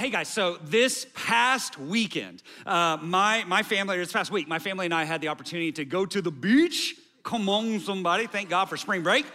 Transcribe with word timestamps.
hey 0.00 0.08
guys, 0.08 0.28
so 0.28 0.56
this 0.64 1.06
past 1.12 1.78
weekend, 1.78 2.42
uh, 2.64 2.96
my, 3.02 3.44
my 3.46 3.62
family, 3.62 3.98
this 3.98 4.10
past 4.10 4.30
week, 4.30 4.48
my 4.48 4.58
family 4.58 4.86
and 4.86 4.94
I 4.94 5.04
had 5.04 5.20
the 5.20 5.28
opportunity 5.28 5.72
to 5.72 5.84
go 5.84 6.06
to 6.06 6.22
the 6.22 6.30
beach. 6.30 6.96
Come 7.22 7.50
on, 7.50 7.80
somebody. 7.80 8.26
Thank 8.26 8.48
God 8.48 8.70
for 8.70 8.78
spring 8.78 9.02
break. 9.02 9.26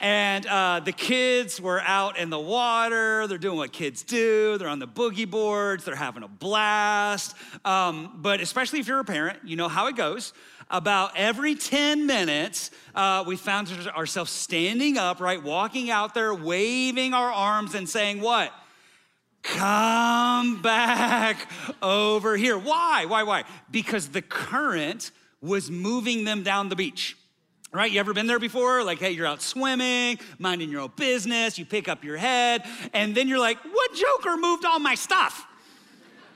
And 0.00 0.44
uh, 0.44 0.80
the 0.84 0.90
kids 0.90 1.60
were 1.60 1.80
out 1.82 2.18
in 2.18 2.30
the 2.30 2.38
water. 2.40 3.28
They're 3.28 3.38
doing 3.38 3.58
what 3.58 3.72
kids 3.72 4.02
do. 4.02 4.58
They're 4.58 4.66
on 4.66 4.80
the 4.80 4.88
boogie 4.88 5.30
boards. 5.30 5.84
They're 5.84 5.94
having 5.94 6.24
a 6.24 6.28
blast. 6.28 7.36
Um, 7.64 8.14
but 8.16 8.40
especially 8.40 8.80
if 8.80 8.88
you're 8.88 8.98
a 8.98 9.04
parent, 9.04 9.38
you 9.44 9.54
know 9.54 9.68
how 9.68 9.86
it 9.86 9.94
goes. 9.94 10.32
About 10.68 11.12
every 11.14 11.54
10 11.54 12.06
minutes, 12.06 12.72
uh, 12.96 13.22
we 13.24 13.36
found 13.36 13.70
ourselves 13.94 14.32
standing 14.32 14.98
up, 14.98 15.20
right, 15.20 15.40
walking 15.40 15.92
out 15.92 16.12
there, 16.12 16.34
waving 16.34 17.14
our 17.14 17.30
arms 17.30 17.76
and 17.76 17.88
saying, 17.88 18.20
What? 18.20 18.52
Come 19.42 20.62
back 20.62 21.50
over 21.82 22.36
here. 22.36 22.58
Why? 22.58 23.04
Why? 23.06 23.22
Why? 23.22 23.44
Because 23.70 24.08
the 24.08 24.22
current 24.22 25.10
was 25.40 25.70
moving 25.70 26.24
them 26.24 26.42
down 26.42 26.68
the 26.68 26.76
beach. 26.76 27.16
Right? 27.72 27.90
You 27.90 28.00
ever 28.00 28.12
been 28.12 28.26
there 28.26 28.40
before? 28.40 28.82
Like, 28.82 28.98
hey, 28.98 29.12
you're 29.12 29.26
out 29.26 29.42
swimming, 29.42 30.18
minding 30.38 30.70
your 30.70 30.80
own 30.80 30.92
business, 30.96 31.56
you 31.56 31.64
pick 31.64 31.88
up 31.88 32.02
your 32.02 32.16
head, 32.16 32.64
and 32.92 33.14
then 33.14 33.28
you're 33.28 33.38
like, 33.38 33.58
what 33.58 33.94
joker 33.94 34.36
moved 34.36 34.64
all 34.64 34.80
my 34.80 34.96
stuff? 34.96 35.46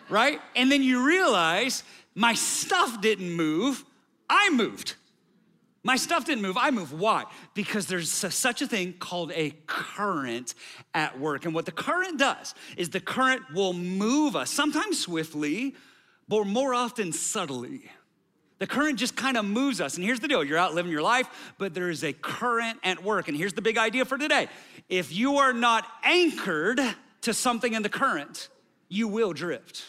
Right? 0.09 0.41
And 0.55 0.71
then 0.71 0.83
you 0.83 1.05
realize 1.05 1.83
my 2.15 2.35
stuff 2.35 3.01
didn't 3.01 3.33
move, 3.33 3.85
I 4.31 4.51
moved. 4.51 4.95
My 5.87 5.97
stuff 5.97 6.25
didn't 6.25 6.41
move, 6.41 6.57
I 6.57 6.71
move. 6.71 6.99
Why? 6.99 7.25
Because 7.53 7.87
there's 7.87 8.11
such 8.11 8.63
a 8.63 8.67
thing 8.67 8.95
called 8.95 9.31
a 9.35 9.51
current 9.67 10.55
at 10.95 11.21
work. 11.21 11.45
And 11.45 11.55
what 11.55 11.67
the 11.67 11.73
current 11.73 12.19
does 12.19 12.55
is 12.79 12.89
the 12.89 13.01
current 13.01 13.43
will 13.53 13.75
move 13.75 14.35
us, 14.35 14.51
sometimes 14.51 14.99
swiftly, 14.99 15.75
but 16.27 16.47
more 16.47 16.73
often 16.75 17.13
subtly. 17.13 17.91
The 18.61 18.67
current 18.67 18.99
just 18.99 19.15
kind 19.15 19.37
of 19.37 19.45
moves 19.45 19.79
us. 19.83 19.97
And 19.97 20.05
here's 20.05 20.21
the 20.21 20.29
deal 20.29 20.43
you're 20.43 20.57
out 20.57 20.75
living 20.75 20.91
your 20.91 21.03
life, 21.03 21.29
but 21.59 21.75
there 21.75 21.91
is 21.91 22.03
a 22.03 22.15
current 22.15 22.79
at 22.83 23.05
work. 23.05 23.29
And 23.29 23.37
here's 23.37 23.53
the 23.53 23.63
big 23.63 23.77
idea 23.77 24.07
for 24.07 24.17
today 24.17 24.49
if 24.89 25.13
you 25.13 25.37
are 25.37 25.53
not 25.53 25.87
anchored 26.03 26.81
to 27.23 27.35
something 27.35 27.75
in 27.75 27.83
the 27.83 27.91
current, 27.91 28.49
you 28.89 29.07
will 29.07 29.35
drift. 29.35 29.85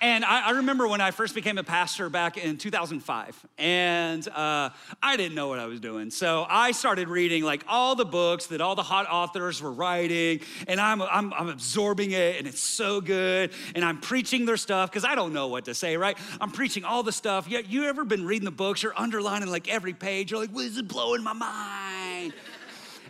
And 0.00 0.24
I, 0.24 0.48
I, 0.48 0.50
remember 0.52 0.86
when 0.86 1.00
I 1.00 1.10
first 1.10 1.34
became 1.34 1.58
a 1.58 1.64
pastor 1.64 2.08
back 2.08 2.36
in 2.36 2.56
2005, 2.56 3.46
and 3.58 4.26
uh, 4.28 4.70
I 5.02 5.16
didn't 5.16 5.34
know 5.34 5.48
what 5.48 5.58
I 5.58 5.66
was 5.66 5.80
doing. 5.80 6.10
So 6.10 6.46
I 6.48 6.72
started 6.72 7.08
reading 7.08 7.42
like 7.42 7.64
all 7.68 7.94
the 7.94 8.04
books 8.04 8.46
that 8.48 8.60
all 8.60 8.74
the 8.74 8.82
hot 8.82 9.06
authors 9.10 9.60
were 9.60 9.72
writing, 9.72 10.40
and 10.68 10.80
I'm, 10.80 11.02
I'm, 11.02 11.32
I'm 11.32 11.48
absorbing 11.48 12.12
it, 12.12 12.36
and 12.38 12.46
it's 12.46 12.60
so 12.60 13.00
good. 13.00 13.52
And 13.74 13.84
I'm 13.84 14.00
preaching 14.00 14.46
their 14.46 14.56
stuff 14.56 14.90
because 14.90 15.04
I 15.04 15.14
don't 15.14 15.32
know 15.32 15.48
what 15.48 15.64
to 15.66 15.74
say, 15.74 15.96
right? 15.96 16.16
I'm 16.40 16.50
preaching 16.50 16.84
all 16.84 17.02
the 17.02 17.12
stuff. 17.12 17.48
Yeah, 17.48 17.60
you 17.60 17.84
ever 17.84 18.04
been 18.04 18.24
reading 18.24 18.44
the 18.44 18.50
books? 18.50 18.82
You're 18.82 18.98
underlining 18.98 19.48
like 19.50 19.68
every 19.68 19.94
page. 19.94 20.30
You're 20.30 20.40
like, 20.40 20.50
what 20.50 20.64
is 20.64 20.78
it 20.78 20.88
blowing 20.88 21.22
my 21.22 21.32
mind? 21.32 22.32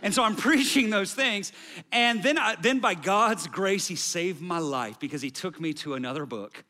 And 0.01 0.13
so 0.13 0.23
I'm 0.23 0.35
preaching 0.47 0.89
those 0.89 1.13
things. 1.13 1.51
And 1.91 2.23
then, 2.23 2.37
I, 2.37 2.55
then 2.55 2.79
by 2.79 2.95
God's 2.95 3.47
grace, 3.47 3.87
He 3.87 3.95
saved 3.95 4.41
my 4.41 4.59
life 4.59 4.99
because 4.99 5.21
He 5.21 5.29
took 5.29 5.59
me 5.59 5.73
to 5.75 5.93
another 5.93 6.25
book 6.25 6.63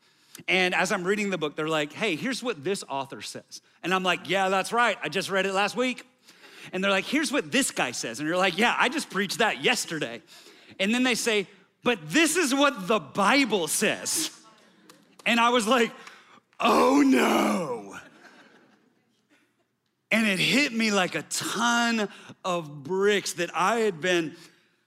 and 0.48 0.74
as 0.74 0.92
I'm 0.92 1.04
reading 1.04 1.30
the 1.30 1.38
book, 1.38 1.56
they're 1.56 1.68
like, 1.68 1.92
hey, 1.92 2.16
here's 2.16 2.42
what 2.42 2.64
this 2.64 2.82
author 2.88 3.20
says. 3.20 3.60
And 3.82 3.92
I'm 3.92 4.02
like, 4.02 4.28
yeah, 4.28 4.48
that's 4.48 4.72
right. 4.72 4.96
I 5.02 5.08
just 5.08 5.30
read 5.30 5.46
it 5.46 5.52
last 5.52 5.76
week. 5.76 6.06
And 6.72 6.82
they're 6.82 6.90
like, 6.90 7.04
here's 7.04 7.32
what 7.32 7.50
this 7.50 7.70
guy 7.70 7.90
says. 7.90 8.18
And 8.18 8.28
you're 8.28 8.38
like, 8.38 8.56
yeah, 8.56 8.74
I 8.78 8.88
just 8.88 9.10
preached 9.10 9.38
that 9.38 9.62
yesterday. 9.62 10.22
And 10.78 10.94
then 10.94 11.02
they 11.02 11.14
say, 11.14 11.46
but 11.84 11.98
this 12.08 12.36
is 12.36 12.54
what 12.54 12.86
the 12.86 13.00
Bible 13.00 13.68
says. 13.68 14.30
And 15.26 15.38
I 15.38 15.50
was 15.50 15.66
like, 15.66 15.92
oh 16.60 17.02
no. 17.04 17.96
And 20.10 20.26
it 20.26 20.38
hit 20.38 20.72
me 20.72 20.90
like 20.90 21.14
a 21.14 21.22
ton 21.22 22.08
of 22.44 22.84
bricks 22.84 23.34
that 23.34 23.50
I 23.54 23.80
had 23.80 24.00
been 24.00 24.36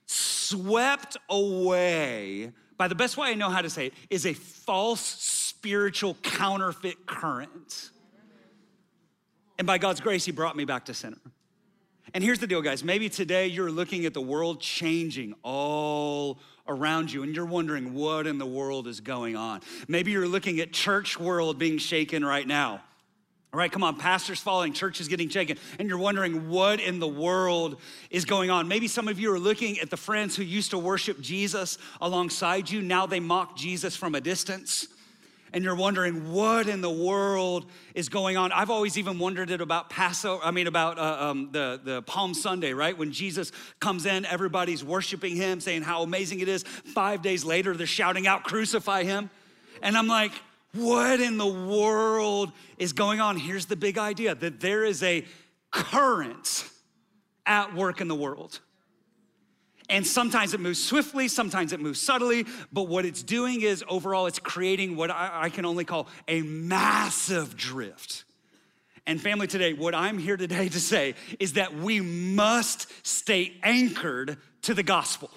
swept 0.06 1.18
away 1.30 2.52
by 2.78 2.88
the 2.88 2.96
best 2.96 3.18
way 3.18 3.30
I 3.30 3.34
know 3.34 3.50
how 3.50 3.62
to 3.62 3.70
say 3.70 3.88
it, 3.88 3.94
is 4.10 4.26
a 4.26 4.34
false 4.34 5.02
spiritual 5.02 6.16
counterfeit 6.22 7.06
current. 7.06 7.90
And 9.58 9.66
by 9.66 9.78
God's 9.78 10.02
grace, 10.02 10.26
He 10.26 10.32
brought 10.32 10.56
me 10.56 10.66
back 10.66 10.86
to 10.86 10.94
center. 10.94 11.18
And 12.14 12.24
here's 12.24 12.40
the 12.40 12.48
deal, 12.48 12.62
guys. 12.62 12.84
Maybe 12.84 13.10
today 13.10 13.48
you're 13.48 13.72
looking 13.72 14.06
at 14.06 14.14
the 14.14 14.22
world 14.22 14.62
changing 14.62 15.36
all 15.44 16.40
around 16.68 17.12
you 17.12 17.24
and 17.24 17.36
you're 17.36 17.46
wondering 17.46 17.94
what 17.94 18.28
in 18.28 18.38
the 18.38 18.46
world 18.46 18.88
is 18.88 19.02
going 19.02 19.36
on. 19.36 19.62
Maybe 19.88 20.12
you're 20.12 20.28
looking 20.28 20.60
at 20.60 20.72
church 20.72 21.20
world 21.20 21.60
being 21.60 21.78
shaken 21.78 22.24
right 22.24 22.48
now. 22.48 22.82
All 23.56 23.60
right, 23.60 23.72
come 23.72 23.86
on, 23.86 23.96
pastors 23.96 24.42
falling, 24.42 24.74
churches 24.74 25.08
getting 25.08 25.30
shaken, 25.30 25.58
and 25.80 25.88
you're 25.88 25.98
wondering 25.98 26.50
what 26.50 26.82
in 26.82 27.00
the 27.00 27.08
world 27.08 27.80
is 28.10 28.26
going 28.26 28.50
on. 28.50 28.68
Maybe 28.68 28.90
some 28.90 29.08
of 29.08 29.18
you 29.18 29.32
are 29.32 29.40
looking 29.40 29.80
at 29.80 29.90
the 29.90 29.96
friends 29.96 30.36
who 30.36 30.44
used 30.44 30.72
to 30.72 30.78
worship 30.78 31.22
Jesus 31.22 31.78
alongside 32.02 32.70
you. 32.70 32.82
Now 32.82 33.06
they 33.06 33.22
mock 33.22 33.56
Jesus 33.56 33.96
from 33.96 34.14
a 34.14 34.20
distance. 34.20 34.90
And 35.54 35.64
you're 35.64 35.74
wondering 35.74 36.34
what 36.34 36.68
in 36.68 36.82
the 36.82 36.90
world 36.90 37.72
is 37.94 38.10
going 38.10 38.36
on. 38.36 38.52
I've 38.52 38.70
always 38.70 38.98
even 38.98 39.20
wondered 39.20 39.50
it 39.50 39.62
about 39.62 39.90
Passover, 39.90 40.44
I 40.44 40.52
mean, 40.52 40.68
about 40.68 41.00
uh, 41.00 41.30
um, 41.30 41.48
the, 41.54 41.80
the 41.82 42.02
Palm 42.02 42.34
Sunday, 42.34 42.74
right? 42.74 42.98
When 42.98 43.14
Jesus 43.14 43.54
comes 43.80 44.06
in, 44.06 44.26
everybody's 44.26 44.84
worshiping 44.84 45.38
him, 45.38 45.62
saying 45.62 45.84
how 45.84 46.04
amazing 46.04 46.42
it 46.42 46.50
is. 46.50 46.64
Five 46.64 47.22
days 47.22 47.46
later, 47.46 47.74
they're 47.74 47.88
shouting 47.88 48.28
out, 48.28 48.44
Crucify 48.44 49.04
him. 49.04 49.30
And 49.82 49.98
I'm 49.98 50.08
like, 50.08 50.34
what 50.76 51.20
in 51.20 51.38
the 51.38 51.48
world 51.48 52.52
is 52.78 52.94
going 52.94 53.20
on? 53.20 53.38
Here's 53.38 53.66
the 53.66 53.76
big 53.76 53.98
idea 53.98 54.36
that 54.36 54.60
there 54.60 54.84
is 54.84 55.02
a 55.04 55.26
current 55.72 56.70
at 57.46 57.74
work 57.76 58.02
in 58.02 58.08
the 58.08 58.16
world. 58.16 58.60
And 59.90 60.06
sometimes 60.06 60.54
it 60.54 60.60
moves 60.60 60.84
swiftly, 60.84 61.28
sometimes 61.28 61.72
it 61.72 61.80
moves 61.80 62.02
subtly, 62.02 62.46
but 62.74 62.84
what 62.84 63.06
it's 63.06 63.22
doing 63.22 63.62
is 63.62 63.84
overall, 63.88 64.26
it's 64.26 64.40
creating 64.40 64.96
what 64.96 65.12
I, 65.12 65.44
I, 65.44 65.50
can 65.50 65.64
only 65.64 65.86
call 65.86 66.08
a 66.28 66.42
massive 66.42 67.56
drift. 67.56 68.24
And 69.06 69.22
family, 69.22 69.46
today, 69.46 69.74
what 69.74 69.94
I'm 69.94 70.18
here 70.18 70.38
today 70.38 70.70
to 70.70 70.80
say 70.80 71.14
is 71.40 71.54
that 71.54 71.76
we 71.76 72.02
must 72.02 72.88
stay 73.06 73.54
anchored 73.62 74.38
to 74.64 74.74
the 74.74 74.82
gospel. 74.82 75.30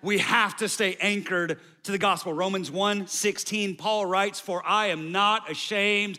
We 0.00 0.18
have 0.18 0.56
to 0.58 0.68
stay 0.68 0.96
anchored 0.98 1.60
to 1.84 1.92
the 1.92 1.98
gospel. 1.98 2.32
Romans 2.32 2.70
1 2.70 3.06
16, 3.06 3.76
Paul 3.76 4.06
writes, 4.06 4.40
For 4.40 4.66
I 4.66 4.86
am 4.86 5.12
not 5.12 5.50
ashamed 5.50 6.18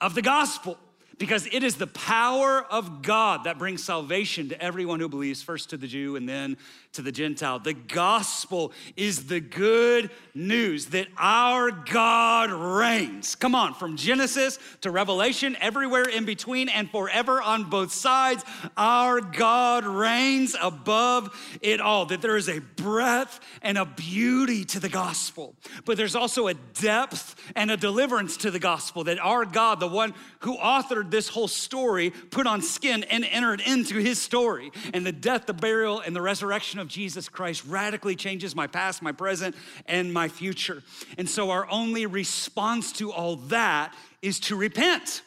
of 0.00 0.14
the 0.14 0.22
gospel 0.22 0.78
because 1.18 1.46
it 1.52 1.62
is 1.62 1.76
the 1.76 1.86
power 1.88 2.64
of 2.70 3.02
God 3.02 3.44
that 3.44 3.58
brings 3.58 3.84
salvation 3.84 4.48
to 4.48 4.62
everyone 4.62 5.00
who 5.00 5.08
believes, 5.08 5.42
first 5.42 5.70
to 5.70 5.76
the 5.76 5.86
Jew 5.86 6.16
and 6.16 6.28
then 6.28 6.56
to 6.92 7.02
the 7.02 7.12
Gentile. 7.12 7.58
The 7.60 7.74
gospel 7.74 8.72
is 8.96 9.26
the 9.26 9.40
good 9.40 10.10
news 10.34 10.86
that 10.86 11.06
our 11.16 11.70
God 11.70 12.50
reigns. 12.50 13.36
Come 13.36 13.54
on, 13.54 13.74
from 13.74 13.96
Genesis 13.96 14.58
to 14.80 14.90
Revelation, 14.90 15.56
everywhere 15.60 16.04
in 16.04 16.24
between 16.24 16.68
and 16.68 16.90
forever 16.90 17.40
on 17.40 17.70
both 17.70 17.92
sides, 17.92 18.44
our 18.76 19.20
God 19.20 19.84
reigns 19.84 20.56
above 20.60 21.30
it 21.62 21.80
all. 21.80 22.06
That 22.06 22.22
there 22.22 22.36
is 22.36 22.48
a 22.48 22.60
breadth 22.60 23.38
and 23.62 23.78
a 23.78 23.84
beauty 23.84 24.64
to 24.66 24.80
the 24.80 24.88
gospel, 24.88 25.54
but 25.84 25.96
there's 25.96 26.16
also 26.16 26.48
a 26.48 26.54
depth 26.54 27.36
and 27.54 27.70
a 27.70 27.76
deliverance 27.76 28.36
to 28.38 28.50
the 28.50 28.58
gospel. 28.58 29.04
That 29.04 29.18
our 29.20 29.44
God, 29.44 29.78
the 29.78 29.86
one 29.86 30.12
who 30.40 30.56
authored 30.56 31.10
this 31.10 31.28
whole 31.28 31.48
story, 31.48 32.10
put 32.10 32.46
on 32.48 32.62
skin 32.62 33.04
and 33.04 33.24
entered 33.24 33.60
into 33.60 33.98
his 33.98 34.20
story. 34.20 34.72
And 34.92 35.06
the 35.06 35.12
death, 35.12 35.46
the 35.46 35.54
burial, 35.54 36.00
and 36.00 36.16
the 36.16 36.22
resurrection 36.22 36.79
of 36.80 36.88
Jesus 36.88 37.28
Christ 37.28 37.64
radically 37.66 38.16
changes 38.16 38.56
my 38.56 38.66
past, 38.66 39.02
my 39.02 39.12
present, 39.12 39.54
and 39.86 40.12
my 40.12 40.28
future. 40.28 40.82
And 41.16 41.28
so 41.28 41.50
our 41.50 41.70
only 41.70 42.06
response 42.06 42.92
to 42.94 43.12
all 43.12 43.36
that 43.36 43.94
is 44.22 44.40
to 44.40 44.56
repent 44.56 45.22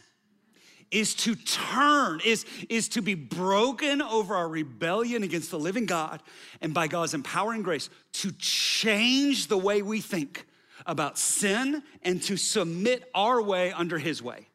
is 0.94 1.16
to 1.16 1.36
turn, 1.36 2.22
is, 2.24 2.46
is 2.70 2.88
to 2.90 3.02
be 3.02 3.16
broken 3.16 4.00
over 4.02 4.36
our 4.36 4.48
rebellion 4.48 5.24
against 5.24 5.50
the 5.50 5.58
living 5.58 5.88
God, 5.88 6.22
and 6.62 6.74
by 6.74 6.88
God's 6.88 7.16
empowering 7.16 7.64
grace, 7.64 7.90
to 8.14 8.32
change 8.34 9.48
the 9.48 9.58
way 9.58 9.82
we 9.82 10.00
think 10.00 10.46
about 10.86 11.18
sin 11.18 11.82
and 12.04 12.22
to 12.22 12.38
submit 12.38 13.10
our 13.16 13.42
way 13.42 13.72
under 13.72 13.98
His 13.98 14.22
way. 14.22 14.48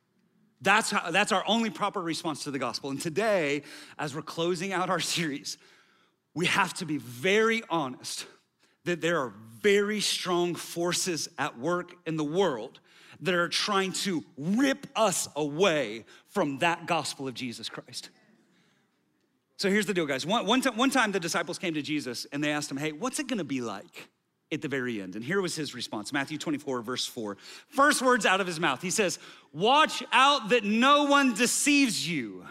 That's, 0.61 0.91
how, 0.91 1.11
that's 1.11 1.33
our 1.33 1.45
only 1.47 1.71
proper 1.71 2.01
response 2.01 2.45
to 2.45 2.51
the 2.51 2.59
gospel. 2.59 2.91
And 2.91 3.01
today, 3.01 3.63
as 3.99 4.15
we're 4.15 4.23
closing 4.23 4.73
out 4.73 4.91
our 4.91 5.01
series, 5.01 5.59
we 6.35 6.47
have 6.47 6.75
to 6.75 6.87
be 6.87 6.99
very 6.99 7.63
honest 7.69 8.27
that 8.85 9.01
there 9.01 9.21
are 9.21 9.35
very 9.61 10.01
strong 10.01 10.55
forces 10.55 11.29
at 11.39 11.59
work 11.59 11.95
in 12.07 12.17
the 12.17 12.25
world 12.25 12.81
that 13.21 13.35
are 13.35 13.49
trying 13.49 13.93
to 13.93 14.25
rip 14.37 14.87
us 14.95 15.29
away 15.37 16.05
from 16.29 16.59
that 16.59 16.87
gospel 16.87 17.27
of 17.27 17.35
Jesus 17.35 17.69
Christ. 17.69 18.11
So 19.57 19.69
here's 19.69 19.87
the 19.87 19.95
deal, 19.95 20.07
guys. 20.07 20.25
One, 20.25 20.47
one, 20.47 20.63
one 20.63 20.91
time 20.91 21.11
the 21.11 21.19
disciples 21.19 21.59
came 21.59 21.75
to 21.75 21.83
Jesus 21.83 22.27
and 22.33 22.43
they 22.43 22.53
asked 22.53 22.71
him, 22.71 22.77
Hey, 22.77 22.93
what's 22.93 23.19
it 23.19 23.27
gonna 23.27 23.43
be 23.43 23.61
like 23.61 24.09
at 24.53 24.63
the 24.63 24.69
very 24.69 25.03
end? 25.03 25.17
And 25.17 25.25
here 25.25 25.41
was 25.41 25.57
his 25.57 25.75
response 25.75 26.13
Matthew 26.13 26.39
24, 26.39 26.81
verse 26.83 27.07
4. 27.07 27.37
First 27.69 28.01
words 28.01 28.25
out 28.25 28.41
of 28.41 28.47
his 28.47 28.61
mouth. 28.61 28.81
He 28.81 28.91
says, 28.91 29.19
Watch 29.53 30.05
out 30.13 30.51
that 30.51 30.63
no 30.63 31.05
one 31.05 31.35
deceives 31.35 32.09
you. 32.09 32.47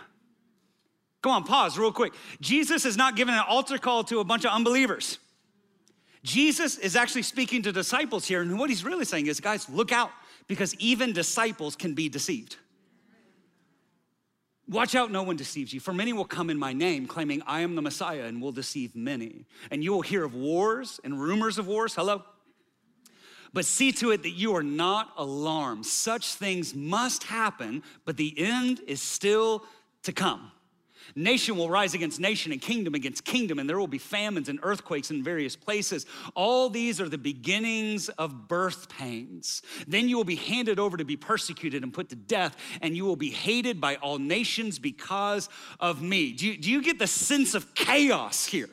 Come 1.22 1.31
on, 1.31 1.44
pause 1.44 1.78
real 1.78 1.92
quick. 1.92 2.14
Jesus 2.42 2.86
is 2.86 2.96
not 2.96 3.16
giving 3.16 3.34
an 3.34 3.44
altar 3.48 3.78
call 3.78 4.04
to 4.06 4.19
a 4.19 4.24
bunch 4.24 4.46
of 4.46 4.52
unbelievers. 4.52 5.19
Jesus 6.24 6.78
is 6.78 6.96
actually 6.96 7.24
speaking 7.24 7.62
to 7.64 7.72
disciples 7.72 8.25
here, 8.25 8.42
and 8.42 8.60
what 8.60 8.69
he's 8.69 8.84
really 8.84 9.06
saying 9.06 9.28
is, 9.28 9.40
guys, 9.40 9.69
look 9.69 9.92
out, 9.92 10.12
because 10.48 10.75
even 10.75 11.14
disciples 11.14 11.75
can 11.75 11.94
be 11.94 12.10
deceived. 12.10 12.58
Watch 14.69 14.96
out, 14.96 15.12
no 15.12 15.24
one 15.24 15.38
deceives 15.38 15.72
you. 15.74 15.80
For 15.80 15.94
many 15.94 16.12
will 16.12 16.25
come 16.25 16.50
in 16.50 16.60
my 16.60 16.74
name, 16.74 17.08
claiming 17.08 17.42
I 17.48 17.62
am 17.62 17.75
the 17.75 17.81
Messiah, 17.81 18.25
and 18.25 18.42
will 18.42 18.52
deceive 18.52 18.96
many. 18.96 19.46
And 19.72 19.81
you 19.81 19.94
will 19.94 20.02
hear 20.02 20.25
of 20.25 20.36
wars 20.36 21.00
and 21.06 21.19
rumors 21.19 21.58
of 21.58 21.68
wars. 21.68 21.96
Hello? 21.96 22.24
But 23.54 23.64
see 23.64 23.94
to 23.94 24.12
it 24.12 24.24
that 24.24 24.31
you 24.31 24.56
are 24.58 24.64
not 24.64 25.14
alarmed. 25.16 25.86
Such 25.86 26.34
things 26.34 26.75
must 26.75 27.24
happen, 27.24 27.81
but 28.04 28.18
the 28.18 28.34
end 28.38 28.81
is 28.86 29.02
still 29.02 29.64
to 30.04 30.12
come. 30.12 30.52
Nation 31.15 31.57
will 31.57 31.69
rise 31.69 31.94
against 31.94 32.19
nation 32.19 32.51
and 32.51 32.62
kingdom 32.62 32.95
against 32.95 33.24
kingdom, 33.24 33.59
and 33.59 33.69
there 33.69 33.80
will 33.80 33.88
be 33.88 33.98
famines 33.98 34.50
and 34.50 34.59
earthquakes 34.63 35.12
in 35.12 35.24
various 35.24 35.56
places. 35.56 36.06
All 36.36 36.69
these 36.69 37.00
are 37.00 37.09
the 37.09 37.18
beginnings 37.18 38.09
of 38.09 38.48
birth 38.48 38.89
pains. 38.89 39.62
Then 39.88 40.09
you 40.09 40.18
will 40.18 40.24
be 40.24 40.36
handed 40.36 40.80
over 40.80 40.98
to 40.98 41.06
be 41.06 41.18
persecuted 41.18 41.83
and 41.83 41.94
put 41.94 42.09
to 42.09 42.15
death, 42.15 42.56
and 42.81 42.95
you 42.95 43.06
will 43.06 43.15
be 43.15 43.30
hated 43.30 43.80
by 43.80 43.95
all 43.95 44.19
nations 44.19 44.80
because 44.80 45.50
of 45.80 46.01
me. 46.01 46.33
Do 46.33 46.48
you, 46.48 46.57
do 46.57 46.71
you 46.71 46.81
get 46.81 47.00
the 47.00 47.07
sense 47.07 47.56
of 47.56 47.74
chaos 47.75 48.45
here? 48.45 48.69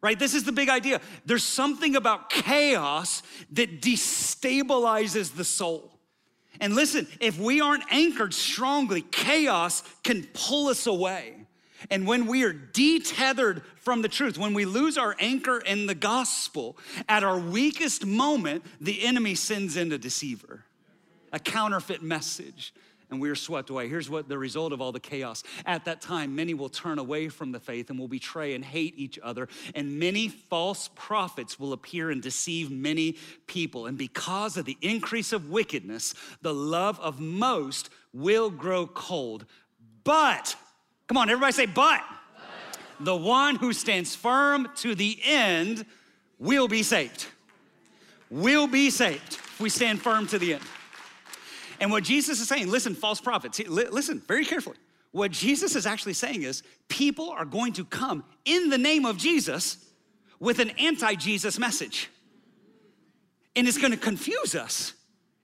Right? 0.00 0.18
This 0.18 0.34
is 0.34 0.42
the 0.42 0.52
big 0.52 0.68
idea. 0.68 1.00
There's 1.26 1.44
something 1.44 1.94
about 1.94 2.28
chaos 2.28 3.22
that 3.52 3.80
destabilizes 3.80 5.36
the 5.36 5.44
soul. 5.44 5.92
And 6.60 6.74
listen, 6.74 7.06
if 7.20 7.38
we 7.38 7.60
aren't 7.60 7.84
anchored 7.90 8.34
strongly, 8.34 9.02
chaos 9.02 9.82
can 10.02 10.24
pull 10.34 10.68
us 10.68 10.86
away. 10.86 11.41
And 11.90 12.06
when 12.06 12.26
we 12.26 12.44
are 12.44 12.52
detethered 12.52 13.62
from 13.76 14.02
the 14.02 14.08
truth, 14.08 14.38
when 14.38 14.54
we 14.54 14.64
lose 14.64 14.96
our 14.98 15.16
anchor 15.18 15.58
in 15.58 15.86
the 15.86 15.94
gospel, 15.94 16.76
at 17.08 17.24
our 17.24 17.38
weakest 17.38 18.06
moment, 18.06 18.64
the 18.80 19.04
enemy 19.04 19.34
sends 19.34 19.76
in 19.76 19.92
a 19.92 19.98
deceiver, 19.98 20.64
a 21.32 21.38
counterfeit 21.38 22.02
message, 22.02 22.72
and 23.10 23.20
we 23.20 23.28
are 23.28 23.34
swept 23.34 23.68
away. 23.68 23.88
Here's 23.88 24.08
what 24.08 24.26
the 24.26 24.38
result 24.38 24.72
of 24.72 24.80
all 24.80 24.90
the 24.90 24.98
chaos. 24.98 25.42
At 25.66 25.84
that 25.84 26.00
time, 26.00 26.34
many 26.34 26.54
will 26.54 26.70
turn 26.70 26.98
away 26.98 27.28
from 27.28 27.52
the 27.52 27.60
faith 27.60 27.90
and 27.90 27.98
will 27.98 28.08
betray 28.08 28.54
and 28.54 28.64
hate 28.64 28.94
each 28.96 29.18
other, 29.22 29.48
and 29.74 29.98
many 29.98 30.28
false 30.28 30.88
prophets 30.94 31.60
will 31.60 31.74
appear 31.74 32.10
and 32.10 32.22
deceive 32.22 32.70
many 32.70 33.18
people. 33.46 33.84
And 33.86 33.98
because 33.98 34.56
of 34.56 34.64
the 34.64 34.78
increase 34.80 35.34
of 35.34 35.50
wickedness, 35.50 36.14
the 36.40 36.54
love 36.54 36.98
of 37.00 37.20
most 37.20 37.90
will 38.14 38.48
grow 38.48 38.86
cold. 38.86 39.44
But 40.04 40.56
Come 41.06 41.16
on, 41.16 41.30
everybody 41.30 41.52
say, 41.52 41.66
but. 41.66 42.00
but. 42.00 43.04
The 43.04 43.16
one 43.16 43.56
who 43.56 43.72
stands 43.72 44.14
firm 44.14 44.68
to 44.76 44.94
the 44.94 45.18
end 45.24 45.84
will 46.38 46.68
be 46.68 46.82
saved. 46.82 47.26
Will 48.30 48.66
be 48.66 48.90
saved 48.90 49.34
if 49.34 49.60
we 49.60 49.68
stand 49.68 50.00
firm 50.00 50.26
to 50.28 50.38
the 50.38 50.54
end. 50.54 50.62
And 51.80 51.90
what 51.90 52.04
Jesus 52.04 52.40
is 52.40 52.48
saying, 52.48 52.68
listen, 52.68 52.94
false 52.94 53.20
prophets, 53.20 53.58
listen 53.68 54.20
very 54.26 54.44
carefully. 54.44 54.76
What 55.12 55.30
Jesus 55.30 55.76
is 55.76 55.84
actually 55.84 56.14
saying 56.14 56.42
is 56.42 56.62
people 56.88 57.30
are 57.30 57.44
going 57.44 57.74
to 57.74 57.84
come 57.84 58.24
in 58.44 58.70
the 58.70 58.78
name 58.78 59.04
of 59.04 59.18
Jesus 59.18 59.76
with 60.40 60.58
an 60.58 60.70
anti 60.70 61.14
Jesus 61.14 61.58
message. 61.58 62.08
And 63.54 63.68
it's 63.68 63.78
gonna 63.78 63.96
confuse 63.96 64.54
us. 64.54 64.94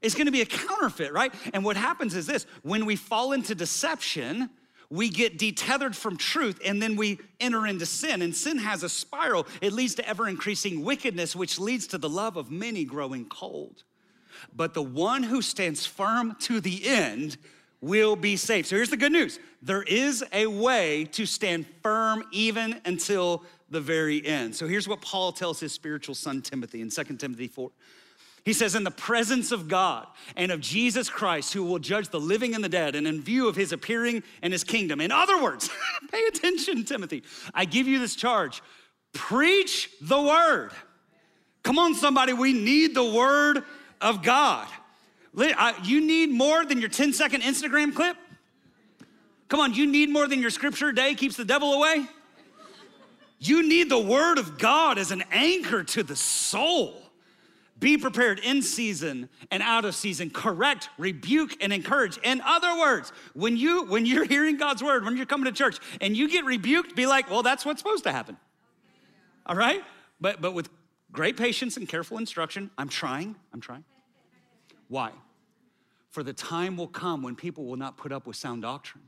It's 0.01 0.15
gonna 0.15 0.31
be 0.31 0.41
a 0.41 0.47
counterfeit, 0.47 1.13
right? 1.13 1.33
And 1.53 1.65
what 1.65 1.77
happens 1.77 2.15
is 2.15 2.27
this 2.27 2.47
when 2.63 2.87
we 2.87 2.97
fall 2.97 3.33
into 3.33 3.55
deception, 3.55 4.49
we 4.91 5.09
get 5.11 5.39
detethered 5.39 5.95
from 5.95 6.17
truth 6.17 6.61
and 6.65 6.81
then 6.81 6.97
we 6.97 7.19
enter 7.41 7.67
into 7.67 7.87
sin. 7.87 8.23
And 8.23 8.35
sin 8.35 8.59
has 8.59 8.83
a 8.83 8.89
spiral, 8.89 9.47
it 9.61 9.73
leads 9.73 9.95
to 9.97 10.09
ever 10.09 10.29
increasing 10.29 10.85
wickedness, 10.85 11.37
which 11.37 11.59
leads 11.59 11.87
to 11.89 11.99
the 11.99 12.09
love 12.09 12.37
of 12.37 12.51
many 12.51 12.85
growing 12.85 13.27
cold. 13.27 13.83
But 14.55 14.75
the 14.75 14.83
one 14.83 15.23
who 15.23 15.43
stands 15.43 15.85
firm 15.85 16.37
to 16.41 16.61
the 16.61 16.87
end 16.87 17.37
will 17.81 18.17
be 18.17 18.37
saved. 18.37 18.69
So 18.69 18.77
here's 18.77 18.91
the 18.91 18.97
good 18.97 19.13
news 19.13 19.39
there 19.63 19.83
is 19.83 20.25
a 20.33 20.47
way 20.47 21.05
to 21.13 21.27
stand 21.27 21.67
firm 21.83 22.25
even 22.33 22.81
until 22.85 23.45
the 23.71 23.81
very 23.81 24.25
end. 24.25 24.55
So 24.57 24.67
here's 24.67 24.89
what 24.89 25.03
Paul 25.03 25.33
tells 25.33 25.61
his 25.61 25.73
spiritual 25.73 26.15
son 26.15 26.43
Timothy 26.43 26.81
in 26.81 26.91
2 26.91 27.05
Timothy 27.17 27.49
4. 27.49 27.71
He 28.45 28.53
says, 28.53 28.75
in 28.75 28.85
the 28.85 28.91
presence 28.91 29.53
of 29.53 29.69
God 29.69 30.07
and 30.37 30.51
of 30.51 30.61
Jesus 30.61 31.11
Christ, 31.11 31.53
who 31.53 31.65
will 31.65 31.79
judge 31.79 32.09
the 32.09 32.21
living 32.21 32.55
and 32.55 32.65
the 32.65 32.69
dead, 32.69 32.95
and 32.95 33.07
in 33.07 33.21
view 33.21 33.49
of 33.49 33.57
his 33.57 33.73
appearing 33.73 34.23
and 34.43 34.53
his 34.53 34.65
kingdom. 34.65 35.01
In 35.01 35.13
other 35.13 35.43
words, 35.43 35.69
pay 36.13 36.23
attention, 36.29 36.85
Timothy. 36.85 37.23
I 37.53 37.65
give 37.65 37.87
you 37.87 37.99
this 37.99 38.17
charge 38.17 38.63
preach 39.13 39.91
the 40.01 40.21
word. 40.21 40.71
Come 41.63 41.79
on, 41.79 41.95
somebody, 41.95 42.33
we 42.33 42.53
need 42.53 42.95
the 42.95 43.05
word 43.05 43.65
of 44.01 44.23
God. 44.23 44.69
You 45.85 46.01
need 46.01 46.31
more 46.31 46.65
than 46.65 46.81
your 46.81 46.89
10 46.89 47.13
second 47.13 47.43
Instagram 47.43 47.95
clip? 47.95 48.17
Come 49.49 49.61
on, 49.61 49.75
you 49.75 49.87
need 49.87 50.11
more 50.11 50.27
than 50.27 50.41
your 50.41 50.51
scripture 50.51 50.93
day 50.93 51.15
keeps 51.15 51.37
the 51.37 51.45
devil 51.45 51.75
away? 51.75 52.07
You 53.39 53.67
need 53.67 53.89
the 53.89 53.99
word 53.99 54.39
of 54.39 54.59
God 54.59 54.99
as 54.99 55.11
an 55.11 55.23
anchor 55.31 55.85
to 55.85 56.03
the 56.03 56.17
soul. 56.17 57.08
Be 57.79 57.97
prepared 57.97 58.41
in 58.41 58.63
season 58.63 59.29
and 59.51 59.63
out 59.63 59.85
of 59.85 59.95
season. 59.95 60.31
Correct, 60.31 60.89
rebuke, 60.99 61.63
and 61.63 61.73
encourage. 61.73 62.19
In 62.19 62.41
other 62.41 62.79
words, 62.79 63.13
when 63.35 63.57
you 63.57 63.85
when 63.85 64.05
you're 64.05 64.25
hearing 64.25 64.57
God's 64.57 64.83
word, 64.83 65.05
when 65.05 65.17
you're 65.17 65.27
coming 65.27 65.45
to 65.45 65.53
church 65.53 65.79
and 66.01 66.17
you 66.17 66.29
get 66.29 66.45
rebuked, 66.45 66.97
be 66.97 67.07
like, 67.07 67.31
well, 67.31 67.43
that's 67.43 67.65
what's 67.65 67.81
supposed 67.81 68.05
to 68.05 68.13
happen. 68.13 68.37
All 69.47 69.55
right? 69.55 69.85
But 70.21 70.41
but 70.41 70.55
with 70.55 70.71
great 71.13 71.37
patience 71.37 71.77
and 71.77 71.89
careful 71.89 72.19
instruction, 72.19 72.71
I'm 72.77 72.89
trying, 72.89 73.37
I'm 73.53 73.61
trying. 73.61 73.85
Why? 74.89 75.13
For 76.11 76.23
the 76.23 76.33
time 76.33 76.77
will 76.77 76.89
come 76.89 77.23
when 77.23 77.37
people 77.37 77.65
will 77.65 77.77
not 77.77 77.97
put 77.97 78.11
up 78.11 78.27
with 78.27 78.35
sound 78.35 78.63
doctrine. 78.63 79.05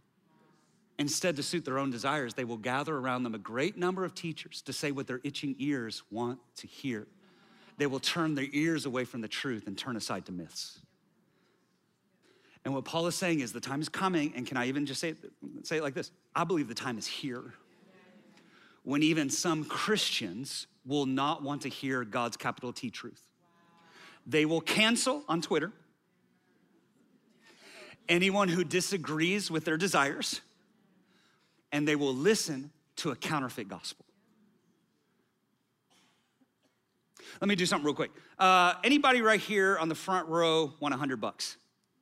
Instead, 0.98 1.34
to 1.36 1.42
suit 1.42 1.64
their 1.64 1.78
own 1.78 1.90
desires, 1.90 2.34
they 2.34 2.44
will 2.44 2.58
gather 2.58 2.94
around 2.94 3.22
them 3.22 3.34
a 3.34 3.38
great 3.38 3.78
number 3.78 4.04
of 4.04 4.14
teachers 4.14 4.60
to 4.62 4.72
say 4.72 4.92
what 4.92 5.06
their 5.06 5.20
itching 5.24 5.56
ears 5.58 6.02
want 6.10 6.38
to 6.56 6.66
hear 6.66 7.06
they 7.80 7.86
will 7.86 7.98
turn 7.98 8.34
their 8.34 8.46
ears 8.52 8.84
away 8.84 9.06
from 9.06 9.22
the 9.22 9.28
truth 9.28 9.66
and 9.66 9.76
turn 9.76 9.96
aside 9.96 10.26
to 10.26 10.32
myths. 10.32 10.80
And 12.62 12.74
what 12.74 12.84
Paul 12.84 13.06
is 13.06 13.14
saying 13.14 13.40
is 13.40 13.54
the 13.54 13.60
time 13.60 13.80
is 13.80 13.88
coming, 13.88 14.34
and 14.36 14.46
can 14.46 14.58
I 14.58 14.66
even 14.66 14.84
just 14.84 15.00
say 15.00 15.08
it, 15.08 15.16
say 15.62 15.78
it 15.78 15.82
like 15.82 15.94
this? 15.94 16.10
I 16.36 16.44
believe 16.44 16.68
the 16.68 16.74
time 16.74 16.98
is 16.98 17.06
here 17.06 17.54
when 18.82 19.02
even 19.02 19.30
some 19.30 19.64
Christians 19.64 20.66
will 20.84 21.06
not 21.06 21.42
want 21.42 21.62
to 21.62 21.70
hear 21.70 22.04
God's 22.04 22.36
capital 22.36 22.70
T 22.70 22.90
truth. 22.90 23.22
They 24.26 24.44
will 24.44 24.60
cancel 24.60 25.24
on 25.26 25.40
Twitter 25.40 25.72
anyone 28.10 28.48
who 28.48 28.62
disagrees 28.62 29.50
with 29.50 29.64
their 29.64 29.78
desires, 29.78 30.42
and 31.72 31.88
they 31.88 31.96
will 31.96 32.14
listen 32.14 32.72
to 32.96 33.10
a 33.10 33.16
counterfeit 33.16 33.68
gospel. 33.68 34.04
Let 37.40 37.48
me 37.48 37.54
do 37.54 37.66
something 37.66 37.84
real 37.84 37.94
quick. 37.94 38.10
Uh, 38.38 38.74
anybody 38.84 39.22
right 39.22 39.40
here 39.40 39.76
on 39.78 39.88
the 39.88 39.94
front 39.94 40.28
row 40.28 40.72
want 40.80 40.92
100 40.92 41.20
bucks? 41.20 41.56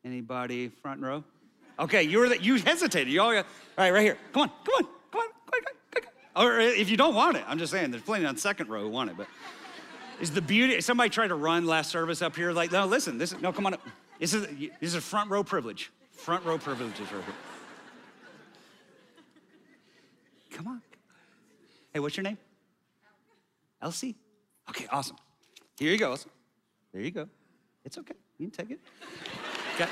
Anybody 0.05 0.69
front 0.69 1.01
row? 1.03 1.25
Okay, 1.79 2.03
you 2.03 2.19
were 2.19 2.29
the, 2.29 2.43
you 2.43 2.57
hesitated. 2.57 3.13
You 3.13 3.21
all 3.21 3.33
got, 3.33 3.45
all 3.47 3.85
right, 3.85 3.93
right 3.93 4.03
here. 4.03 4.19
Come 4.33 4.43
on, 4.43 4.49
come 4.65 4.75
on, 4.77 4.85
come 5.13 5.21
on, 5.21 5.29
come 5.47 5.55
on, 5.55 6.03
come 6.03 6.03
on. 6.37 6.47
Or 6.47 6.61
if 6.61 6.91
you 6.91 6.97
don't 6.97 7.15
want 7.15 7.37
it, 7.37 7.45
I'm 7.47 7.59
just 7.59 7.73
saying, 7.73 7.91
there's 7.91 8.03
plenty 8.03 8.25
on 8.25 8.37
second 8.37 8.69
row 8.69 8.83
who 8.83 8.89
want 8.89 9.11
it, 9.11 9.17
but 9.17 9.27
is 10.21 10.33
the 10.33 10.43
beauty, 10.43 10.81
somebody 10.81 11.11
tried 11.11 11.29
to 11.29 11.37
run 11.37 11.67
last 11.67 11.91
service 11.91 12.23
up 12.23 12.35
here, 12.35 12.53
like, 12.53 12.73
no, 12.73 12.87
listen, 12.87 13.19
this 13.19 13.33
is, 13.33 13.41
no, 13.41 13.53
come 13.53 13.67
on 13.67 13.75
up. 13.75 13.81
This 14.19 14.35
is, 14.35 14.47
this 14.47 14.71
is 14.81 14.95
a 14.95 15.01
front 15.01 15.31
row 15.31 15.45
privilege. 15.45 15.93
Front 16.13 16.45
row 16.45 16.59
privileges 16.59 17.13
right 17.13 17.25
here. 17.25 17.35
Come 20.51 20.67
on. 20.67 20.83
Hey, 21.95 22.01
what's 22.01 22.17
your 22.17 22.25
name? 22.25 22.39
Elsie? 23.81 24.17
Okay, 24.71 24.87
awesome. 24.91 25.17
Here 25.79 25.93
you 25.93 25.99
go. 25.99 26.17
There 26.93 27.03
you 27.03 27.11
go. 27.11 27.29
It's 27.85 27.99
okay. 27.99 28.15
You 28.39 28.49
can 28.49 28.67
take 28.67 28.71
it. 28.77 28.81
Okay. 29.75 29.91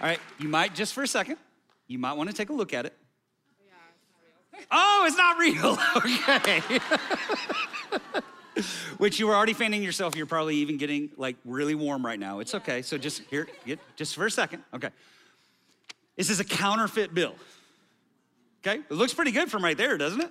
All 0.00 0.08
right, 0.08 0.20
you 0.38 0.48
might, 0.48 0.74
just 0.74 0.92
for 0.92 1.02
a 1.02 1.06
second, 1.06 1.36
you 1.86 1.98
might 1.98 2.14
want 2.14 2.30
to 2.30 2.36
take 2.36 2.50
a 2.50 2.52
look 2.52 2.74
at 2.74 2.86
it. 2.86 2.94
Oh, 4.70 5.04
it's 5.06 5.16
not 5.16 5.38
real. 5.38 5.78
okay. 6.36 6.62
Which 8.98 9.18
you 9.18 9.26
were 9.26 9.34
already 9.34 9.52
fanning 9.52 9.82
yourself. 9.82 10.14
You're 10.16 10.26
probably 10.26 10.56
even 10.56 10.78
getting 10.78 11.10
like 11.16 11.36
really 11.44 11.74
warm 11.74 12.04
right 12.06 12.18
now. 12.18 12.38
It's 12.38 12.54
okay. 12.54 12.82
So 12.82 12.96
just 12.96 13.22
here, 13.30 13.48
get, 13.66 13.78
just 13.96 14.14
for 14.14 14.26
a 14.26 14.30
second. 14.30 14.62
Okay. 14.72 14.90
This 16.16 16.30
is 16.30 16.40
a 16.40 16.44
counterfeit 16.44 17.12
bill. 17.14 17.34
Okay? 18.64 18.78
It 18.78 18.94
looks 18.94 19.12
pretty 19.12 19.32
good 19.32 19.50
from 19.50 19.64
right 19.64 19.76
there, 19.76 19.98
doesn't 19.98 20.20
it? 20.20 20.30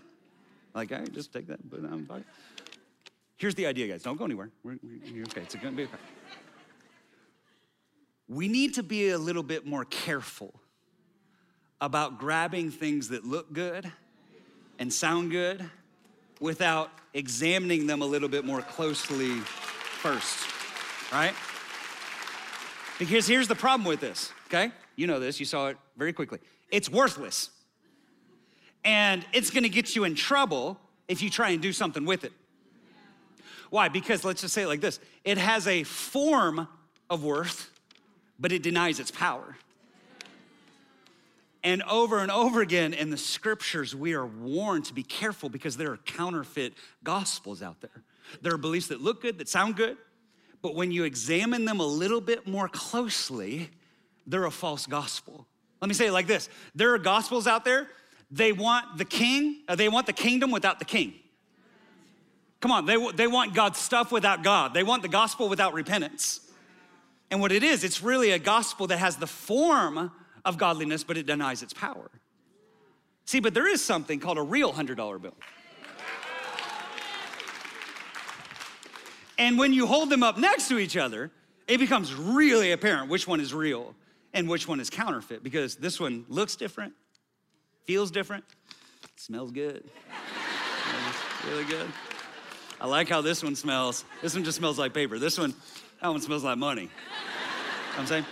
Like, 0.74 0.92
right, 0.92 1.12
just 1.13 1.32
take 1.32 1.48
that 1.48 1.60
and 1.60 1.70
put 1.70 1.80
it 1.80 1.86
on 1.86 2.06
the 2.08 2.24
Here's 3.38 3.56
the 3.56 3.65
idea, 3.65 3.88
guys. 3.88 4.03
Don't 4.03 4.18
go 4.18 4.25
anywhere. 4.25 4.50
We're, 4.63 4.77
we're 4.82 5.24
okay. 5.24 5.42
It's 5.42 5.56
going 5.56 5.74
to 5.74 5.77
be 5.77 5.84
okay. 5.84 5.98
We 8.27 8.48
need 8.48 8.75
to 8.75 8.84
be 8.84 9.10
a 9.10 9.18
little 9.18 9.44
bit 9.44 9.65
more 9.65 9.86
careful 9.86 10.53
about 11.82 12.18
grabbing 12.18 12.72
things 12.72 13.10
that 13.10 13.25
look 13.25 13.51
good 13.51 13.92
and 14.80 14.92
sound 14.92 15.32
good 15.32 15.70
without 16.39 16.89
examining 17.13 17.86
them 17.86 18.01
a 18.01 18.06
little 18.06 18.30
bit 18.30 18.46
more 18.46 18.62
closely 18.62 19.32
first, 20.01 20.48
right? 21.12 21.34
Because 22.98 23.27
here's 23.27 23.48
the 23.48 23.56
problem 23.56 23.86
with 23.86 24.00
this, 24.00 24.32
okay? 24.48 24.72
You 24.96 25.08
know 25.08 25.20
this, 25.20 25.39
you 25.39 25.46
saw 25.46 25.68
it 25.68 25.77
very 25.98 26.13
quickly. 26.13 26.39
It's 26.72 26.89
worthless. 26.89 27.50
And 28.86 29.25
it's 29.34 29.50
gonna 29.50 29.70
get 29.70 29.96
you 29.96 30.04
in 30.04 30.16
trouble 30.16 30.80
if 31.08 31.22
you 31.22 31.30
try 31.30 31.50
and 31.50 31.62
do 31.62 31.74
something 31.74 32.06
with 32.06 32.24
it. 32.24 32.34
Why? 33.70 33.90
Because 33.90 34.24
let's 34.24 34.42
just 34.42 34.54
say 34.54 34.63
it 34.63 34.68
like 34.68 34.82
this 34.82 35.00
it 35.24 35.38
has 35.38 35.68
a 35.68 35.84
form 35.84 36.68
of 37.10 37.24
worth, 37.24 37.72
but 38.40 38.52
it 38.52 38.62
denies 38.62 39.00
its 39.00 39.12
power. 39.12 39.58
And 41.63 41.82
over 41.84 42.20
and 42.20 42.30
over 42.30 42.62
again 42.62 42.94
in 42.94 43.10
the 43.10 43.18
scriptures, 43.18 43.96
we 43.96 44.13
are 44.13 44.25
warned 44.25 44.86
to 44.86 44.94
be 44.94 45.04
careful 45.04 45.48
because 45.48 45.78
there 45.78 45.92
are 45.92 45.98
counterfeit 45.98 46.74
gospels 47.04 47.62
out 47.62 47.80
there. 47.80 48.04
There 48.42 48.54
are 48.54 48.58
beliefs 48.58 48.88
that 48.88 49.02
look 49.02 49.22
good, 49.22 49.38
that 49.38 49.48
sound 49.48 49.78
good, 49.78 49.98
but 50.62 50.75
when 50.75 50.92
you 50.92 51.04
examine 51.06 51.66
them 51.66 51.80
a 51.80 51.86
little 51.86 52.22
bit 52.22 52.48
more 52.48 52.68
closely, 52.68 53.70
they're 54.28 54.46
a 54.46 54.52
false 54.52 54.86
gospel. 54.86 55.48
Let 55.82 55.88
me 55.88 55.94
say 55.94 56.08
it 56.08 56.13
like 56.13 56.28
this 56.28 56.50
there 56.75 56.94
are 56.94 56.98
gospels 56.98 57.48
out 57.48 57.66
there, 57.66 57.88
they 58.34 58.52
want 58.52 58.98
the 58.98 59.06
king, 59.06 59.62
uh, 59.68 59.75
they 59.75 59.90
want 59.90 60.08
the 60.08 60.13
kingdom 60.13 60.50
without 60.50 60.80
the 60.80 60.86
king. 60.86 61.13
Come 62.62 62.72
on, 62.72 62.86
they, 62.86 63.12
they 63.12 63.28
want 63.28 63.54
God's 63.54 63.78
stuff 63.78 64.12
without 64.12 64.44
God. 64.44 64.74
They 64.74 64.84
want 64.84 65.04
the 65.04 65.08
gospel 65.08 65.50
without 65.50 65.74
repentance. 65.74 66.40
And 67.30 67.42
what 67.42 67.52
it 67.52 67.63
is, 67.63 67.84
it's 67.84 68.02
really 68.02 68.32
a 68.32 68.40
gospel 68.40 68.88
that 68.88 68.98
has 68.98 69.18
the 69.18 69.28
form 69.28 70.12
of 70.44 70.58
godliness, 70.58 71.04
but 71.04 71.16
it 71.16 71.28
denies 71.28 71.62
its 71.62 71.74
power. 71.74 72.10
See, 73.25 73.40
but 73.40 73.54
there 73.54 73.68
is 73.68 73.84
something 73.84 74.20
called 74.20 74.38
a 74.38 74.42
real 74.42 74.74
$100 74.74 75.22
bill. 75.22 75.36
And 79.38 79.58
when 79.58 79.74
you 79.74 79.86
hold 79.86 80.10
them 80.10 80.24
up 80.24 80.38
next 80.38 80.70
to 80.70 80.80
each 80.80 80.98
other, 80.98 81.32
it 81.68 81.78
becomes 81.78 82.13
really 82.13 82.72
apparent 82.72 83.10
which 83.10 83.28
one 83.28 83.40
is 83.40 83.54
real 83.54 83.94
and 84.34 84.50
which 84.50 84.68
one 84.68 84.80
is 84.80 84.90
counterfeit 84.90 85.44
because 85.44 85.75
this 85.75 86.00
one 86.00 86.25
looks 86.30 86.56
different, 86.56 86.94
feels 87.86 88.12
different, 88.12 88.44
smells 89.16 89.52
good. 89.52 89.84
really 91.48 91.66
good. 91.66 91.88
I 92.80 92.88
like 92.88 93.10
how 93.10 93.22
this 93.22 93.44
one 93.44 93.56
smells. 93.56 94.04
This 94.22 94.34
one 94.34 94.44
just 94.44 94.58
smells 94.58 94.78
like 94.78 94.94
paper. 94.94 95.20
This 95.20 95.38
one, 95.38 95.54
that 96.02 96.10
one 96.10 96.22
smells 96.22 96.44
like 96.44 96.58
money. 96.58 96.84
You 96.84 96.88
know 96.88 98.00
I'm 98.00 98.06
saying? 98.08 98.25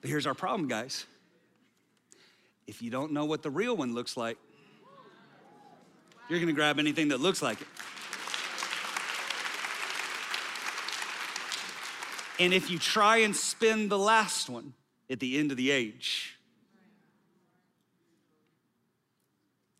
But 0.00 0.10
here's 0.10 0.26
our 0.26 0.34
problem, 0.34 0.68
guys. 0.68 1.06
If 2.66 2.80
you 2.80 2.90
don't 2.90 3.12
know 3.12 3.24
what 3.24 3.42
the 3.42 3.50
real 3.50 3.76
one 3.76 3.94
looks 3.94 4.16
like, 4.16 4.38
you're 6.28 6.40
gonna 6.40 6.52
grab 6.52 6.78
anything 6.78 7.08
that 7.08 7.20
looks 7.20 7.42
like 7.42 7.60
it. 7.60 7.66
And 12.38 12.54
if 12.54 12.70
you 12.70 12.78
try 12.78 13.18
and 13.18 13.36
spin 13.36 13.88
the 13.88 13.98
last 13.98 14.48
one 14.48 14.72
at 15.10 15.20
the 15.20 15.38
end 15.38 15.50
of 15.50 15.56
the 15.56 15.70
age, 15.70 16.38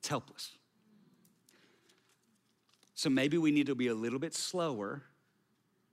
it's 0.02 0.08
helpless. 0.08 0.50
So 2.96 3.08
maybe 3.08 3.38
we 3.38 3.52
need 3.52 3.66
to 3.66 3.76
be 3.76 3.86
a 3.86 3.94
little 3.94 4.18
bit 4.18 4.34
slower 4.34 5.04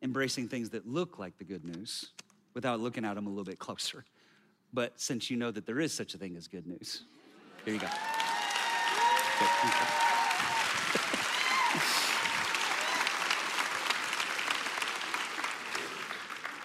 embracing 0.02 0.48
things 0.48 0.72
that 0.72 0.88
look 0.88 1.20
like 1.20 1.38
the 1.38 1.44
good 1.44 1.64
news 1.64 2.10
without 2.56 2.80
looking 2.80 3.06
at 3.06 3.14
them 3.14 3.28
a 3.28 3.30
little 3.30 3.44
bit 3.44 3.60
closer. 3.60 4.04
But 4.74 5.00
since 5.00 5.30
you 5.30 5.38
know 5.38 5.52
that 5.52 5.68
there 5.68 5.80
is 5.80 5.94
such 5.94 6.16
a 6.16 6.18
thing 6.18 6.36
as 6.38 6.48
good 6.48 6.66
news, 6.66 7.04
here 7.66 7.76
you 7.76 7.80
go. 7.80 7.88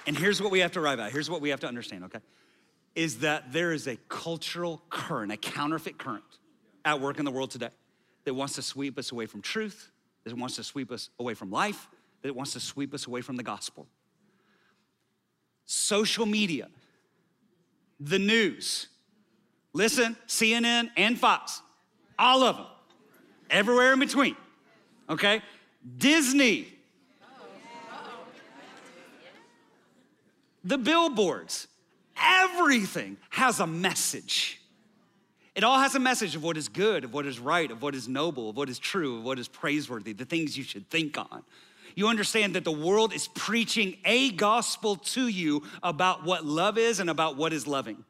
And 0.06 0.18
here's 0.18 0.42
what 0.42 0.52
we 0.52 0.58
have 0.58 0.72
to 0.72 0.80
arrive 0.80 1.00
at. 1.00 1.12
Here's 1.12 1.30
what 1.30 1.40
we 1.40 1.48
have 1.48 1.60
to 1.60 1.66
understand, 1.66 2.04
okay? 2.04 2.18
Is 2.94 3.20
that 3.20 3.54
there 3.54 3.72
is 3.72 3.86
a 3.86 3.96
cultural 4.10 4.82
current, 4.90 5.32
a 5.32 5.38
counterfeit 5.38 5.96
current 5.96 6.24
at 6.85 7.00
work 7.00 7.19
in 7.19 7.25
the 7.25 7.31
world 7.31 7.50
today 7.50 7.71
that 8.25 8.35
wants 8.35 8.55
to 8.55 8.62
sweep 8.62 8.99
us 8.99 9.12
away 9.12 9.26
from 9.26 9.41
truth, 9.43 9.91
that 10.25 10.37
wants 10.37 10.57
to 10.57 10.64
sweep 10.64 10.91
us 10.91 11.11
away 11.19 11.35
from 11.35 11.50
life, 11.50 11.88
that 12.23 12.35
wants 12.35 12.53
to 12.55 12.61
sweep 12.61 12.95
us 12.95 13.07
away 13.07 13.21
from 13.21 13.37
the 13.37 13.43
gospel. 13.43 13.87
Social 15.67 16.26
media, 16.26 16.69
the 18.00 18.19
news, 18.19 18.88
listen, 19.73 20.17
CNN 20.26 20.91
and 20.97 21.19
Fox, 21.19 21.62
all 22.19 22.43
of 22.43 22.57
them, 22.57 22.67
everywhere 23.50 23.93
in 23.93 23.99
between, 23.99 24.37
okay? 25.09 25.43
Disney, 25.99 26.69
the 30.64 30.79
billboards, 30.79 31.69
everything 32.17 33.19
has 33.31 33.61
a 33.61 33.67
message. 33.67 34.61
It 35.54 35.62
all 35.62 35.78
has 35.78 35.94
a 35.94 36.00
message 36.00 36.34
of 36.34 36.42
what 36.42 36.56
is 36.56 36.68
good, 36.68 37.04
of 37.04 37.14
what 37.14 37.26
is 37.26 37.38
right, 37.38 37.70
of 37.70 37.80
what 37.80 37.94
is 37.94 38.08
noble, 38.08 38.50
of 38.50 38.56
what 38.56 38.68
is 38.68 38.78
true, 38.78 39.18
of 39.18 39.25
what 39.25 39.38
is 39.38 39.46
praiseworthy, 39.46 40.12
the 40.12 40.25
things 40.25 40.58
you 40.58 40.64
should 40.64 40.90
think 40.90 41.16
on. 41.16 41.44
You 41.94 42.08
understand 42.08 42.54
that 42.54 42.64
the 42.64 42.73
world 42.73 43.14
is 43.14 43.28
preaching 43.28 43.96
a 44.04 44.32
gospel 44.32 44.96
to 44.96 45.28
you 45.28 45.62
about 45.82 46.25
what 46.25 46.44
love 46.44 46.76
is 46.76 46.99
and 46.99 47.08
about 47.08 47.37
what 47.37 47.52
is 47.52 47.68
loving. 47.68 48.04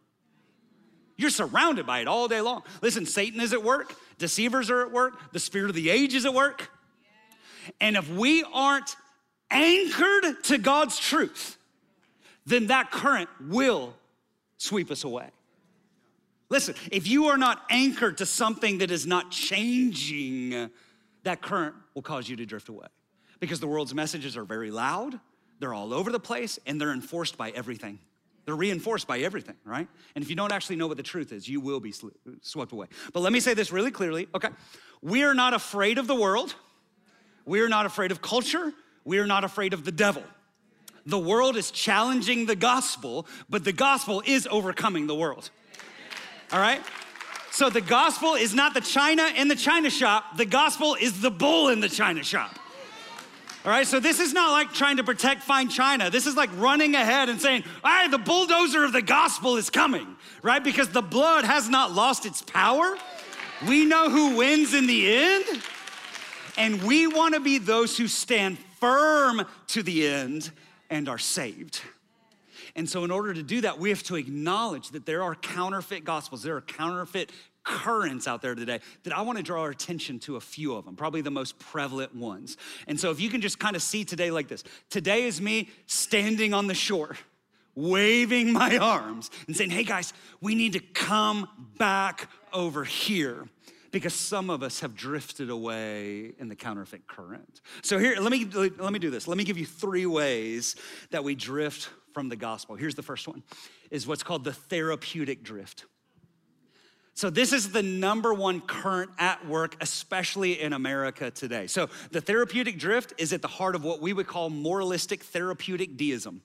You're 1.16 1.30
surrounded 1.30 1.86
by 1.86 2.00
it 2.00 2.08
all 2.08 2.28
day 2.28 2.40
long. 2.40 2.62
Listen, 2.80 3.04
Satan 3.04 3.40
is 3.40 3.52
at 3.52 3.62
work, 3.62 3.94
deceivers 4.18 4.70
are 4.70 4.80
at 4.86 4.90
work, 4.90 5.32
the 5.32 5.38
spirit 5.38 5.68
of 5.68 5.76
the 5.76 5.90
age 5.90 6.14
is 6.14 6.24
at 6.24 6.32
work. 6.32 6.70
And 7.80 7.96
if 7.96 8.08
we 8.10 8.42
aren't 8.52 8.96
anchored 9.50 10.42
to 10.44 10.58
God's 10.58 10.98
truth, 10.98 11.58
then 12.46 12.68
that 12.68 12.90
current 12.90 13.28
will 13.40 13.94
sweep 14.56 14.90
us 14.90 15.04
away. 15.04 15.30
Listen, 16.50 16.74
if 16.92 17.06
you 17.06 17.26
are 17.26 17.38
not 17.38 17.62
anchored 17.70 18.18
to 18.18 18.26
something 18.26 18.78
that 18.78 18.90
is 18.90 19.06
not 19.06 19.30
changing, 19.30 20.70
that 21.22 21.42
current 21.42 21.74
will 21.94 22.02
cause 22.02 22.28
you 22.28 22.36
to 22.36 22.46
drift 22.46 22.68
away. 22.68 22.86
Because 23.40 23.60
the 23.60 23.66
world's 23.66 23.94
messages 23.94 24.36
are 24.36 24.44
very 24.44 24.70
loud, 24.70 25.18
they're 25.58 25.74
all 25.74 25.92
over 25.92 26.12
the 26.12 26.20
place, 26.20 26.58
and 26.66 26.80
they're 26.80 26.92
enforced 26.92 27.36
by 27.36 27.50
everything. 27.50 27.98
They're 28.44 28.54
reinforced 28.54 29.06
by 29.06 29.20
everything, 29.20 29.56
right? 29.64 29.88
And 30.14 30.22
if 30.22 30.28
you 30.28 30.36
don't 30.36 30.52
actually 30.52 30.76
know 30.76 30.86
what 30.86 30.98
the 30.98 31.02
truth 31.02 31.32
is, 31.32 31.48
you 31.48 31.60
will 31.60 31.80
be 31.80 31.94
swept 32.42 32.72
away. 32.72 32.86
But 33.12 33.20
let 33.20 33.32
me 33.32 33.40
say 33.40 33.54
this 33.54 33.72
really 33.72 33.90
clearly, 33.90 34.28
okay? 34.34 34.50
We 35.00 35.22
are 35.24 35.34
not 35.34 35.54
afraid 35.54 35.96
of 35.96 36.06
the 36.06 36.14
world. 36.14 36.54
We 37.46 37.60
are 37.60 37.68
not 37.68 37.86
afraid 37.86 38.10
of 38.10 38.20
culture. 38.20 38.72
We 39.04 39.18
are 39.18 39.26
not 39.26 39.44
afraid 39.44 39.72
of 39.72 39.84
the 39.84 39.92
devil. 39.92 40.22
The 41.06 41.18
world 41.18 41.56
is 41.56 41.70
challenging 41.70 42.46
the 42.46 42.56
gospel, 42.56 43.26
but 43.48 43.64
the 43.64 43.72
gospel 43.72 44.22
is 44.26 44.46
overcoming 44.50 45.06
the 45.06 45.14
world. 45.14 45.50
All 46.54 46.61
right? 46.61 46.80
So 47.50 47.68
the 47.68 47.80
gospel 47.80 48.34
is 48.34 48.54
not 48.54 48.75
the 48.75 48.80
china 48.80 49.28
in 49.37 49.49
the 49.49 49.56
china 49.56 49.90
shop, 49.90 50.37
the 50.37 50.46
gospel 50.46 50.94
is 50.94 51.20
the 51.20 51.30
bull 51.30 51.68
in 51.68 51.80
the 51.80 51.88
china 51.88 52.23
shop. 52.23 52.56
All 53.64 53.73
right, 53.73 53.87
so 53.87 53.99
this 53.99 54.20
is 54.20 54.32
not 54.32 54.52
like 54.52 54.73
trying 54.73 54.99
to 54.99 55.04
protect 55.04 55.42
fine 55.42 55.68
china. 55.68 56.11
This 56.11 56.26
is 56.26 56.37
like 56.37 56.50
running 56.56 56.94
ahead 56.94 57.28
and 57.28 57.40
saying, 57.40 57.64
all 57.82 57.90
right, 57.90 58.08
the 58.08 58.18
bulldozer 58.18 58.84
of 58.84 58.92
the 58.92 59.02
gospel 59.02 59.56
is 59.56 59.68
coming, 59.68 60.06
right? 60.42 60.62
Because 60.62 60.90
the 60.90 61.02
blood 61.02 61.44
has 61.44 61.68
not 61.68 61.90
lost 61.90 62.25
its 62.25 62.40
power. 62.42 62.96
We 63.66 63.84
know 63.84 64.08
who 64.08 64.37
wins 64.37 64.75
in 64.75 64.87
the 64.87 65.12
end. 65.12 65.62
And 66.56 66.82
we 66.84 67.08
want 67.08 67.34
to 67.34 67.40
be 67.40 67.58
those 67.58 67.99
who 67.99 68.06
stand 68.06 68.58
firm 68.78 69.44
to 69.68 69.82
the 69.82 70.06
end 70.06 70.52
and 70.88 71.08
are 71.08 71.18
saved. 71.18 71.80
And 72.76 72.88
so, 72.88 73.04
in 73.04 73.11
order 73.11 73.33
to 73.33 73.43
do 73.43 73.61
that, 73.61 73.78
we 73.78 73.90
have 73.90 74.02
to 74.04 74.16
acknowledge 74.16 74.90
that 74.90 75.07
there 75.07 75.23
are 75.23 75.35
counterfeit 75.35 76.04
gospels, 76.04 76.43
there 76.43 76.57
are 76.57 76.61
counterfeit 76.61 77.31
currents 77.62 78.28
out 78.28 78.43
there 78.43 78.54
today 78.54 78.81
that 79.04 79.16
I 79.16 79.23
want 79.23 79.38
to 79.38 79.45
draw 79.45 79.62
our 79.62 79.71
attention 79.71 80.19
to 80.21 80.37
a 80.37 80.40
few 80.40 80.75
of 80.75 80.85
them, 80.85 80.97
probably 80.97 81.23
the 81.23 81.31
most 81.31 81.59
prevalent 81.59 82.14
ones. 82.14 82.57
And 82.87 82.99
so, 82.99 83.11
if 83.11 83.21
you 83.21 83.31
can 83.31 83.40
just 83.40 83.59
kind 83.59 83.76
of 83.76 83.83
see 83.83 84.04
today 84.04 84.31
like 84.31 84.49
this 84.49 84.64
today 84.90 85.25
is 85.25 85.40
me 85.40 85.69
standing 85.87 86.52
on 86.52 86.66
the 86.66 86.75
shore, 86.75 87.16
waving 87.76 88.52
my 88.52 88.76
arms 88.78 89.31
and 89.47 89.57
saying, 89.57 89.71
hey 89.71 89.85
guys, 89.85 90.12
we 90.40 90.54
need 90.54 90.73
to 90.73 90.81
come 90.81 91.49
back 91.78 92.28
over 92.52 92.85
here 92.85 93.49
because 93.93 94.14
some 94.14 94.50
of 94.50 94.64
us 94.64 94.81
have 94.81 94.97
drifted 94.97 95.50
away 95.50 96.33
in 96.40 96.49
the 96.49 96.57
counterfeit 96.57 97.07
current. 97.07 97.61
So 97.83 97.97
here, 97.99 98.16
let 98.19 98.33
me 98.33 98.45
let 98.45 98.93
me 98.93 98.99
do 98.99 99.11
this. 99.11 99.28
Let 99.28 99.38
me 99.38 99.45
give 99.45 99.57
you 99.57 99.66
three 99.66 100.07
ways 100.07 100.75
that 101.11 101.23
we 101.23 101.37
drift 101.37 101.88
from 102.14 102.28
the 102.28 102.37
gospel. 102.37 102.76
Here's 102.76 102.94
the 102.94 103.02
first 103.02 103.28
one 103.28 103.42
is 103.90 104.06
what's 104.06 104.23
called 104.23 104.44
the 104.44 104.52
therapeutic 104.52 105.42
drift. 105.42 105.85
So, 107.16 107.30
this 107.30 107.52
is 107.52 107.71
the 107.71 107.83
number 107.83 108.35
one 108.35 108.61
current 108.61 109.11
at 109.18 109.47
work, 109.47 109.76
especially 109.80 110.61
in 110.61 110.73
America 110.73 111.30
today. 111.30 111.68
So, 111.68 111.88
the 112.11 112.21
therapeutic 112.21 112.78
drift 112.78 113.12
is 113.18 113.33
at 113.33 113.40
the 113.40 113.49
heart 113.49 113.76
of 113.76 113.85
what 113.85 114.00
we 114.00 114.12
would 114.12 114.26
call 114.26 114.50
moralistic 114.50 115.23
therapeutic 115.23 115.97
deism. 115.97 116.42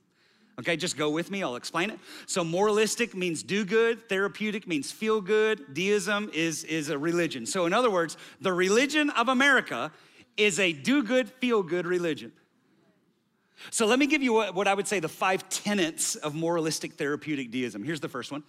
Okay, 0.60 0.76
just 0.76 0.98
go 0.98 1.10
with 1.10 1.32
me, 1.32 1.42
I'll 1.42 1.56
explain 1.56 1.90
it. 1.90 2.00
So, 2.28 2.44
moralistic 2.44 3.16
means 3.16 3.42
do 3.42 3.66
good, 3.66 4.10
therapeutic 4.10 4.68
means 4.68 4.92
feel 4.92 5.22
good, 5.22 5.74
deism 5.74 6.30
is, 6.34 6.64
is 6.66 6.90
a 6.90 6.98
religion. 6.98 7.48
So, 7.48 7.66
in 7.66 7.74
other 7.74 7.90
words, 7.90 8.18
the 8.42 8.54
religion 8.54 9.10
of 9.12 9.30
America 9.30 9.92
is 10.38 10.60
a 10.60 10.72
do 10.72 11.02
good, 11.02 11.30
feel 11.30 11.64
good 11.64 11.88
religion. 11.88 12.32
So, 13.72 13.86
let 13.86 14.00
me 14.00 14.08
give 14.08 14.24
you 14.24 14.34
what, 14.34 14.68
I 14.68 14.74
would 14.74 14.88
say 14.88 15.00
the 15.00 15.10
five 15.10 15.48
tenets 15.50 16.16
of 16.16 16.36
moralistic 16.36 16.94
therapeutic 16.94 17.52
deism. 17.52 17.84
Here's 17.84 18.00
the 18.00 18.10
first 18.10 18.32
one 18.32 18.44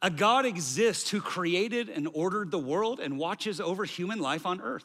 a 0.00 0.10
God 0.10 0.46
exists 0.46 1.10
who 1.10 1.20
created 1.20 1.88
and 1.88 2.08
ordered 2.12 2.50
the 2.50 2.58
world 2.58 3.00
and 3.00 3.18
watches 3.18 3.60
over 3.60 3.84
human 3.84 4.20
life 4.20 4.46
on 4.46 4.60
earth. 4.60 4.84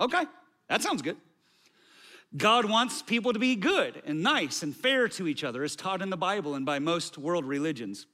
Okay, 0.00 0.24
that 0.68 0.82
sounds 0.82 1.02
good. 1.02 1.16
God 2.34 2.64
wants 2.64 3.02
people 3.02 3.34
to 3.34 3.38
be 3.38 3.56
good 3.56 4.02
and 4.06 4.22
nice 4.22 4.62
and 4.62 4.74
fair 4.74 5.06
to 5.08 5.28
each 5.28 5.44
other, 5.44 5.62
as 5.62 5.76
taught 5.76 6.00
in 6.00 6.08
the 6.08 6.16
Bible 6.16 6.54
and 6.54 6.64
by 6.64 6.78
most 6.78 7.18
world 7.18 7.44
religions. 7.44 8.06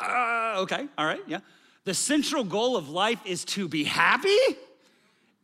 Uh, 0.00 0.54
okay, 0.58 0.88
all 0.98 1.06
right, 1.06 1.20
yeah. 1.28 1.38
The 1.84 1.94
central 1.94 2.42
goal 2.42 2.76
of 2.76 2.88
life 2.88 3.20
is 3.24 3.44
to 3.46 3.68
be 3.68 3.84
happy 3.84 4.36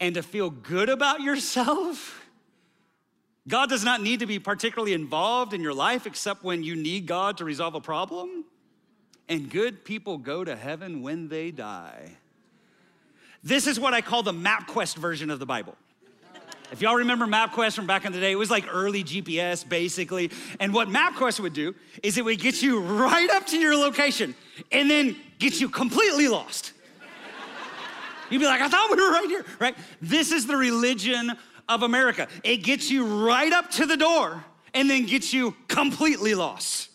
and 0.00 0.16
to 0.16 0.22
feel 0.22 0.50
good 0.50 0.88
about 0.88 1.20
yourself. 1.20 2.25
God 3.48 3.68
does 3.68 3.84
not 3.84 4.02
need 4.02 4.20
to 4.20 4.26
be 4.26 4.38
particularly 4.38 4.92
involved 4.92 5.54
in 5.54 5.60
your 5.60 5.74
life 5.74 6.06
except 6.06 6.42
when 6.42 6.62
you 6.62 6.74
need 6.74 7.06
God 7.06 7.38
to 7.38 7.44
resolve 7.44 7.74
a 7.74 7.80
problem 7.80 8.44
and 9.28 9.50
good 9.50 9.84
people 9.84 10.18
go 10.18 10.44
to 10.44 10.56
heaven 10.56 11.02
when 11.02 11.28
they 11.28 11.50
die. 11.50 12.12
This 13.42 13.66
is 13.66 13.78
what 13.78 13.94
I 13.94 14.00
call 14.00 14.22
the 14.22 14.32
MapQuest 14.32 14.96
version 14.96 15.30
of 15.30 15.38
the 15.38 15.46
Bible. 15.46 15.76
If 16.72 16.82
y'all 16.82 16.96
remember 16.96 17.26
MapQuest 17.26 17.76
from 17.76 17.86
back 17.86 18.04
in 18.04 18.12
the 18.12 18.18
day, 18.18 18.32
it 18.32 18.36
was 18.36 18.50
like 18.50 18.64
early 18.68 19.04
GPS 19.04 19.68
basically. 19.68 20.32
And 20.58 20.74
what 20.74 20.88
MapQuest 20.88 21.38
would 21.40 21.52
do 21.52 21.74
is 22.02 22.18
it 22.18 22.24
would 22.24 22.40
get 22.40 22.60
you 22.60 22.80
right 22.80 23.30
up 23.30 23.46
to 23.46 23.56
your 23.56 23.76
location 23.76 24.34
and 24.72 24.90
then 24.90 25.16
get 25.38 25.60
you 25.60 25.68
completely 25.68 26.26
lost. 26.26 26.72
You'd 28.30 28.40
be 28.40 28.46
like, 28.46 28.60
I 28.60 28.68
thought 28.68 28.90
we 28.90 29.00
were 29.00 29.12
right 29.12 29.28
here, 29.28 29.44
right? 29.60 29.76
This 30.02 30.32
is 30.32 30.48
the 30.48 30.56
religion 30.56 31.32
of 31.68 31.82
America. 31.82 32.28
It 32.44 32.58
gets 32.58 32.90
you 32.90 33.26
right 33.26 33.52
up 33.52 33.70
to 33.72 33.86
the 33.86 33.96
door 33.96 34.44
and 34.74 34.88
then 34.88 35.06
gets 35.06 35.32
you 35.32 35.56
completely 35.68 36.34
lost 36.34 36.90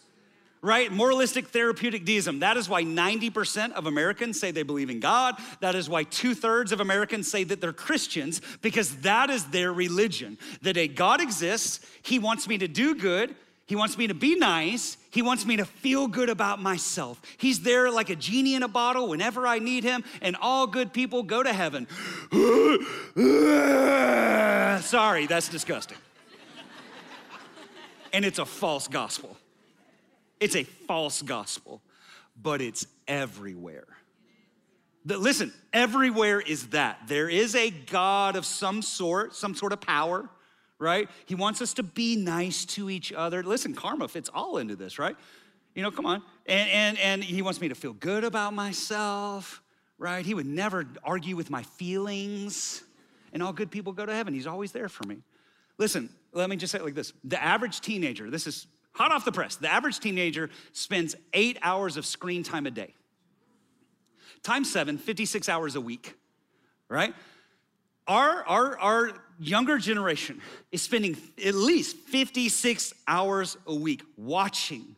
right? 0.62 0.92
Moralistic 0.92 1.48
therapeutic 1.48 2.06
deism. 2.06 2.40
That 2.40 2.58
is 2.58 2.70
why 2.70 2.84
90% 2.84 3.72
of 3.74 3.88
Americans 3.88 4.40
say 4.40 4.52
they 4.52 4.64
believe 4.64 4.90
in 4.90 5.00
God. 5.00 5.36
That 5.60 5.76
is 5.76 5.90
why 5.90 6.04
two 6.04 6.36
thirds 6.36 6.72
of 6.72 6.80
Americans 6.80 7.30
say 7.30 7.44
that 7.46 7.62
they're 7.62 7.74
Christians, 7.74 8.42
because 8.62 8.98
that 8.98 9.30
is 9.30 9.46
their 9.46 9.74
religion. 9.74 10.38
That 10.62 10.78
a 10.78 10.88
God 10.88 11.22
exists, 11.22 11.80
He 12.04 12.20
wants 12.20 12.48
me 12.48 12.58
to 12.60 12.68
do 12.68 12.96
good, 12.96 13.36
He 13.72 13.78
wants 13.78 13.98
me 13.98 14.08
to 14.08 14.14
be 14.14 14.36
nice, 14.36 14.98
He 15.12 15.22
wants 15.22 15.46
me 15.46 15.56
to 15.56 15.64
feel 15.64 16.06
good 16.06 16.28
about 16.28 16.62
myself. 16.62 17.22
He's 17.38 17.62
there 17.62 17.90
like 17.90 18.10
a 18.10 18.18
genie 18.18 18.56
in 18.56 18.64
a 18.64 18.68
bottle 18.68 19.08
whenever 19.08 19.48
I 19.48 19.60
need 19.60 19.86
Him, 19.86 20.04
and 20.22 20.36
all 20.42 20.68
good 20.68 20.92
people 20.92 21.24
go 21.24 21.42
to 21.42 21.54
heaven. 21.54 21.88
Sorry, 24.84 25.26
that's 25.26 25.48
disgusting. 25.48 25.98
And 28.12 28.26
it's 28.26 28.40
a 28.40 28.46
false 28.46 28.90
gospel. 28.90 29.38
It's 30.42 30.58
a 30.58 30.66
false 30.66 31.22
gospel, 31.22 31.82
but 32.36 32.62
it's 32.62 32.86
everywhere. 33.08 33.88
The, 35.06 35.18
listen, 35.18 35.54
everywhere 35.72 36.42
is 36.42 36.68
that. 36.72 37.04
There 37.08 37.30
is 37.30 37.56
a 37.56 37.70
God 37.70 38.36
of 38.36 38.46
some 38.46 38.82
sort, 38.82 39.34
some 39.34 39.56
sort 39.56 39.72
of 39.72 39.80
power, 39.80 40.30
right? 40.82 41.10
He 41.26 41.36
wants 41.36 41.62
us 41.62 41.74
to 41.76 41.84
be 41.84 42.16
nice 42.16 42.66
to 42.66 42.90
each 42.90 43.14
other. 43.14 43.44
Listen, 43.44 43.74
karma 43.74 44.08
fits 44.08 44.30
all 44.34 44.58
into 44.58 44.76
this, 44.76 45.00
right? 45.00 45.16
You 45.76 45.84
know, 45.84 45.92
come 45.92 46.06
on. 46.06 46.22
And, 46.46 46.70
and, 46.70 46.98
and 47.00 47.24
he 47.24 47.42
wants 47.42 47.62
me 47.62 47.70
to 47.70 47.76
feel 47.76 47.94
good 47.94 48.24
about 48.24 48.54
myself, 48.54 49.62
right? 49.98 50.26
He 50.26 50.34
would 50.34 50.46
never 50.46 50.86
argue 51.04 51.36
with 51.36 51.50
my 51.50 51.64
feelings. 51.64 52.84
And 53.32 53.42
all 53.42 53.54
good 53.54 53.72
people 53.72 53.94
go 53.94 54.06
to 54.06 54.14
heaven. 54.14 54.34
He's 54.34 54.48
always 54.48 54.74
there 54.74 54.90
for 54.90 55.08
me. 55.08 55.20
Listen, 55.78 56.10
let 56.34 56.50
me 56.50 56.58
just 56.58 56.72
say 56.72 56.80
it 56.80 56.84
like 56.84 56.96
this 56.96 57.14
the 57.24 57.42
average 57.42 57.80
teenager, 57.80 58.30
this 58.30 58.46
is 58.46 58.68
Hot 58.94 59.12
off 59.12 59.24
the 59.24 59.32
press, 59.32 59.56
the 59.56 59.72
average 59.72 60.00
teenager 60.00 60.50
spends 60.74 61.16
eight 61.34 61.58
hours 61.62 61.98
of 61.98 62.06
screen 62.06 62.44
time 62.44 62.66
a 62.66 62.72
day. 62.72 62.94
Times 64.44 64.72
seven, 64.72 64.98
56 64.98 65.48
hours 65.48 65.76
a 65.76 65.82
week, 65.82 66.16
right? 66.90 67.14
Our, 68.08 68.44
our, 68.44 68.80
our 68.80 69.12
younger 69.40 69.78
generation 69.78 70.42
is 70.72 70.82
spending 70.82 71.18
at 71.44 71.56
least 71.56 71.98
56 71.98 72.94
hours 73.08 73.58
a 73.66 73.76
week 73.76 74.04
watching, 74.18 74.96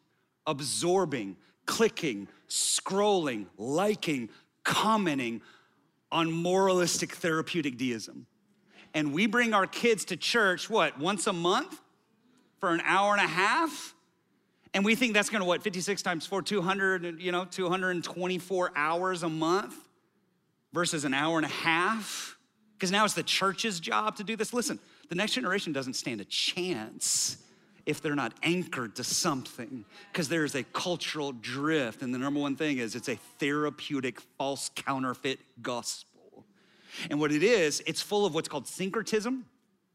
absorbing, 0.47 1.37
clicking, 1.65 2.27
scrolling, 2.49 3.45
liking, 3.57 4.29
commenting 4.63 5.41
on 6.11 6.31
moralistic 6.31 7.13
therapeutic 7.13 7.77
deism. 7.77 8.25
And 8.93 9.13
we 9.13 9.25
bring 9.25 9.53
our 9.53 9.65
kids 9.65 10.05
to 10.05 10.17
church, 10.17 10.69
what, 10.69 10.99
once 10.99 11.27
a 11.27 11.33
month? 11.33 11.79
for 12.63 12.73
an 12.73 12.81
hour 12.85 13.11
and 13.11 13.19
a 13.21 13.27
half. 13.27 13.93
And 14.73 14.85
we 14.85 14.95
think 14.95 15.13
that's 15.13 15.29
gonna, 15.29 15.43
what, 15.43 15.61
56 15.61 16.01
times 16.01 16.25
four, 16.25 16.41
200, 16.41 17.19
you 17.19 17.33
know, 17.33 17.43
224 17.43 18.71
hours 18.73 19.21
a 19.21 19.27
month 19.27 19.75
versus 20.71 21.03
an 21.03 21.13
hour 21.13 21.35
and 21.35 21.45
a 21.45 21.49
half? 21.49 22.32
Because 22.83 22.91
now 22.91 23.05
it's 23.05 23.13
the 23.13 23.23
church's 23.23 23.79
job 23.79 24.17
to 24.17 24.25
do 24.25 24.35
this. 24.35 24.51
Listen, 24.51 24.77
the 25.07 25.15
next 25.15 25.31
generation 25.31 25.71
doesn't 25.71 25.93
stand 25.93 26.19
a 26.19 26.25
chance 26.25 27.37
if 27.85 28.01
they're 28.01 28.13
not 28.13 28.33
anchored 28.43 28.97
to 28.97 29.05
something 29.05 29.85
because 30.11 30.27
there's 30.27 30.53
a 30.53 30.63
cultural 30.63 31.31
drift 31.31 32.01
and 32.01 32.13
the 32.13 32.17
number 32.17 32.41
one 32.41 32.57
thing 32.57 32.79
is 32.79 32.93
it's 32.93 33.07
a 33.07 33.15
therapeutic 33.39 34.19
false 34.37 34.69
counterfeit 34.75 35.39
gospel 35.61 36.43
and 37.09 37.21
what 37.21 37.31
it 37.31 37.41
is 37.41 37.81
it's 37.87 38.01
full 38.01 38.25
of 38.25 38.35
what's 38.35 38.49
called 38.49 38.67
syncretism 38.67 39.45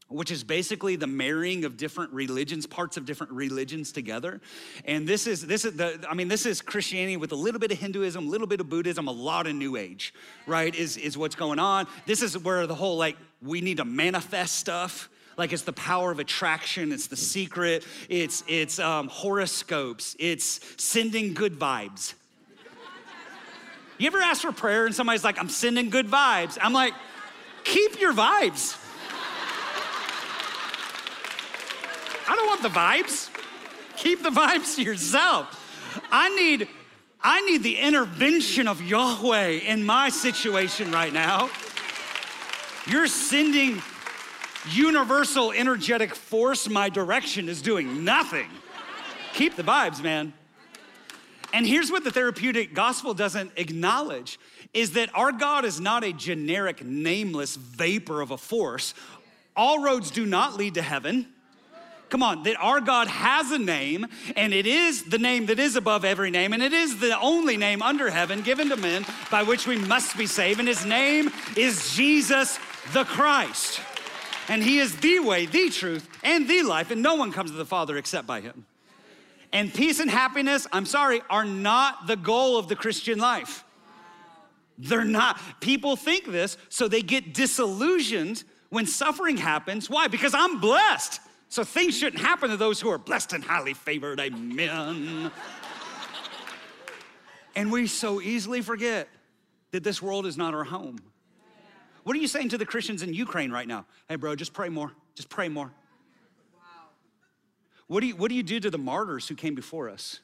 which 0.09 0.31
is 0.31 0.43
basically 0.43 0.95
the 0.95 1.07
marrying 1.07 1.65
of 1.65 1.77
different 1.77 2.11
religions, 2.11 2.65
parts 2.65 2.97
of 2.97 3.05
different 3.05 3.31
religions 3.31 3.91
together. 3.91 4.41
And 4.85 5.07
this 5.07 5.27
is 5.27 5.45
this 5.45 5.65
is 5.65 5.77
the 5.77 6.05
I 6.09 6.15
mean 6.15 6.27
this 6.27 6.45
is 6.45 6.61
Christianity 6.61 7.17
with 7.17 7.31
a 7.31 7.35
little 7.35 7.59
bit 7.59 7.71
of 7.71 7.79
Hinduism, 7.79 8.25
a 8.25 8.29
little 8.29 8.47
bit 8.47 8.59
of 8.59 8.69
Buddhism, 8.69 9.07
a 9.07 9.11
lot 9.11 9.47
of 9.47 9.55
new 9.55 9.77
age, 9.77 10.13
right? 10.47 10.73
Is 10.73 10.97
is 10.97 11.17
what's 11.17 11.35
going 11.35 11.59
on. 11.59 11.87
This 12.05 12.21
is 12.21 12.37
where 12.37 12.65
the 12.67 12.75
whole 12.75 12.97
like 12.97 13.17
we 13.41 13.61
need 13.61 13.77
to 13.77 13.85
manifest 13.85 14.57
stuff. 14.57 15.09
Like 15.37 15.53
it's 15.53 15.63
the 15.63 15.73
power 15.73 16.11
of 16.11 16.19
attraction, 16.19 16.91
it's 16.91 17.07
the 17.07 17.15
secret, 17.15 17.85
it's 18.09 18.43
it's 18.47 18.79
um, 18.79 19.07
horoscopes, 19.07 20.15
it's 20.19 20.59
sending 20.77 21.33
good 21.33 21.57
vibes. 21.57 22.15
You 23.99 24.07
ever 24.07 24.19
ask 24.19 24.41
for 24.41 24.53
prayer 24.53 24.85
and 24.85 24.95
somebody's 24.95 25.25
like, 25.25 25.37
I'm 25.37 25.49
sending 25.49 25.89
good 25.89 26.07
vibes? 26.07 26.57
I'm 26.61 26.71
like, 26.71 26.93
keep 27.65 27.99
your 27.99 28.13
vibes. 28.13 28.78
I 32.29 32.35
don't 32.35 32.45
want 32.45 32.61
the 32.61 32.69
vibes. 32.69 33.29
Keep 33.97 34.21
the 34.21 34.29
vibes 34.29 34.75
to 34.75 34.83
yourself. 34.83 35.55
I 36.11 36.29
need 36.35 36.67
I 37.21 37.41
need 37.41 37.63
the 37.63 37.77
intervention 37.77 38.67
of 38.67 38.81
Yahweh 38.81 39.47
in 39.47 39.83
my 39.83 40.09
situation 40.09 40.91
right 40.91 41.11
now. 41.11 41.49
You're 42.85 43.07
sending 43.07 43.81
universal 44.69 45.51
energetic 45.51 46.13
force 46.13 46.69
my 46.69 46.89
direction 46.89 47.49
is 47.49 47.63
doing 47.63 48.05
nothing. 48.05 48.47
Keep 49.33 49.55
the 49.55 49.63
vibes, 49.63 50.01
man. 50.03 50.31
And 51.51 51.65
here's 51.65 51.91
what 51.91 52.03
the 52.03 52.11
therapeutic 52.11 52.75
gospel 52.75 53.15
doesn't 53.15 53.53
acknowledge 53.55 54.39
is 54.71 54.91
that 54.91 55.09
our 55.15 55.31
God 55.31 55.65
is 55.65 55.81
not 55.81 56.03
a 56.03 56.13
generic 56.13 56.85
nameless 56.85 57.55
vapor 57.55 58.21
of 58.21 58.29
a 58.29 58.37
force. 58.37 58.93
All 59.55 59.81
roads 59.81 60.11
do 60.11 60.27
not 60.27 60.57
lead 60.57 60.75
to 60.75 60.83
heaven. 60.83 61.33
Come 62.09 62.23
on, 62.23 62.43
that 62.43 62.55
our 62.59 62.81
God 62.81 63.07
has 63.07 63.51
a 63.51 63.59
name, 63.59 64.07
and 64.35 64.53
it 64.53 64.65
is 64.65 65.03
the 65.03 65.19
name 65.19 65.45
that 65.45 65.59
is 65.59 65.75
above 65.75 66.03
every 66.03 66.31
name, 66.31 66.53
and 66.53 66.63
it 66.63 66.73
is 66.73 66.99
the 66.99 67.19
only 67.19 67.55
name 67.55 67.81
under 67.83 68.09
heaven 68.09 68.41
given 68.41 68.69
to 68.69 68.75
men 68.75 69.05
by 69.29 69.43
which 69.43 69.67
we 69.67 69.77
must 69.77 70.17
be 70.17 70.25
saved. 70.25 70.59
And 70.59 70.67
his 70.67 70.85
name 70.85 71.29
is 71.55 71.95
Jesus 71.95 72.59
the 72.93 73.03
Christ. 73.03 73.81
And 74.47 74.63
he 74.63 74.79
is 74.79 74.95
the 74.97 75.19
way, 75.19 75.45
the 75.45 75.69
truth, 75.69 76.09
and 76.23 76.49
the 76.49 76.63
life, 76.63 76.89
and 76.89 77.03
no 77.03 77.13
one 77.13 77.31
comes 77.31 77.51
to 77.51 77.57
the 77.57 77.65
Father 77.65 77.97
except 77.97 78.25
by 78.25 78.41
him. 78.41 78.65
And 79.53 79.71
peace 79.71 79.99
and 79.99 80.09
happiness, 80.09 80.65
I'm 80.71 80.87
sorry, 80.87 81.21
are 81.29 81.45
not 81.45 82.07
the 82.07 82.15
goal 82.15 82.57
of 82.57 82.67
the 82.67 82.75
Christian 82.75 83.19
life. 83.19 83.63
They're 84.79 85.03
not. 85.03 85.39
People 85.59 85.95
think 85.95 86.25
this, 86.25 86.57
so 86.69 86.87
they 86.87 87.01
get 87.01 87.33
disillusioned 87.33 88.43
when 88.69 88.85
suffering 88.87 89.37
happens. 89.37 89.89
Why? 89.89 90.07
Because 90.07 90.33
I'm 90.33 90.59
blessed. 90.59 91.19
So 91.49 91.63
things 91.63 91.97
shouldn't 91.97 92.21
happen 92.21 92.51
to 92.51 92.57
those 92.57 92.79
who 92.79 92.89
are 92.89 92.99
blessed 92.99 93.33
and 93.33 93.43
highly 93.43 93.73
favored. 93.73 94.19
Amen. 94.19 95.31
and 97.55 97.71
we 97.71 97.87
so 97.87 98.21
easily 98.21 98.61
forget 98.61 99.07
that 99.71 99.83
this 99.83 100.01
world 100.01 100.27
is 100.27 100.37
not 100.37 100.53
our 100.53 100.63
home. 100.63 100.99
What 102.03 102.15
are 102.15 102.19
you 102.19 102.27
saying 102.27 102.49
to 102.49 102.57
the 102.57 102.65
Christians 102.65 103.01
in 103.01 103.13
Ukraine 103.13 103.51
right 103.51 103.67
now? 103.67 103.85
Hey, 104.07 104.15
bro, 104.15 104.35
just 104.35 104.53
pray 104.53 104.69
more. 104.69 104.91
Just 105.15 105.29
pray 105.29 105.49
more. 105.49 105.71
Wow. 106.55 106.61
What 107.87 108.01
do 108.01 108.07
you, 108.07 108.15
what 108.15 108.29
do, 108.29 108.35
you 108.35 108.43
do 108.43 108.59
to 108.59 108.69
the 108.69 108.77
martyrs 108.77 109.27
who 109.27 109.35
came 109.35 109.55
before 109.55 109.89
us? 109.89 110.19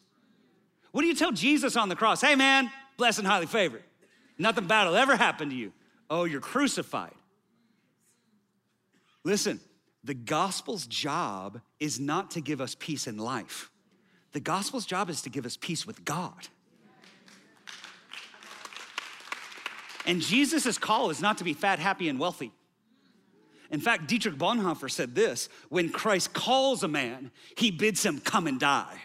What 0.92 1.02
do 1.02 1.08
you 1.08 1.16
tell 1.16 1.32
Jesus 1.32 1.76
on 1.76 1.90
the 1.90 1.96
cross? 1.96 2.22
Hey, 2.22 2.36
man, 2.36 2.72
blessed 2.98 3.20
and 3.20 3.28
highly 3.28 3.48
favored. 3.48 3.84
Nothing 4.38 4.68
bad 4.68 4.88
will 4.88 4.96
ever 4.96 5.16
happen 5.16 5.50
to 5.50 5.56
you. 5.56 5.74
Oh, 6.10 6.24
you're 6.24 6.42
crucified. 6.42 7.14
Listen, 9.24 9.60
the 10.06 10.14
gospel's 10.14 10.86
job 10.86 11.60
is 11.80 12.00
not 12.00 12.32
to 12.32 12.42
give 12.42 12.62
us 12.62 12.76
peace 12.76 13.08
in 13.08 13.18
life. 13.18 13.72
The 14.34 14.40
gospel's 14.40 14.86
job 14.86 15.10
is 15.10 15.22
to 15.24 15.30
give 15.30 15.46
us 15.46 15.58
peace 15.58 15.88
with 15.88 16.06
God. 16.06 16.48
And 20.06 20.22
Jesus' 20.22 20.78
call 20.78 21.10
is 21.10 21.22
not 21.22 21.40
to 21.40 21.44
be 21.44 21.54
fat, 21.54 21.80
happy, 21.80 22.08
and 22.08 22.20
wealthy. 22.20 22.52
In 23.72 23.80
fact, 23.80 24.08
Dietrich 24.08 24.36
Bonhoeffer 24.36 24.92
said 24.92 25.16
this 25.16 25.50
when 25.70 25.90
Christ 25.90 26.34
calls 26.34 26.84
a 26.84 26.88
man, 26.88 27.32
he 27.58 27.72
bids 27.72 28.06
him 28.06 28.20
come 28.20 28.46
and 28.46 28.60
die. 28.60 29.02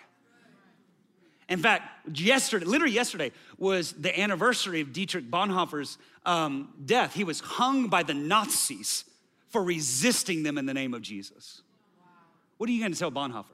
In 1.49 1.61
fact, 1.61 2.19
yesterday, 2.19 2.67
literally 2.67 2.93
yesterday, 2.93 3.33
was 3.57 3.93
the 3.93 4.21
anniversary 4.21 4.83
of 4.83 4.93
Dietrich 4.93 5.31
Bonhoeffer's 5.31 5.97
um, 6.27 6.75
death. 6.85 7.15
He 7.15 7.25
was 7.25 7.41
hung 7.41 7.89
by 7.89 8.03
the 8.03 8.15
Nazis 8.15 9.05
for 9.51 9.63
resisting 9.63 10.43
them 10.43 10.59
in 10.59 10.67
the 10.67 10.75
name 10.75 10.95
of 10.95 11.03
Jesus. 11.03 11.63
What 12.57 12.69
are 12.69 12.73
you 12.73 12.83
gonna 12.83 12.95
tell 12.95 13.11
Bonhoeffer? 13.11 13.47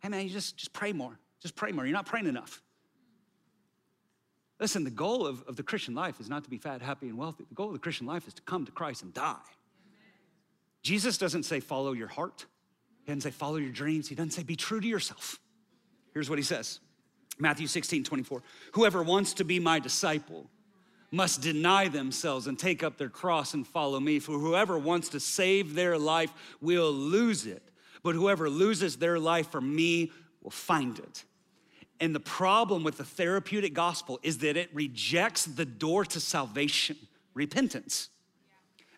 Hey 0.00 0.08
man, 0.08 0.24
you 0.24 0.30
just, 0.30 0.56
just 0.56 0.72
pray 0.72 0.92
more. 0.92 1.18
Just 1.40 1.56
pray 1.56 1.72
more. 1.72 1.84
You're 1.84 1.94
not 1.94 2.06
praying 2.06 2.26
enough. 2.26 2.62
Listen, 4.58 4.84
the 4.84 4.90
goal 4.90 5.26
of, 5.26 5.42
of 5.44 5.56
the 5.56 5.62
Christian 5.62 5.94
life 5.94 6.20
is 6.20 6.28
not 6.28 6.44
to 6.44 6.50
be 6.50 6.58
fat, 6.58 6.82
happy, 6.82 7.08
and 7.08 7.16
wealthy. 7.16 7.44
The 7.48 7.54
goal 7.54 7.68
of 7.68 7.72
the 7.72 7.78
Christian 7.78 8.06
life 8.06 8.28
is 8.28 8.34
to 8.34 8.42
come 8.42 8.66
to 8.66 8.72
Christ 8.72 9.02
and 9.02 9.14
die. 9.14 9.36
Jesus 10.82 11.16
doesn't 11.16 11.44
say 11.44 11.60
follow 11.60 11.92
your 11.92 12.08
heart. 12.08 12.44
He 13.04 13.12
doesn't 13.12 13.22
say 13.22 13.30
follow 13.30 13.56
your 13.56 13.72
dreams. 13.72 14.08
He 14.08 14.14
doesn't 14.14 14.32
say 14.32 14.42
be 14.42 14.56
true 14.56 14.80
to 14.80 14.86
yourself. 14.86 15.40
Here's 16.12 16.28
what 16.28 16.38
he 16.38 16.44
says 16.44 16.80
Matthew 17.38 17.66
16, 17.66 18.04
24. 18.04 18.42
Whoever 18.72 19.02
wants 19.02 19.34
to 19.34 19.44
be 19.44 19.58
my 19.58 19.78
disciple 19.78 20.50
must 21.10 21.40
deny 21.40 21.88
themselves 21.88 22.46
and 22.46 22.58
take 22.58 22.82
up 22.82 22.96
their 22.96 23.08
cross 23.08 23.54
and 23.54 23.66
follow 23.66 23.98
me. 23.98 24.18
For 24.18 24.38
whoever 24.38 24.78
wants 24.78 25.08
to 25.10 25.20
save 25.20 25.74
their 25.74 25.98
life 25.98 26.32
will 26.60 26.92
lose 26.92 27.46
it, 27.46 27.62
but 28.02 28.14
whoever 28.14 28.48
loses 28.48 28.96
their 28.96 29.18
life 29.18 29.50
for 29.50 29.60
me 29.60 30.12
will 30.42 30.50
find 30.50 30.98
it. 30.98 31.24
And 32.00 32.14
the 32.14 32.20
problem 32.20 32.82
with 32.82 32.96
the 32.96 33.04
therapeutic 33.04 33.74
gospel 33.74 34.18
is 34.22 34.38
that 34.38 34.56
it 34.56 34.70
rejects 34.72 35.44
the 35.44 35.66
door 35.66 36.04
to 36.06 36.20
salvation, 36.20 36.96
repentance. 37.34 38.08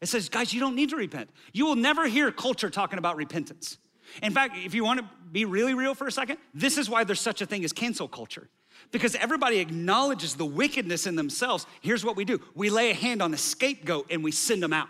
It 0.00 0.08
says, 0.08 0.28
guys, 0.28 0.52
you 0.52 0.60
don't 0.60 0.76
need 0.76 0.90
to 0.90 0.96
repent. 0.96 1.30
You 1.52 1.66
will 1.66 1.76
never 1.76 2.06
hear 2.06 2.30
culture 2.30 2.70
talking 2.70 2.98
about 2.98 3.16
repentance. 3.16 3.78
In 4.22 4.32
fact, 4.32 4.56
if 4.56 4.74
you 4.74 4.84
want 4.84 5.00
to 5.00 5.08
be 5.30 5.44
really 5.44 5.74
real 5.74 5.94
for 5.94 6.06
a 6.06 6.12
second, 6.12 6.38
this 6.52 6.76
is 6.76 6.90
why 6.90 7.04
there's 7.04 7.20
such 7.20 7.40
a 7.40 7.46
thing 7.46 7.64
as 7.64 7.72
cancel 7.72 8.08
culture. 8.08 8.48
Because 8.90 9.14
everybody 9.14 9.58
acknowledges 9.58 10.34
the 10.34 10.44
wickedness 10.44 11.06
in 11.06 11.16
themselves. 11.16 11.66
Here's 11.80 12.04
what 12.04 12.16
we 12.16 12.24
do 12.24 12.40
we 12.54 12.70
lay 12.70 12.90
a 12.90 12.94
hand 12.94 13.22
on 13.22 13.30
the 13.30 13.38
scapegoat 13.38 14.06
and 14.10 14.24
we 14.24 14.32
send 14.32 14.62
them 14.62 14.72
out. 14.72 14.88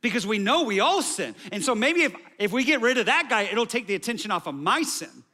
Because 0.00 0.26
we 0.26 0.38
know 0.38 0.62
we 0.62 0.80
all 0.80 1.02
sin. 1.02 1.34
And 1.50 1.62
so 1.62 1.74
maybe 1.74 2.02
if, 2.04 2.14
if 2.38 2.52
we 2.52 2.62
get 2.64 2.80
rid 2.80 2.98
of 2.98 3.06
that 3.06 3.28
guy, 3.28 3.42
it'll 3.42 3.66
take 3.66 3.86
the 3.86 3.96
attention 3.96 4.30
off 4.30 4.46
of 4.46 4.54
my 4.54 4.82
sin. 4.82 5.24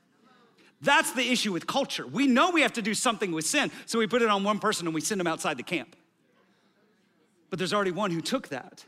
That's 0.81 1.13
the 1.13 1.31
issue 1.31 1.53
with 1.53 1.67
culture. 1.67 2.07
We 2.07 2.27
know 2.27 2.51
we 2.51 2.63
have 2.63 2.73
to 2.75 2.83
do 2.83 2.95
something 2.95 3.33
with 3.33 3.47
sin, 3.47 3.71
so 3.87 3.99
we 3.99 4.07
put 4.07 4.23
it 4.23 4.29
on 4.29 4.45
one 4.45 4.59
person 4.59 4.87
and 4.87 4.95
we 4.95 5.01
send 5.01 5.21
them 5.21 5.27
outside 5.27 5.57
the 5.57 5.63
camp. 5.63 5.97
But 7.51 7.59
there's 7.59 7.73
already 7.73 7.91
one 7.91 8.11
who 8.11 8.21
took 8.21 8.49
that. 8.49 8.85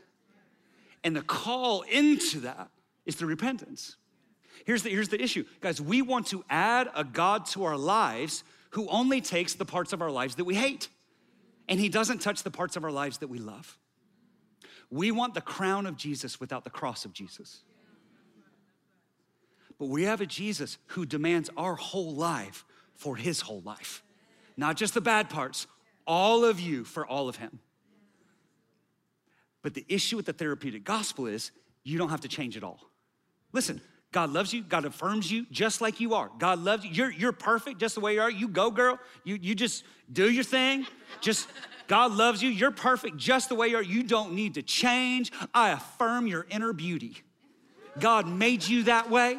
And 1.03 1.15
the 1.15 1.21
call 1.21 1.83
into 1.83 2.41
that 2.41 2.69
is 3.05 3.15
the 3.15 3.25
repentance. 3.25 3.95
Here's 4.65 4.83
the, 4.83 4.89
here's 4.89 5.09
the 5.09 5.21
issue. 5.21 5.45
Guys, 5.61 5.81
we 5.81 6.01
want 6.01 6.27
to 6.27 6.43
add 6.49 6.89
a 6.95 7.03
God 7.03 7.45
to 7.47 7.63
our 7.63 7.77
lives 7.77 8.43
who 8.71 8.87
only 8.89 9.21
takes 9.21 9.53
the 9.53 9.65
parts 9.65 9.93
of 9.93 10.01
our 10.01 10.11
lives 10.11 10.35
that 10.35 10.43
we 10.43 10.55
hate, 10.55 10.89
and 11.67 11.79
he 11.79 11.89
doesn't 11.89 12.21
touch 12.21 12.43
the 12.43 12.51
parts 12.51 12.75
of 12.75 12.83
our 12.83 12.91
lives 12.91 13.19
that 13.19 13.27
we 13.27 13.39
love. 13.39 13.77
We 14.89 15.11
want 15.11 15.33
the 15.33 15.41
crown 15.41 15.85
of 15.85 15.97
Jesus 15.97 16.39
without 16.39 16.63
the 16.63 16.69
cross 16.69 17.05
of 17.05 17.13
Jesus. 17.13 17.61
But 19.79 19.87
we 19.87 20.03
have 20.03 20.21
a 20.21 20.25
Jesus 20.25 20.77
who 20.87 21.05
demands 21.05 21.49
our 21.55 21.75
whole 21.75 22.13
life 22.13 22.65
for 22.95 23.15
his 23.15 23.41
whole 23.41 23.61
life. 23.61 24.03
Not 24.55 24.75
just 24.75 24.93
the 24.93 25.01
bad 25.01 25.29
parts, 25.29 25.67
all 26.07 26.45
of 26.45 26.59
you 26.59 26.83
for 26.83 27.05
all 27.05 27.29
of 27.29 27.35
him. 27.35 27.59
But 29.61 29.73
the 29.73 29.85
issue 29.87 30.15
with 30.15 30.25
the 30.25 30.33
therapeutic 30.33 30.83
gospel 30.83 31.27
is 31.27 31.51
you 31.83 31.97
don't 31.97 32.09
have 32.09 32.21
to 32.21 32.27
change 32.27 32.57
it 32.57 32.63
all. 32.63 32.79
Listen, 33.51 33.81
God 34.17 34.33
loves 34.33 34.51
you. 34.51 34.63
God 34.63 34.83
affirms 34.85 35.31
you 35.31 35.45
just 35.51 35.79
like 35.79 35.99
you 35.99 36.15
are. 36.15 36.31
God 36.39 36.57
loves 36.57 36.83
you. 36.83 36.89
You're, 36.89 37.11
you're 37.11 37.31
perfect 37.31 37.79
just 37.79 37.93
the 37.93 38.01
way 38.01 38.15
you 38.15 38.21
are. 38.21 38.31
You 38.31 38.47
go, 38.47 38.71
girl. 38.71 38.97
You, 39.23 39.37
you 39.39 39.53
just 39.53 39.83
do 40.11 40.27
your 40.27 40.43
thing. 40.43 40.87
Just, 41.21 41.47
God 41.85 42.13
loves 42.13 42.41
you. 42.41 42.49
You're 42.49 42.71
perfect 42.71 43.17
just 43.17 43.47
the 43.47 43.53
way 43.53 43.67
you 43.67 43.77
are. 43.77 43.83
You 43.83 44.01
don't 44.01 44.33
need 44.33 44.55
to 44.55 44.63
change. 44.63 45.31
I 45.53 45.69
affirm 45.69 46.25
your 46.25 46.47
inner 46.49 46.73
beauty. 46.73 47.17
God 47.99 48.27
made 48.27 48.67
you 48.67 48.85
that 48.85 49.11
way. 49.11 49.37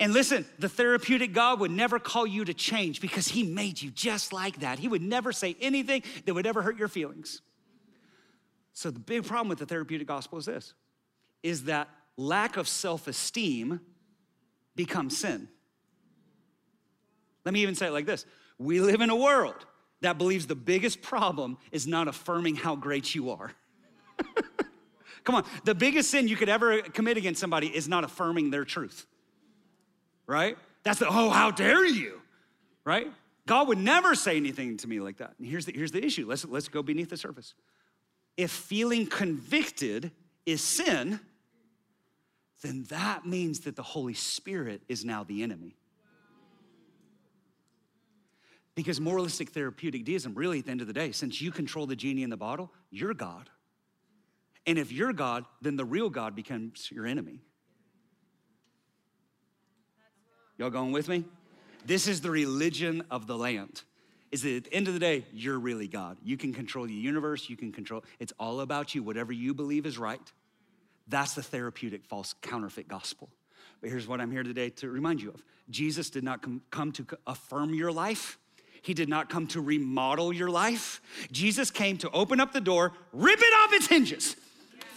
And 0.00 0.12
listen, 0.12 0.46
the 0.58 0.68
therapeutic 0.68 1.32
God 1.32 1.60
would 1.60 1.70
never 1.70 2.00
call 2.00 2.26
you 2.26 2.44
to 2.44 2.54
change 2.54 3.00
because 3.00 3.28
He 3.28 3.44
made 3.44 3.80
you 3.80 3.92
just 3.92 4.32
like 4.32 4.58
that. 4.62 4.80
He 4.80 4.88
would 4.88 5.02
never 5.02 5.30
say 5.30 5.54
anything 5.60 6.02
that 6.26 6.34
would 6.34 6.48
ever 6.48 6.60
hurt 6.60 6.76
your 6.76 6.88
feelings. 6.88 7.40
So 8.72 8.90
the 8.90 8.98
big 8.98 9.24
problem 9.24 9.48
with 9.48 9.60
the 9.60 9.66
therapeutic 9.66 10.08
gospel 10.08 10.38
is 10.38 10.46
this 10.46 10.74
is 11.44 11.64
that 11.66 11.88
lack 12.16 12.56
of 12.56 12.66
self-esteem 12.66 13.80
becomes 14.76 15.16
sin. 15.16 15.48
Let 17.44 17.54
me 17.54 17.60
even 17.62 17.74
say 17.74 17.88
it 17.88 17.92
like 17.92 18.06
this. 18.06 18.24
We 18.58 18.80
live 18.80 19.00
in 19.00 19.10
a 19.10 19.16
world 19.16 19.66
that 20.00 20.18
believes 20.18 20.46
the 20.46 20.54
biggest 20.54 21.02
problem 21.02 21.58
is 21.70 21.86
not 21.86 22.08
affirming 22.08 22.56
how 22.56 22.76
great 22.76 23.14
you 23.14 23.30
are. 23.30 23.52
Come 25.24 25.36
on, 25.36 25.44
the 25.64 25.74
biggest 25.74 26.10
sin 26.10 26.28
you 26.28 26.36
could 26.36 26.48
ever 26.48 26.82
commit 26.82 27.16
against 27.16 27.40
somebody 27.40 27.68
is 27.68 27.88
not 27.88 28.04
affirming 28.04 28.50
their 28.50 28.64
truth 28.64 29.06
right? 30.26 30.56
That's 30.82 30.98
the, 30.98 31.08
oh, 31.08 31.30
how 31.30 31.50
dare 31.50 31.84
you, 31.86 32.20
right? 32.84 33.06
God 33.46 33.68
would 33.68 33.78
never 33.78 34.14
say 34.14 34.36
anything 34.36 34.76
to 34.78 34.88
me 34.88 35.00
like 35.00 35.18
that. 35.18 35.34
And 35.38 35.46
here's 35.46 35.66
the, 35.66 35.72
here's 35.72 35.92
the 35.92 36.04
issue. 36.04 36.26
Let's, 36.26 36.44
let's 36.44 36.68
go 36.68 36.82
beneath 36.82 37.10
the 37.10 37.16
surface. 37.16 37.54
If 38.36 38.50
feeling 38.50 39.06
convicted 39.06 40.10
is 40.46 40.62
sin, 40.62 41.20
then 42.62 42.84
that 42.88 43.26
means 43.26 43.60
that 43.60 43.76
the 43.76 43.82
Holy 43.82 44.14
Spirit 44.14 44.82
is 44.88 45.04
now 45.04 45.24
the 45.24 45.42
enemy. 45.42 45.76
Because 48.74 49.00
moralistic 49.00 49.50
therapeutic 49.50 50.04
deism, 50.04 50.34
really 50.34 50.60
at 50.60 50.64
the 50.64 50.70
end 50.70 50.80
of 50.80 50.86
the 50.86 50.92
day, 50.92 51.12
since 51.12 51.42
you 51.42 51.50
control 51.50 51.86
the 51.86 51.96
genie 51.96 52.22
in 52.22 52.30
the 52.30 52.36
bottle, 52.36 52.72
you're 52.90 53.12
God. 53.12 53.50
And 54.66 54.78
if 54.78 54.92
you're 54.92 55.12
God, 55.12 55.44
then 55.60 55.76
the 55.76 55.84
real 55.84 56.08
God 56.08 56.34
becomes 56.34 56.90
your 56.90 57.06
enemy. 57.06 57.40
Y'all 60.56 60.70
going 60.70 60.92
with 60.92 61.08
me? 61.08 61.24
This 61.84 62.06
is 62.06 62.20
the 62.20 62.30
religion 62.30 63.02
of 63.10 63.26
the 63.26 63.36
land. 63.36 63.82
Is 64.30 64.42
that 64.42 64.56
at 64.56 64.64
the 64.64 64.74
end 64.74 64.88
of 64.88 64.94
the 64.94 65.00
day, 65.00 65.26
you're 65.32 65.58
really 65.58 65.88
God. 65.88 66.16
You 66.22 66.36
can 66.36 66.54
control 66.54 66.86
the 66.86 66.94
universe, 66.94 67.50
you 67.50 67.56
can 67.56 67.72
control, 67.72 68.04
it's 68.20 68.32
all 68.38 68.60
about 68.60 68.94
you. 68.94 69.02
Whatever 69.02 69.32
you 69.32 69.52
believe 69.52 69.84
is 69.84 69.98
right. 69.98 70.32
That's 71.12 71.34
the 71.34 71.42
therapeutic 71.42 72.06
false 72.06 72.34
counterfeit 72.40 72.88
gospel. 72.88 73.28
But 73.82 73.90
here's 73.90 74.08
what 74.08 74.18
I'm 74.20 74.30
here 74.30 74.42
today 74.42 74.70
to 74.70 74.88
remind 74.90 75.20
you 75.20 75.28
of 75.28 75.44
Jesus 75.68 76.08
did 76.08 76.24
not 76.24 76.40
come, 76.40 76.62
come 76.70 76.90
to 76.92 77.06
affirm 77.26 77.74
your 77.74 77.92
life. 77.92 78.38
He 78.80 78.94
did 78.94 79.10
not 79.10 79.28
come 79.28 79.46
to 79.48 79.60
remodel 79.60 80.32
your 80.32 80.48
life. 80.48 81.02
Jesus 81.30 81.70
came 81.70 81.98
to 81.98 82.10
open 82.10 82.40
up 82.40 82.54
the 82.54 82.62
door, 82.62 82.92
rip 83.12 83.38
it 83.38 83.54
off 83.62 83.74
its 83.74 83.88
hinges, 83.88 84.36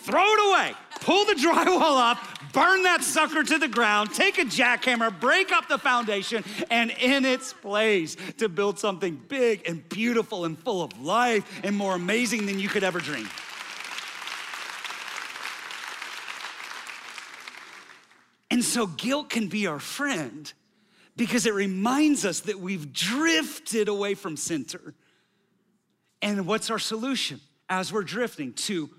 throw 0.04 0.24
it 0.24 0.50
away, 0.50 0.74
pull 1.02 1.26
the 1.26 1.34
drywall 1.40 1.82
off, 1.82 2.54
burn 2.54 2.84
that 2.84 3.04
sucker 3.04 3.44
to 3.44 3.58
the 3.58 3.68
ground, 3.68 4.14
take 4.14 4.38
a 4.38 4.46
jackhammer, 4.46 5.20
break 5.20 5.52
up 5.52 5.68
the 5.68 5.78
foundation, 5.78 6.46
and 6.72 6.92
in 6.92 7.26
its 7.26 7.52
place 7.52 8.16
to 8.38 8.48
build 8.48 8.80
something 8.80 9.22
big 9.28 9.68
and 9.68 9.88
beautiful 9.90 10.46
and 10.46 10.58
full 10.58 10.82
of 10.82 10.98
life 11.02 11.60
and 11.66 11.76
more 11.76 11.94
amazing 11.94 12.46
than 12.46 12.58
you 12.58 12.70
could 12.70 12.86
ever 12.86 13.02
dream. 13.02 13.28
And 18.56 18.64
so 18.64 18.88
guilt 18.88 19.30
can 19.30 19.50
be 19.50 19.68
our 19.68 19.82
friend 19.82 20.54
because 21.18 21.46
it 21.46 21.54
reminds 21.54 22.24
us 22.24 22.40
that 22.40 22.58
we've 22.58 22.94
drifted 22.94 23.90
away 23.90 24.14
from 24.14 24.38
center. 24.38 24.94
And 26.22 26.48
what's 26.48 26.70
our 26.70 26.80
solution 26.80 27.42
as 27.68 27.92
we're 27.92 28.04
drifting? 28.04 28.54
To 28.54 28.90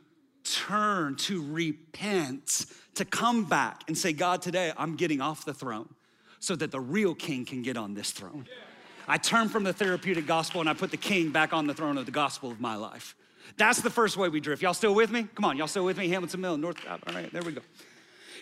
turn, 0.45 1.17
to 1.17 1.43
repent, 1.43 2.67
to 2.97 3.07
come 3.07 3.47
back 3.47 3.81
and 3.89 3.97
say, 3.97 4.13
God, 4.13 4.43
today 4.43 4.75
I'm 4.77 4.95
getting 4.95 5.23
off 5.23 5.47
the 5.47 5.55
throne 5.55 5.89
so 6.39 6.55
that 6.55 6.71
the 6.71 6.79
real 6.79 7.15
king 7.15 7.47
can 7.47 7.63
get 7.63 7.79
on 7.79 7.95
this 7.95 8.11
throne. 8.11 8.47
I 9.09 9.17
turn 9.17 9.49
from 9.49 9.65
the 9.65 9.73
therapeutic 9.73 10.27
gospel 10.27 10.61
and 10.61 10.69
I 10.69 10.75
put 10.75 10.91
the 10.91 10.99
king 10.99 11.31
back 11.31 11.55
on 11.55 11.67
the 11.67 11.73
throne 11.73 11.97
of 11.97 12.05
the 12.05 12.13
gospel 12.13 12.51
of 12.51 12.61
my 12.61 12.77
life. 12.77 13.17
That's 13.57 13.81
the 13.81 13.89
first 13.89 14.19
way 14.19 14.29
we 14.29 14.41
drift. 14.41 14.61
Y'all 14.61 14.75
still 14.75 14.95
with 14.95 15.11
me? 15.11 15.27
Come 15.35 15.47
on, 15.47 15.57
y'all 15.57 15.67
still 15.67 15.87
with 15.87 15.97
me? 15.97 16.09
Hamilton 16.09 16.43
Mill, 16.43 16.59
North. 16.59 16.77
All 16.87 16.99
right, 17.15 17.33
there 17.33 17.43
we 17.43 17.53
go. 17.53 17.63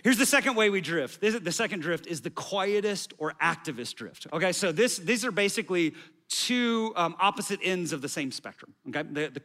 Here's 0.05 0.19
the 0.19 0.27
second 0.27 0.55
way 0.55 0.69
we 0.69 0.83
drift. 0.83 1.23
This, 1.23 1.35
the 1.40 1.51
second 1.51 1.81
drift 1.81 2.07
is 2.07 2.21
the 2.21 2.29
quietist 2.29 3.14
or 3.17 3.33
activist 3.43 3.95
drift. 3.95 4.27
Okay, 4.35 4.53
so 4.53 4.71
this, 4.71 4.99
these 4.99 5.25
are 5.25 5.33
basically 5.33 5.95
two 6.29 6.93
um, 6.95 7.17
opposite 7.19 7.59
ends 7.62 7.90
of 7.95 8.03
the 8.03 8.09
same 8.09 8.31
spectrum. 8.31 8.75
Okay, 8.90 9.03
the, 9.03 9.29
the 9.29 9.40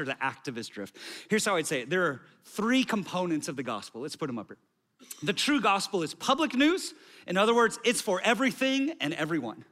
or 0.00 0.04
the 0.04 0.16
activist 0.20 0.70
drift. 0.70 0.96
Here's 1.28 1.44
how 1.44 1.54
I'd 1.54 1.68
say 1.68 1.82
it 1.82 1.90
there 1.90 2.02
are 2.06 2.22
three 2.44 2.82
components 2.82 3.46
of 3.46 3.54
the 3.54 3.62
gospel. 3.62 4.00
Let's 4.00 4.16
put 4.16 4.26
them 4.26 4.38
up 4.38 4.48
here. 4.48 4.58
The 5.22 5.32
true 5.32 5.60
gospel 5.60 6.02
is 6.02 6.12
public 6.12 6.54
news. 6.54 6.92
In 7.28 7.36
other 7.36 7.54
words, 7.54 7.78
it's 7.84 8.00
for 8.00 8.20
everything 8.22 8.94
and 9.00 9.14
everyone. 9.14 9.64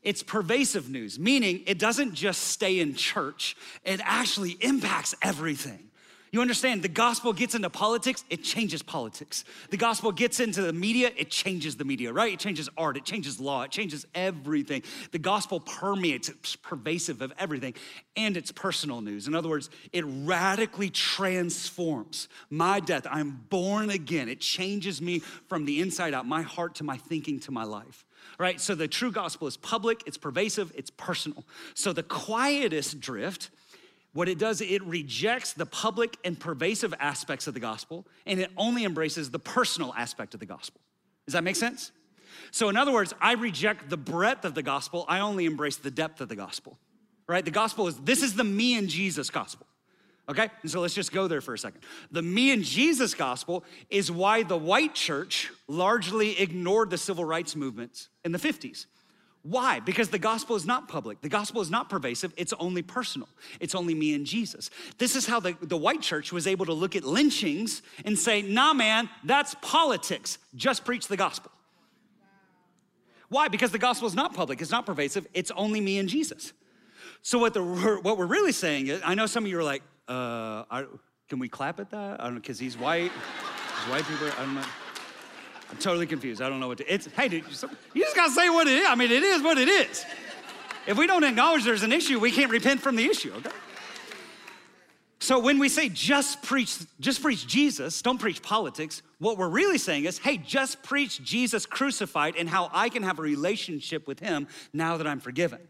It's 0.00 0.22
pervasive 0.22 0.88
news, 0.88 1.18
meaning 1.18 1.62
it 1.66 1.78
doesn't 1.78 2.14
just 2.14 2.42
stay 2.42 2.80
in 2.80 2.94
church, 2.94 3.54
it 3.84 4.00
actually 4.02 4.52
impacts 4.60 5.14
everything. 5.20 5.90
You 6.34 6.40
understand, 6.40 6.82
the 6.82 6.88
gospel 6.88 7.32
gets 7.32 7.54
into 7.54 7.70
politics, 7.70 8.24
it 8.28 8.42
changes 8.42 8.82
politics. 8.82 9.44
The 9.70 9.76
gospel 9.76 10.10
gets 10.10 10.40
into 10.40 10.62
the 10.62 10.72
media, 10.72 11.12
it 11.16 11.30
changes 11.30 11.76
the 11.76 11.84
media, 11.84 12.12
right? 12.12 12.32
It 12.32 12.40
changes 12.40 12.68
art, 12.76 12.96
it 12.96 13.04
changes 13.04 13.38
law, 13.38 13.62
it 13.62 13.70
changes 13.70 14.04
everything. 14.16 14.82
The 15.12 15.20
gospel 15.20 15.60
permeates, 15.60 16.28
it's 16.28 16.56
pervasive 16.56 17.22
of 17.22 17.32
everything, 17.38 17.74
and 18.16 18.36
it's 18.36 18.50
personal 18.50 19.00
news. 19.00 19.28
In 19.28 19.36
other 19.36 19.48
words, 19.48 19.70
it 19.92 20.04
radically 20.08 20.90
transforms 20.90 22.26
my 22.50 22.80
death. 22.80 23.06
I'm 23.08 23.44
born 23.48 23.90
again. 23.90 24.28
It 24.28 24.40
changes 24.40 25.00
me 25.00 25.20
from 25.20 25.66
the 25.66 25.80
inside 25.80 26.14
out, 26.14 26.26
my 26.26 26.42
heart 26.42 26.74
to 26.76 26.84
my 26.84 26.96
thinking 26.96 27.38
to 27.40 27.52
my 27.52 27.62
life 27.62 28.04
right? 28.38 28.60
So 28.60 28.74
the 28.74 28.88
true 28.88 29.12
gospel 29.12 29.46
is 29.46 29.56
public, 29.56 30.02
it's 30.06 30.16
pervasive, 30.16 30.72
it's 30.74 30.90
personal. 30.90 31.44
So 31.74 31.92
the 31.92 32.02
quietist 32.02 32.98
drift 32.98 33.50
what 34.14 34.28
it 34.28 34.38
does, 34.38 34.60
it 34.60 34.82
rejects 34.84 35.52
the 35.52 35.66
public 35.66 36.16
and 36.24 36.38
pervasive 36.38 36.94
aspects 36.98 37.46
of 37.46 37.54
the 37.54 37.60
gospel, 37.60 38.06
and 38.24 38.40
it 38.40 38.50
only 38.56 38.84
embraces 38.84 39.30
the 39.30 39.38
personal 39.38 39.92
aspect 39.96 40.34
of 40.34 40.40
the 40.40 40.46
gospel. 40.46 40.80
Does 41.26 41.34
that 41.34 41.44
make 41.44 41.56
sense? 41.56 41.92
So, 42.50 42.68
in 42.68 42.76
other 42.76 42.92
words, 42.92 43.12
I 43.20 43.32
reject 43.32 43.90
the 43.90 43.96
breadth 43.96 44.44
of 44.44 44.54
the 44.54 44.62
gospel, 44.62 45.04
I 45.08 45.20
only 45.20 45.44
embrace 45.44 45.76
the 45.76 45.90
depth 45.90 46.20
of 46.20 46.28
the 46.28 46.36
gospel, 46.36 46.78
right? 47.26 47.44
The 47.44 47.50
gospel 47.50 47.88
is 47.88 47.96
this 47.98 48.22
is 48.22 48.34
the 48.34 48.44
me 48.44 48.78
and 48.78 48.88
Jesus 48.88 49.30
gospel. 49.30 49.66
Okay? 50.28 50.48
And 50.62 50.70
so 50.70 50.80
let's 50.80 50.94
just 50.94 51.12
go 51.12 51.28
there 51.28 51.40
for 51.40 51.52
a 51.52 51.58
second. 51.58 51.82
The 52.10 52.22
me 52.22 52.50
and 52.52 52.64
Jesus 52.64 53.14
gospel 53.14 53.62
is 53.90 54.10
why 54.10 54.42
the 54.42 54.56
white 54.56 54.94
church 54.94 55.50
largely 55.68 56.40
ignored 56.40 56.88
the 56.90 56.96
civil 56.96 57.24
rights 57.24 57.54
movements 57.54 58.08
in 58.24 58.32
the 58.32 58.38
50s. 58.38 58.86
Why? 59.44 59.78
Because 59.78 60.08
the 60.08 60.18
gospel 60.18 60.56
is 60.56 60.64
not 60.64 60.88
public. 60.88 61.20
The 61.20 61.28
gospel 61.28 61.60
is 61.60 61.70
not 61.70 61.90
pervasive. 61.90 62.32
It's 62.38 62.54
only 62.54 62.80
personal. 62.80 63.28
It's 63.60 63.74
only 63.74 63.94
me 63.94 64.14
and 64.14 64.24
Jesus. 64.24 64.70
This 64.96 65.14
is 65.14 65.26
how 65.26 65.38
the, 65.38 65.54
the 65.60 65.76
white 65.76 66.00
church 66.00 66.32
was 66.32 66.46
able 66.46 66.64
to 66.64 66.72
look 66.72 66.96
at 66.96 67.04
lynchings 67.04 67.82
and 68.06 68.18
say, 68.18 68.40
nah, 68.40 68.72
man, 68.72 69.10
that's 69.22 69.54
politics. 69.60 70.38
Just 70.54 70.86
preach 70.86 71.08
the 71.08 71.18
gospel. 71.18 71.50
Why? 73.28 73.48
Because 73.48 73.70
the 73.70 73.78
gospel 73.78 74.08
is 74.08 74.14
not 74.14 74.32
public, 74.32 74.62
it's 74.62 74.70
not 74.70 74.86
pervasive, 74.86 75.26
it's 75.34 75.50
only 75.50 75.80
me 75.80 75.98
and 75.98 76.08
Jesus. 76.08 76.54
So, 77.20 77.38
what, 77.38 77.52
the, 77.52 77.62
what 77.62 78.16
we're 78.16 78.26
really 78.26 78.52
saying 78.52 78.86
is, 78.86 79.02
I 79.04 79.14
know 79.14 79.26
some 79.26 79.44
of 79.44 79.50
you 79.50 79.58
are 79.58 79.64
like, 79.64 79.82
uh, 80.08 80.64
I, 80.70 80.86
can 81.28 81.38
we 81.38 81.48
clap 81.48 81.80
at 81.80 81.90
that? 81.90 82.20
I 82.20 82.24
don't 82.24 82.34
know, 82.34 82.40
because 82.40 82.58
he's 82.58 82.78
white. 82.78 83.10
White 83.90 84.04
people, 84.06 84.28
I 84.38 84.44
don't 84.44 84.54
know. 84.54 84.64
I'm 85.74 85.80
totally 85.80 86.06
confused. 86.06 86.40
I 86.40 86.48
don't 86.48 86.60
know 86.60 86.68
what 86.68 86.78
to. 86.78 86.92
It's 86.92 87.06
hey, 87.06 87.26
dude, 87.26 87.42
you 87.94 88.02
just 88.02 88.14
gotta 88.14 88.30
say 88.30 88.48
what 88.48 88.68
it 88.68 88.78
is. 88.78 88.86
I 88.88 88.94
mean, 88.94 89.10
it 89.10 89.24
is 89.24 89.42
what 89.42 89.58
it 89.58 89.66
is. 89.66 90.06
If 90.86 90.96
we 90.96 91.08
don't 91.08 91.24
acknowledge 91.24 91.64
there's 91.64 91.82
an 91.82 91.92
issue, 91.92 92.20
we 92.20 92.30
can't 92.30 92.52
repent 92.52 92.80
from 92.80 92.94
the 92.94 93.04
issue. 93.04 93.32
Okay. 93.38 93.50
So 95.18 95.40
when 95.40 95.58
we 95.58 95.68
say 95.68 95.88
just 95.88 96.42
preach, 96.42 96.78
just 97.00 97.22
preach 97.22 97.48
Jesus, 97.48 98.02
don't 98.02 98.18
preach 98.18 98.40
politics, 98.40 99.02
what 99.18 99.36
we're 99.36 99.48
really 99.48 99.78
saying 99.78 100.04
is, 100.04 100.18
hey, 100.18 100.36
just 100.36 100.82
preach 100.84 101.24
Jesus 101.24 101.66
crucified 101.66 102.36
and 102.36 102.48
how 102.48 102.70
I 102.72 102.88
can 102.88 103.02
have 103.02 103.18
a 103.18 103.22
relationship 103.22 104.06
with 104.06 104.20
him 104.20 104.46
now 104.72 104.96
that 104.98 105.08
I'm 105.08 105.18
forgiven. 105.18 105.60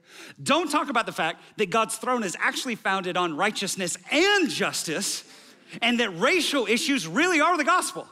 Don't 0.43 0.71
talk 0.71 0.91
about 0.91 1.07
the 1.07 1.13
fact 1.13 1.41
that 1.57 1.71
God's 1.71 1.97
throne 1.97 2.25
is 2.25 2.37
actually 2.41 2.75
founded 2.75 3.17
on 3.17 3.37
righteousness 3.37 3.97
and 4.11 4.51
justice, 4.51 5.25
and 5.81 6.01
that 6.01 6.11
racial 6.19 6.67
issues 6.67 7.07
really 7.07 7.41
are 7.41 7.57
the 7.57 7.65
gospel. 7.65 8.09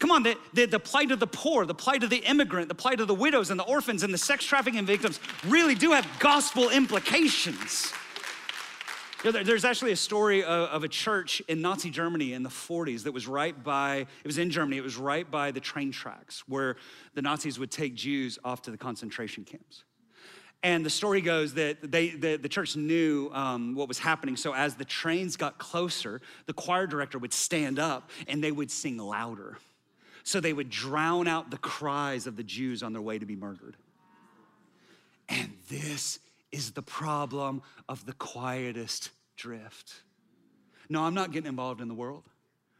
Come 0.00 0.12
on, 0.12 0.22
the, 0.22 0.36
the, 0.54 0.64
the, 0.64 0.80
plight 0.80 1.10
of 1.10 1.20
the 1.20 1.26
poor, 1.26 1.66
the 1.66 1.74
plight 1.74 2.02
of 2.02 2.08
the 2.08 2.16
immigrant, 2.16 2.68
the 2.68 2.74
plight 2.74 3.00
of 3.00 3.06
the 3.06 3.14
widows 3.14 3.50
and 3.50 3.60
the 3.60 3.64
orphans 3.64 4.02
and 4.02 4.12
the 4.12 4.18
sex 4.18 4.46
trafficking 4.46 4.86
victims 4.86 5.20
really 5.46 5.74
do 5.74 5.92
have 5.92 6.08
gospel 6.18 6.70
implications. 6.70 7.92
You 9.22 9.30
know, 9.30 9.42
there's 9.44 9.66
actually 9.66 9.92
a 9.92 9.96
story 9.96 10.42
of, 10.42 10.70
of, 10.70 10.84
a 10.84 10.88
church 10.88 11.42
in 11.48 11.60
Nazi 11.60 11.90
Germany 11.90 12.32
in 12.32 12.42
the 12.42 12.48
40s 12.48 13.02
that 13.02 13.12
was 13.12 13.28
right 13.28 13.62
by, 13.62 13.96
it 13.96 14.26
was 14.26 14.38
in 14.38 14.50
Germany, 14.50 14.78
it 14.78 14.82
was 14.82 14.96
right 14.96 15.30
by 15.30 15.50
the 15.50 15.60
train 15.60 15.92
tracks 15.92 16.44
where 16.48 16.76
the 17.12 17.20
Nazis 17.20 17.58
would 17.58 17.70
take 17.70 17.94
Jews 17.94 18.38
off 18.42 18.62
to 18.62 18.70
the 18.70 18.78
concentration 18.78 19.44
camps. 19.44 19.84
And 20.62 20.84
the 20.84 20.90
story 20.90 21.20
goes 21.20 21.52
that 21.54 21.92
they, 21.92 22.08
the, 22.08 22.36
the 22.36 22.48
church 22.48 22.74
knew 22.74 23.30
um, 23.34 23.74
what 23.74 23.86
was 23.86 23.98
happening. 23.98 24.36
So 24.36 24.54
as 24.54 24.76
the 24.76 24.84
trains 24.86 25.36
got 25.36 25.58
closer, 25.58 26.22
the 26.46 26.54
choir 26.54 26.86
director 26.86 27.18
would 27.18 27.34
stand 27.34 27.78
up 27.78 28.08
and 28.26 28.42
they 28.42 28.52
would 28.52 28.70
sing 28.70 28.96
louder 28.96 29.58
so 30.24 30.40
they 30.40 30.52
would 30.52 30.70
drown 30.70 31.28
out 31.28 31.50
the 31.50 31.58
cries 31.58 32.26
of 32.26 32.36
the 32.36 32.42
Jews 32.42 32.82
on 32.82 32.92
their 32.92 33.02
way 33.02 33.18
to 33.18 33.26
be 33.26 33.36
murdered. 33.36 33.76
And 35.28 35.52
this 35.68 36.18
is 36.52 36.72
the 36.72 36.82
problem 36.82 37.62
of 37.88 38.04
the 38.06 38.12
quietist 38.12 39.10
drift. 39.36 40.02
No, 40.88 41.02
I'm 41.02 41.14
not 41.14 41.30
getting 41.30 41.48
involved 41.48 41.80
in 41.80 41.88
the 41.88 41.94
world. 41.94 42.24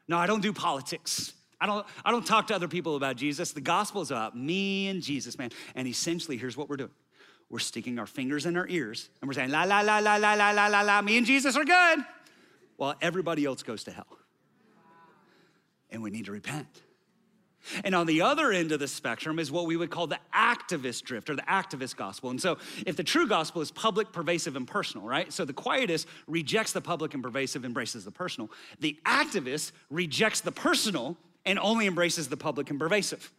No, 0.09 0.18
I 0.18 0.26
don't 0.26 0.42
do 0.42 0.53
politics. 0.53 1.33
I 1.61 1.66
don't, 1.66 1.87
I 2.05 2.11
don't 2.11 2.26
talk 2.26 2.48
to 2.48 2.55
other 2.55 2.68
people 2.68 2.96
about 2.96 3.16
Jesus. 3.16 3.53
The 3.53 3.61
gospel 3.61 4.03
is 4.03 4.11
about 4.11 4.37
me 4.37 4.88
and 4.88 5.03
Jesus, 5.03 5.38
man. 5.38 5.50
And 5.74 5.87
essentially, 5.87 6.37
here's 6.37 6.57
what 6.57 6.68
we're 6.68 6.76
doing 6.76 6.90
we're 7.50 7.59
sticking 7.59 7.98
our 7.98 8.07
fingers 8.07 8.46
in 8.46 8.57
our 8.57 8.68
ears 8.68 9.11
and 9.20 9.29
we're 9.29 9.35
saying, 9.35 9.50
la, 9.50 9.64
la, 9.64 9.81
la, 9.81 9.98
la, 9.98 10.14
la, 10.16 10.35
la, 10.35 10.50
la, 10.53 10.66
la, 10.68 10.81
la, 10.83 11.03
me 11.03 11.18
and 11.18 11.26
Jesus 11.26 11.57
are 11.57 11.64
good, 11.64 11.98
while 12.76 12.94
everybody 13.00 13.44
else 13.44 13.64
goes 13.64 13.83
to 13.85 13.90
hell. 13.90 14.07
And 15.90 16.00
we 16.00 16.11
need 16.11 16.26
to 16.26 16.33
repent. 16.33 16.68
And 17.85 17.94
on 17.94 18.07
the 18.07 18.23
other 18.23 18.53
end 18.53 18.73
of 18.73 18.81
the 18.81 18.88
spectrum 18.88 19.38
is 19.38 19.53
what 19.53 19.66
we 19.66 19.77
would 19.77 19.90
call 19.90 20.07
the 20.07 20.18
activist 20.35 21.03
drift 21.03 21.31
or 21.31 21.37
the 21.37 21.42
activist 21.42 21.96
gospel. 21.96 22.31
And 22.31 22.40
so, 22.40 22.59
if 22.87 22.96
the 22.96 23.05
true 23.05 23.27
gospel 23.27 23.62
is 23.62 23.70
public, 23.70 24.12
pervasive, 24.12 24.57
and 24.57 24.66
personal, 24.66 25.07
right? 25.07 25.33
So 25.33 25.44
the 25.44 25.53
quietist 25.53 26.07
rejects 26.27 26.73
the 26.73 26.81
public 26.81 27.14
and 27.14 27.23
pervasive, 27.23 27.64
embraces 27.64 28.05
the 28.05 28.11
personal. 28.11 28.51
The 28.81 28.99
activist 29.07 29.73
rejects 29.90 30.40
the 30.40 30.53
personal 30.53 31.16
and 31.44 31.59
only 31.59 31.87
embraces 31.87 32.29
the 32.29 32.37
public 32.37 32.70
and 32.70 32.79
pervasive. 32.79 33.33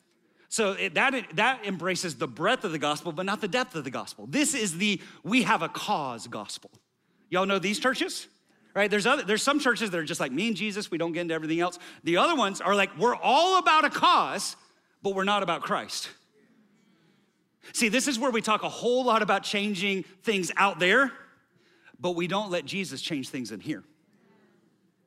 So 0.49 0.73
it, 0.73 0.95
that, 0.95 1.13
that 1.35 1.65
embraces 1.65 2.15
the 2.15 2.27
breadth 2.27 2.65
of 2.65 2.73
the 2.73 2.79
gospel, 2.79 3.13
but 3.13 3.25
not 3.25 3.39
the 3.39 3.47
depth 3.47 3.75
of 3.75 3.85
the 3.85 3.91
gospel. 3.91 4.27
This 4.27 4.53
is 4.53 4.77
the 4.77 5.01
we 5.23 5.43
have 5.43 5.61
a 5.61 5.69
cause 5.69 6.27
gospel. 6.27 6.71
Y'all 7.29 7.45
know 7.45 7.59
these 7.59 7.79
churches? 7.79 8.27
Right? 8.73 8.89
There's 8.89 9.05
other, 9.05 9.23
there's 9.23 9.43
some 9.43 9.59
churches 9.59 9.91
that 9.91 9.97
are 9.97 10.03
just 10.03 10.19
like 10.19 10.31
me 10.31 10.47
and 10.47 10.57
Jesus, 10.57 10.91
we 10.91 10.97
don't 10.97 11.11
get 11.11 11.21
into 11.21 11.33
everything 11.33 11.59
else. 11.59 11.79
The 12.03 12.17
other 12.17 12.35
ones 12.35 12.61
are 12.61 12.75
like, 12.75 12.97
we're 12.97 13.15
all 13.15 13.59
about 13.59 13.85
a 13.85 13.89
cause, 13.89 14.55
but 15.01 15.15
we're 15.15 15.23
not 15.23 15.43
about 15.43 15.61
Christ. 15.61 16.09
See, 17.73 17.89
this 17.89 18.07
is 18.07 18.17
where 18.17 18.31
we 18.31 18.41
talk 18.41 18.63
a 18.63 18.69
whole 18.69 19.05
lot 19.05 19.21
about 19.21 19.43
changing 19.43 20.03
things 20.23 20.51
out 20.57 20.79
there, 20.79 21.11
but 21.99 22.11
we 22.11 22.27
don't 22.27 22.49
let 22.49 22.65
Jesus 22.65 23.01
change 23.01 23.29
things 23.29 23.51
in 23.51 23.59
here 23.59 23.83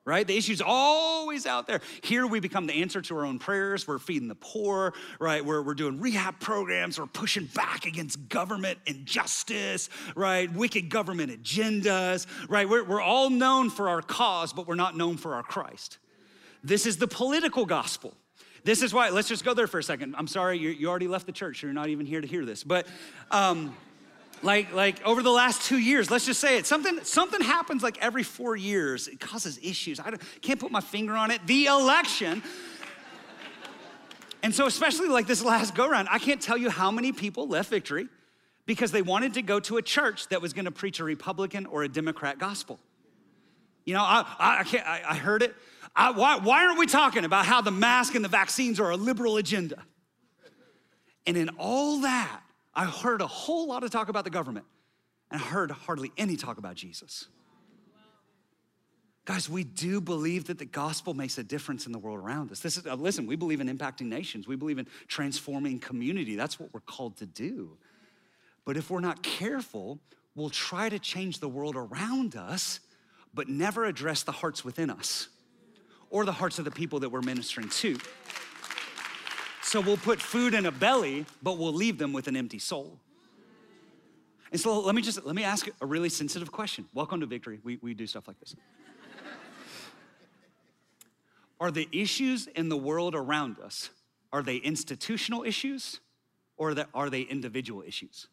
right? 0.05 0.27
The 0.27 0.37
issue's 0.37 0.61
always 0.61 1.47
out 1.47 1.67
there. 1.67 1.81
Here 2.03 2.27
we 2.27 2.40
become 2.40 2.67
the 2.67 2.75
answer 2.75 3.01
to 3.01 3.17
our 3.17 3.25
own 3.25 3.38
prayers. 3.38 3.88
We're 3.88 3.99
feeding 3.99 4.29
the 4.29 4.35
poor, 4.35 4.93
right? 5.19 5.45
We're, 5.45 5.62
we're 5.62 5.75
doing 5.75 6.01
rehab 6.01 6.40
programs. 6.40 6.99
We're 6.99 7.07
pushing 7.07 7.47
back 7.47 7.87
against 7.87 8.29
government 8.29 8.79
injustice, 8.87 9.88
right? 10.14 10.53
Wicked 10.53 10.90
government 10.90 11.33
agendas, 11.33 12.27
right? 12.49 12.69
We're, 12.69 12.85
we're 12.85 13.01
all 13.01 13.31
known 13.31 13.71
for 13.71 13.88
our 13.88 14.03
cause, 14.03 14.53
but 14.53 14.67
we're 14.67 14.75
not 14.75 14.97
known 14.97 15.17
for 15.17 15.35
our 15.35 15.43
Christ. 15.43 15.99
This 16.62 16.87
is 16.87 16.99
the 16.99 17.09
political 17.09 17.64
gospel. 17.64 18.14
This 18.64 18.83
is 18.83 18.95
why, 18.95 19.11
let's 19.11 19.29
just 19.29 19.45
go 19.45 19.53
there 19.53 19.67
for 19.67 19.79
a 19.79 19.83
second. 19.83 20.14
I'm 20.17 20.27
sorry, 20.27 20.59
you, 20.59 20.71
you 20.71 20.88
already 20.88 21.09
left 21.09 21.27
the 21.27 21.33
church. 21.33 21.62
You're 21.62 21.75
not 21.75 21.88
even 21.88 22.07
here 22.07 22.23
to 22.23 22.27
hear 22.27 22.47
this. 22.47 22.64
But, 22.64 22.87
um, 23.31 23.77
like 24.44 24.72
like 24.72 25.02
over 25.04 25.22
the 25.22 25.30
last 25.30 25.62
two 25.62 25.78
years 25.78 26.11
let's 26.11 26.26
just 26.26 26.40
say 26.40 26.59
it 26.59 26.66
something 26.66 27.02
something 27.02 27.40
happens 27.40 27.83
like 27.83 27.96
every 28.02 28.22
four 28.22 28.54
years 28.54 29.09
it 29.09 29.18
causes 29.18 29.59
issues 29.62 29.98
i 29.98 30.12
can't 30.42 30.61
put 30.61 30.70
my 30.70 30.80
finger 30.80 31.14
on 31.14 31.30
it 31.30 31.44
the 31.46 31.66
election. 31.66 32.42
And 34.42 34.54
so 34.54 34.66
especially 34.66 35.09
like 35.09 35.26
this 35.26 35.42
last 35.42 35.74
go 35.74 35.88
round 35.88 36.09
i 36.11 36.18
can't 36.18 36.40
tell 36.40 36.59
you 36.59 36.68
how 36.68 36.90
many 36.90 37.12
people 37.12 37.48
left 37.48 37.70
victory 37.70 38.09
because 38.66 38.92
they 38.92 39.02
wanted 39.02 39.35
to 39.35 39.42
go 39.42 39.59
to 39.61 39.78
a 39.78 39.83
church 39.83 40.28
that 40.28 40.42
was 40.42 40.52
going 40.52 40.66
to 40.66 40.70
preach 40.70 41.00
a 41.00 41.04
republican 41.04 41.64
or 41.66 41.83
a 41.83 41.88
democrat 41.88 42.38
gospel. 42.38 42.78
You 43.87 43.94
know 43.94 44.02
i, 44.02 44.26
I, 44.38 44.61
I 44.61 44.64
can't 44.64 44.87
I, 44.87 45.02
I, 45.09 45.14
heard 45.16 45.42
it. 45.42 45.54
I, 45.96 46.11
why, 46.11 46.37
why 46.38 46.66
aren't 46.66 46.78
we 46.78 46.87
talking 46.87 47.24
about 47.24 47.46
how 47.46 47.62
the 47.62 47.70
mask 47.70 48.14
and 48.14 48.24
the 48.24 48.28
vaccines 48.28 48.80
are 48.80 48.90
a 48.90 48.96
liberal 48.96 49.37
agenda? 49.37 49.83
And 51.26 51.37
in 51.37 51.50
all 51.57 52.00
that 52.00 52.43
I 52.75 52.87
heard 52.87 53.21
a 53.21 53.27
whole 53.27 53.69
lot 53.69 53.85
of 53.85 53.91
talk 53.91 54.09
about 54.09 54.25
the 54.25 54.31
government, 54.31 54.67
and 55.31 55.41
I 55.41 55.45
heard 55.45 55.71
hardly 55.71 56.13
any 56.17 56.37
talk 56.37 56.59
about 56.59 56.75
Jesus. 56.75 57.29
Guys, 59.27 59.49
we 59.49 59.65
do 59.65 60.03
believe 60.03 60.45
that 60.49 60.59
the 60.59 60.67
gospel 60.67 61.15
makes 61.15 61.39
a 61.39 61.43
difference 61.43 61.87
in 61.87 61.93
the 61.93 61.99
world 61.99 62.19
around 62.19 62.53
us. 62.53 62.61
This 62.61 62.77
is, 62.77 62.87
uh, 62.87 62.95
listen, 62.95 63.27
we 63.27 63.37
believe 63.37 63.61
in 63.63 63.75
impacting 63.75 64.07
nations. 64.07 64.47
We 64.47 64.57
believe 64.57 64.79
in 64.79 64.87
transforming 65.09 65.79
community. 65.79 66.37
That's 66.37 66.61
what 66.61 66.75
we're 66.75 66.81
called 66.81 67.17
to 67.19 67.27
do. 67.27 67.79
But 68.67 68.77
if 68.77 68.91
we're 68.91 69.01
not 69.01 69.23
careful, 69.23 69.99
we'll 70.35 70.51
try 70.51 70.91
to 70.91 70.99
change 70.99 71.41
the 71.41 71.49
world 71.49 71.75
around 71.75 72.37
us, 72.37 72.81
but 73.33 73.49
never 73.49 73.87
address 73.87 74.25
the 74.25 74.33
hearts 74.33 74.63
within 74.63 74.91
us 74.91 75.29
or 76.11 76.27
the 76.27 76.33
hearts 76.33 76.59
of 76.59 76.67
the 76.67 76.71
people 76.71 77.01
that 77.01 77.09
we're 77.09 77.23
ministering 77.23 77.69
to. 77.71 77.99
So 79.64 79.81
we'll 79.81 79.96
put 79.96 80.20
food 80.20 80.53
in 80.53 80.66
a 80.66 80.70
belly, 80.70 81.24
but 81.42 81.57
we'll 81.57 81.72
leave 81.72 81.96
them 81.96 82.12
with 82.12 82.29
an 82.29 82.37
empty 82.37 82.59
soul. 82.59 83.00
And 84.53 84.61
so 84.61 84.79
let 84.81 84.94
me 84.94 85.00
just 85.00 85.24
let 85.24 85.35
me 85.35 85.42
ask 85.42 85.66
a 85.81 85.87
really 85.87 86.11
sensitive 86.11 86.53
question. 86.53 86.85
Welcome 86.92 87.20
to 87.20 87.27
Victory. 87.27 87.59
We, 87.64 87.79
we 87.81 87.94
do 87.94 88.07
stuff 88.07 88.29
like 88.29 88.38
this. 88.38 88.55
Are 91.59 91.70
the 91.70 91.88
issues 91.90 92.46
in 92.46 92.68
the 92.68 92.77
world 92.77 93.14
around 93.14 93.59
us, 93.59 93.88
are 94.35 94.42
they 94.42 94.57
institutional 94.57 95.44
issues 95.44 95.98
or 96.59 96.74
are 96.92 97.09
they 97.09 97.22
individual 97.22 97.83
issues? 97.83 98.29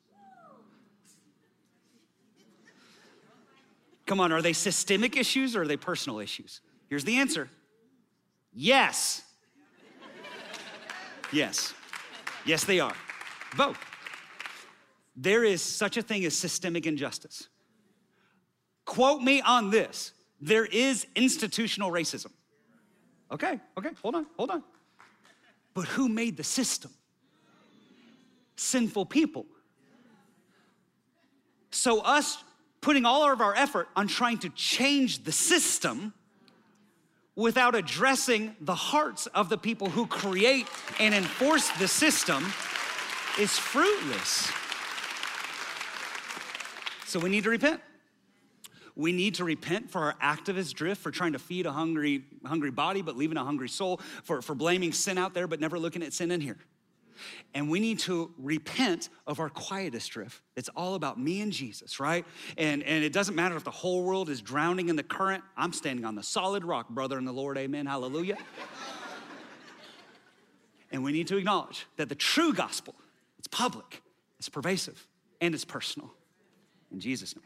Come 4.05 4.19
on, 4.19 4.33
are 4.33 4.41
they 4.41 4.53
systemic 4.53 5.15
issues 5.15 5.55
or 5.55 5.61
are 5.61 5.67
they 5.67 5.77
personal 5.77 6.19
issues? 6.19 6.59
Here's 6.89 7.05
the 7.05 7.17
answer 7.17 7.49
yes. 8.53 9.23
Yes. 11.31 11.73
Yes, 12.45 12.63
they 12.63 12.79
are. 12.79 12.95
Both. 13.55 13.77
There 15.15 15.43
is 15.43 15.61
such 15.61 15.97
a 15.97 16.01
thing 16.01 16.25
as 16.25 16.35
systemic 16.35 16.85
injustice. 16.85 17.47
Quote 18.85 19.21
me 19.21 19.41
on 19.41 19.69
this 19.69 20.13
there 20.41 20.65
is 20.65 21.05
institutional 21.15 21.91
racism. 21.91 22.31
Okay, 23.31 23.59
okay, 23.77 23.89
hold 24.01 24.15
on, 24.15 24.25
hold 24.37 24.49
on. 24.49 24.63
But 25.73 25.85
who 25.85 26.09
made 26.09 26.35
the 26.35 26.43
system? 26.43 26.91
Sinful 28.55 29.05
people. 29.05 29.45
So, 31.69 32.01
us 32.01 32.43
putting 32.81 33.05
all 33.05 33.31
of 33.31 33.39
our 33.39 33.55
effort 33.55 33.87
on 33.95 34.07
trying 34.07 34.39
to 34.39 34.49
change 34.49 35.23
the 35.23 35.31
system 35.31 36.13
without 37.35 37.75
addressing 37.75 38.55
the 38.59 38.75
hearts 38.75 39.27
of 39.27 39.49
the 39.49 39.57
people 39.57 39.89
who 39.89 40.05
create 40.05 40.67
and 40.99 41.13
enforce 41.13 41.69
the 41.77 41.87
system 41.87 42.43
is 43.39 43.57
fruitless. 43.57 44.51
So, 47.05 47.19
we 47.19 47.29
need 47.29 47.43
to 47.43 47.49
repent. 47.49 47.81
We 48.95 49.13
need 49.13 49.35
to 49.35 49.45
repent 49.45 49.89
for 49.89 49.99
our 49.99 50.15
activist 50.21 50.73
drift, 50.73 51.01
for 51.01 51.11
trying 51.11 51.33
to 51.33 51.39
feed 51.39 51.65
a 51.65 51.71
hungry, 51.71 52.23
hungry 52.45 52.71
body 52.71 53.01
but 53.01 53.15
leaving 53.15 53.37
a 53.37 53.43
hungry 53.43 53.69
soul, 53.69 54.01
for, 54.23 54.41
for 54.41 54.53
blaming 54.53 54.91
sin 54.91 55.17
out 55.17 55.33
there 55.33 55.47
but 55.47 55.59
never 55.59 55.79
looking 55.79 56.03
at 56.03 56.13
sin 56.13 56.31
in 56.31 56.41
here. 56.41 56.57
And 57.53 57.69
we 57.69 57.79
need 57.79 57.99
to 57.99 58.31
repent 58.37 59.09
of 59.27 59.39
our 59.39 59.49
quietist 59.49 60.11
drift. 60.11 60.41
It's 60.55 60.69
all 60.75 60.95
about 60.95 61.19
me 61.19 61.41
and 61.41 61.51
Jesus, 61.51 61.99
right? 61.99 62.25
And, 62.57 62.83
and 62.83 63.03
it 63.03 63.13
doesn't 63.13 63.35
matter 63.35 63.55
if 63.55 63.63
the 63.63 63.71
whole 63.71 64.03
world 64.03 64.29
is 64.29 64.41
drowning 64.41 64.89
in 64.89 64.95
the 64.95 65.03
current. 65.03 65.43
I'm 65.57 65.73
standing 65.73 66.05
on 66.05 66.15
the 66.15 66.23
solid 66.23 66.63
rock, 66.63 66.89
brother 66.89 67.17
in 67.17 67.25
the 67.25 67.33
Lord. 67.33 67.57
Amen. 67.57 67.85
Hallelujah. 67.85 68.37
and 70.91 71.03
we 71.03 71.11
need 71.11 71.27
to 71.27 71.37
acknowledge 71.37 71.87
that 71.97 72.09
the 72.09 72.15
true 72.15 72.53
gospel, 72.53 72.95
it's 73.37 73.47
public, 73.47 74.01
it's 74.39 74.49
pervasive, 74.49 75.07
and 75.39 75.53
it's 75.53 75.65
personal. 75.65 76.11
In 76.91 76.99
Jesus' 76.99 77.35
name. 77.35 77.45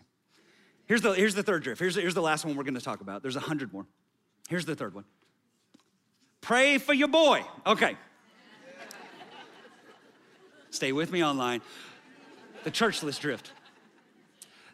Here's 0.88 1.02
the, 1.02 1.14
here's 1.14 1.36
the 1.36 1.44
third 1.44 1.64
drift. 1.64 1.80
Here's, 1.80 1.96
here's 1.96 2.14
the 2.14 2.22
last 2.22 2.46
one 2.46 2.56
we're 2.56 2.64
gonna 2.64 2.80
talk 2.80 3.02
about. 3.02 3.22
There's 3.22 3.36
a 3.36 3.42
hundred 3.42 3.74
more. 3.74 3.86
Here's 4.50 4.66
the 4.66 4.76
third 4.76 4.94
one. 4.94 5.06
Pray 6.42 6.78
for 6.78 6.94
your 6.94 7.08
boy. 7.08 7.44
Okay. 7.66 7.98
Stay 10.76 10.92
with 10.92 11.10
me 11.10 11.24
online. 11.24 11.62
The 12.66 12.72
churchless 12.72 13.18
drift. 13.18 13.54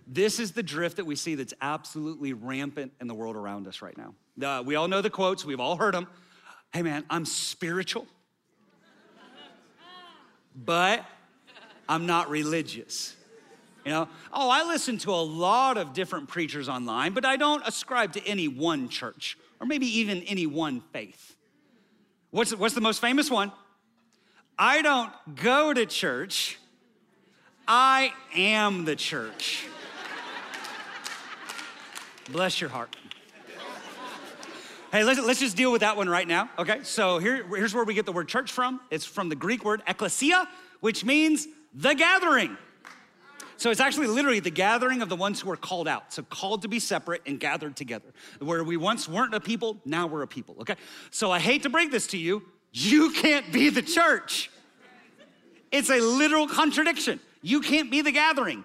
This 0.07 0.39
is 0.39 0.53
the 0.53 0.63
drift 0.63 0.97
that 0.97 1.05
we 1.05 1.15
see 1.15 1.35
that's 1.35 1.53
absolutely 1.61 2.33
rampant 2.33 2.91
in 2.99 3.07
the 3.07 3.13
world 3.13 3.35
around 3.35 3.67
us 3.67 3.83
right 3.83 3.95
now. 3.95 4.15
Uh, 4.43 4.63
we 4.63 4.75
all 4.75 4.87
know 4.87 5.01
the 5.01 5.11
quotes, 5.11 5.45
we've 5.45 5.59
all 5.59 5.75
heard 5.75 5.93
them. 5.93 6.07
Hey 6.73 6.81
man, 6.81 7.05
I'm 7.07 7.23
spiritual, 7.23 8.07
but 10.55 11.05
I'm 11.87 12.07
not 12.07 12.31
religious. 12.31 13.15
You 13.85 13.91
know, 13.91 14.09
oh, 14.33 14.49
I 14.49 14.63
listen 14.63 14.97
to 14.99 15.11
a 15.11 15.21
lot 15.21 15.77
of 15.77 15.93
different 15.93 16.29
preachers 16.29 16.67
online, 16.67 17.13
but 17.13 17.25
I 17.25 17.35
don't 17.35 17.65
ascribe 17.67 18.13
to 18.13 18.25
any 18.25 18.47
one 18.47 18.89
church 18.89 19.37
or 19.59 19.67
maybe 19.67 19.85
even 19.99 20.23
any 20.23 20.47
one 20.47 20.81
faith. 20.93 21.35
What's, 22.31 22.55
what's 22.55 22.73
the 22.73 22.81
most 22.81 23.01
famous 23.01 23.29
one? 23.29 23.51
I 24.57 24.81
don't 24.81 25.11
go 25.35 25.73
to 25.73 25.85
church, 25.85 26.59
I 27.67 28.13
am 28.35 28.85
the 28.85 28.95
church. 28.95 29.65
Bless 32.29 32.61
your 32.61 32.69
heart. 32.69 32.95
Hey, 34.91 35.05
let's, 35.05 35.21
let's 35.21 35.39
just 35.39 35.55
deal 35.55 35.71
with 35.71 35.81
that 35.81 35.95
one 35.95 36.09
right 36.09 36.27
now, 36.27 36.49
okay? 36.59 36.79
So 36.83 37.17
here, 37.17 37.45
here's 37.47 37.73
where 37.73 37.85
we 37.85 37.93
get 37.93 38.05
the 38.05 38.11
word 38.11 38.27
church 38.27 38.51
from. 38.51 38.81
It's 38.89 39.05
from 39.05 39.29
the 39.29 39.37
Greek 39.37 39.63
word 39.63 39.81
ekklesia, 39.87 40.47
which 40.81 41.05
means 41.05 41.47
the 41.73 41.93
gathering. 41.93 42.57
So 43.55 43.69
it's 43.69 43.79
actually 43.79 44.07
literally 44.07 44.41
the 44.41 44.49
gathering 44.49 45.01
of 45.01 45.07
the 45.07 45.15
ones 45.15 45.39
who 45.39 45.49
are 45.49 45.55
called 45.55 45.87
out. 45.87 46.11
So 46.11 46.23
called 46.23 46.63
to 46.63 46.67
be 46.67 46.79
separate 46.79 47.21
and 47.25 47.39
gathered 47.39 47.77
together. 47.77 48.07
Where 48.39 48.63
we 48.63 48.75
once 48.75 49.07
weren't 49.07 49.33
a 49.33 49.39
people, 49.39 49.79
now 49.85 50.07
we're 50.07 50.23
a 50.23 50.27
people, 50.27 50.57
okay? 50.61 50.75
So 51.09 51.31
I 51.31 51.39
hate 51.39 51.63
to 51.63 51.69
break 51.69 51.91
this 51.91 52.07
to 52.07 52.17
you. 52.17 52.43
You 52.71 53.11
can't 53.11 53.51
be 53.51 53.69
the 53.69 53.81
church. 53.81 54.49
It's 55.71 55.89
a 55.89 55.99
literal 55.99 56.47
contradiction. 56.47 57.19
You 57.41 57.61
can't 57.61 57.89
be 57.89 58.01
the 58.01 58.11
gathering. 58.11 58.63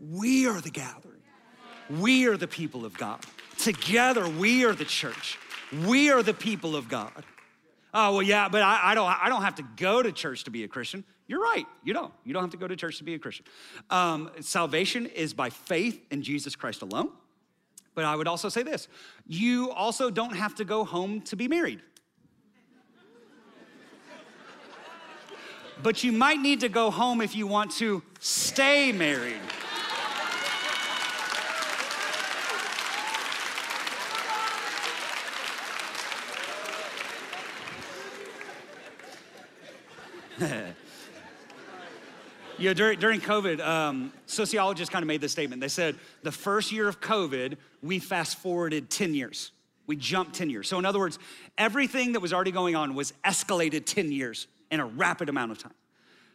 We 0.00 0.46
are 0.46 0.60
the 0.60 0.70
gathering. 0.70 1.20
We 1.88 2.26
are 2.26 2.36
the 2.36 2.48
people 2.48 2.84
of 2.84 2.96
God. 2.96 3.20
Together, 3.58 4.28
we 4.28 4.64
are 4.64 4.72
the 4.72 4.84
church. 4.84 5.38
We 5.86 6.10
are 6.10 6.22
the 6.22 6.34
people 6.34 6.76
of 6.76 6.88
God. 6.88 7.24
Oh, 7.92 8.14
well, 8.14 8.22
yeah, 8.22 8.48
but 8.48 8.62
I, 8.62 8.90
I, 8.90 8.94
don't, 8.94 9.06
I 9.06 9.28
don't 9.28 9.42
have 9.42 9.54
to 9.56 9.64
go 9.76 10.02
to 10.02 10.10
church 10.10 10.44
to 10.44 10.50
be 10.50 10.64
a 10.64 10.68
Christian. 10.68 11.04
You're 11.26 11.40
right. 11.40 11.64
You 11.84 11.92
don't. 11.92 12.12
You 12.24 12.34
don't 12.34 12.42
have 12.42 12.50
to 12.50 12.56
go 12.56 12.66
to 12.66 12.76
church 12.76 12.98
to 12.98 13.04
be 13.04 13.14
a 13.14 13.18
Christian. 13.18 13.46
Um, 13.88 14.30
salvation 14.40 15.06
is 15.06 15.32
by 15.32 15.50
faith 15.50 16.04
in 16.10 16.22
Jesus 16.22 16.56
Christ 16.56 16.82
alone. 16.82 17.10
But 17.94 18.04
I 18.04 18.16
would 18.16 18.26
also 18.26 18.48
say 18.48 18.62
this 18.62 18.88
you 19.26 19.70
also 19.70 20.10
don't 20.10 20.34
have 20.34 20.56
to 20.56 20.64
go 20.64 20.84
home 20.84 21.20
to 21.22 21.36
be 21.36 21.48
married. 21.48 21.80
But 25.82 26.04
you 26.04 26.12
might 26.12 26.40
need 26.40 26.60
to 26.60 26.68
go 26.68 26.90
home 26.90 27.20
if 27.20 27.34
you 27.34 27.46
want 27.46 27.70
to 27.72 28.02
stay 28.20 28.92
married. 28.92 29.40
You 42.56 42.70
know, 42.70 42.74
during, 42.74 42.98
during 43.00 43.20
COVID, 43.20 43.60
um, 43.60 44.12
sociologists 44.26 44.90
kind 44.90 45.02
of 45.02 45.06
made 45.08 45.20
this 45.20 45.32
statement. 45.32 45.60
They 45.60 45.68
said 45.68 45.96
the 46.22 46.30
first 46.30 46.70
year 46.70 46.88
of 46.88 47.00
COVID, 47.00 47.56
we 47.82 47.98
fast 47.98 48.38
forwarded 48.38 48.90
10 48.90 49.12
years. 49.12 49.50
We 49.86 49.96
jumped 49.96 50.36
10 50.36 50.50
years. 50.50 50.68
So, 50.68 50.78
in 50.78 50.84
other 50.84 51.00
words, 51.00 51.18
everything 51.58 52.12
that 52.12 52.20
was 52.20 52.32
already 52.32 52.52
going 52.52 52.76
on 52.76 52.94
was 52.94 53.12
escalated 53.24 53.86
10 53.86 54.12
years 54.12 54.46
in 54.70 54.80
a 54.80 54.86
rapid 54.86 55.28
amount 55.28 55.52
of 55.52 55.58
time. 55.58 55.74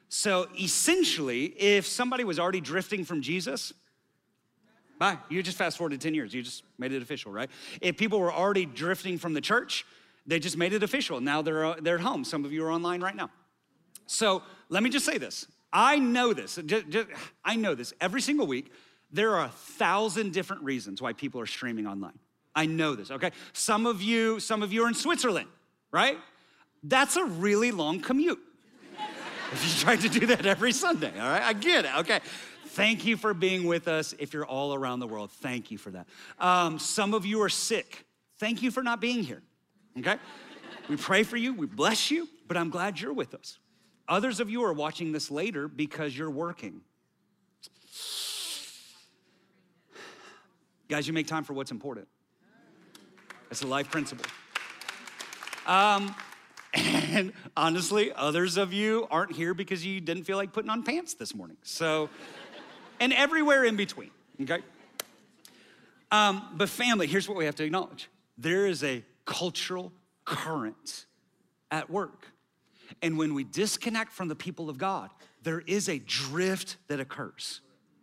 So, 0.10 0.48
essentially, 0.60 1.46
if 1.46 1.86
somebody 1.86 2.24
was 2.24 2.40
already 2.40 2.62
drifting 2.62 3.06
from 3.06 3.22
Jesus, 3.22 3.74
bye. 4.98 5.20
You 5.30 5.44
just 5.44 5.58
fast 5.58 5.78
forwarded 5.78 6.02
10 6.02 6.16
years. 6.16 6.34
You 6.34 6.42
just 6.42 6.64
made 6.80 6.92
it 6.92 7.02
official, 7.02 7.32
right? 7.32 7.50
If 7.80 7.96
people 7.98 8.20
were 8.20 8.34
already 8.34 8.66
drifting 8.66 9.20
from 9.20 9.34
the 9.34 9.42
church, 9.42 9.86
they 10.26 10.40
just 10.40 10.58
made 10.58 10.74
it 10.74 10.82
official. 10.82 11.22
Now 11.22 11.44
they're, 11.44 11.66
uh, 11.66 11.76
they're 11.80 11.96
at 11.96 12.02
home. 12.02 12.24
Some 12.24 12.44
of 12.44 12.52
you 12.52 12.66
are 12.66 12.72
online 12.72 13.02
right 13.02 13.16
now. 13.16 13.30
So, 14.08 14.42
let 14.70 14.82
me 14.82 14.90
just 14.90 15.06
say 15.06 15.18
this 15.20 15.46
I 15.72 16.00
know 16.00 16.34
this. 16.34 16.60
Just, 16.66 16.90
just, 16.90 17.08
I 17.46 17.56
know 17.56 17.76
this. 17.76 17.94
Every 18.02 18.22
single 18.22 18.48
week, 18.48 18.72
there 19.12 19.36
are 19.36 19.46
a 19.46 19.50
thousand 19.50 20.34
different 20.34 20.64
reasons 20.64 21.02
why 21.02 21.14
people 21.14 21.42
are 21.42 21.48
streaming 21.48 21.88
online. 21.88 22.18
I 22.56 22.66
know 22.66 22.96
this, 22.96 23.12
okay? 23.12 23.32
Some 23.54 23.86
of 23.86 24.02
you, 24.02 24.40
some 24.40 24.64
of 24.64 24.74
you 24.74 24.84
are 24.84 24.88
in 24.88 24.94
Switzerland, 24.94 25.48
right? 25.92 26.18
That's 26.84 27.16
a 27.16 27.26
really 27.26 27.72
long 27.72 28.00
commute. 28.00 28.40
if 29.52 29.64
you 29.64 29.84
try 29.84 29.96
to 29.96 30.10
do 30.10 30.26
that 30.28 30.46
every 30.46 30.72
Sunday, 30.72 31.12
all 31.20 31.30
right? 31.30 31.42
I 31.42 31.54
get 31.54 31.86
it, 31.86 31.98
okay? 32.00 32.20
Thank 32.68 33.06
you 33.06 33.18
for 33.18 33.34
being 33.34 33.66
with 33.66 33.88
us. 33.88 34.14
If 34.20 34.34
you're 34.34 34.46
all 34.46 34.74
around 34.74 35.00
the 35.00 35.08
world, 35.08 35.32
thank 35.32 35.72
you 35.72 35.78
for 35.78 35.92
that. 35.92 36.08
Um, 36.40 36.80
some 36.80 37.14
of 37.14 37.26
you 37.26 37.42
are 37.42 37.50
sick. 37.50 38.06
Thank 38.38 38.62
you 38.62 38.72
for 38.72 38.84
not 38.84 39.02
being 39.02 39.24
here, 39.24 39.42
okay? 39.98 40.18
We 40.88 40.96
pray 40.96 41.24
for 41.24 41.38
you, 41.38 41.54
we 41.54 41.66
bless 41.66 42.10
you, 42.10 42.28
but 42.48 42.58
I'm 42.58 42.70
glad 42.70 43.00
you're 43.00 43.14
with 43.14 43.34
us. 43.34 43.60
Others 44.08 44.40
of 44.40 44.50
you 44.50 44.64
are 44.64 44.74
watching 44.74 45.12
this 45.12 45.30
later 45.30 45.68
because 45.68 46.18
you're 46.18 46.32
working. 46.32 46.82
Guys, 50.88 51.06
you 51.06 51.14
make 51.14 51.28
time 51.28 51.44
for 51.44 51.54
what's 51.54 51.70
important. 51.70 52.08
That's 53.50 53.62
a 53.62 53.68
life 53.68 53.92
principle. 53.92 54.26
Um, 55.68 56.16
and 56.74 57.34
honestly, 57.58 58.12
others 58.14 58.58
of 58.58 58.74
you 58.74 59.08
aren't 59.10 59.34
here 59.34 59.54
because 59.54 59.86
you 59.86 60.00
didn't 60.02 60.24
feel 60.24 60.38
like 60.38 60.54
putting 60.54 60.70
on 60.70 60.84
pants 60.84 61.16
this 61.16 61.34
morning. 61.34 61.58
So, 61.64 62.10
and 63.00 63.12
everywhere 63.14 63.64
in 63.64 63.76
between, 63.76 64.12
okay? 64.42 64.60
Um, 66.12 66.48
but 66.56 66.70
family, 66.70 67.08
here's 67.08 67.28
what 67.28 67.38
we 67.38 67.46
have 67.46 67.56
to 67.56 67.64
acknowledge 67.64 68.10
there 68.38 68.66
is 68.66 68.84
a 68.84 69.04
cultural 69.26 69.92
current 70.26 71.06
at 71.72 71.90
work. 71.90 72.28
And 73.02 73.18
when 73.18 73.34
we 73.34 73.44
disconnect 73.44 74.12
from 74.12 74.28
the 74.28 74.36
people 74.36 74.70
of 74.70 74.78
God, 74.78 75.10
there 75.44 75.62
is 75.62 75.90
a 75.90 76.00
drift 76.00 76.78
that 76.88 77.00
occurs. 77.00 77.62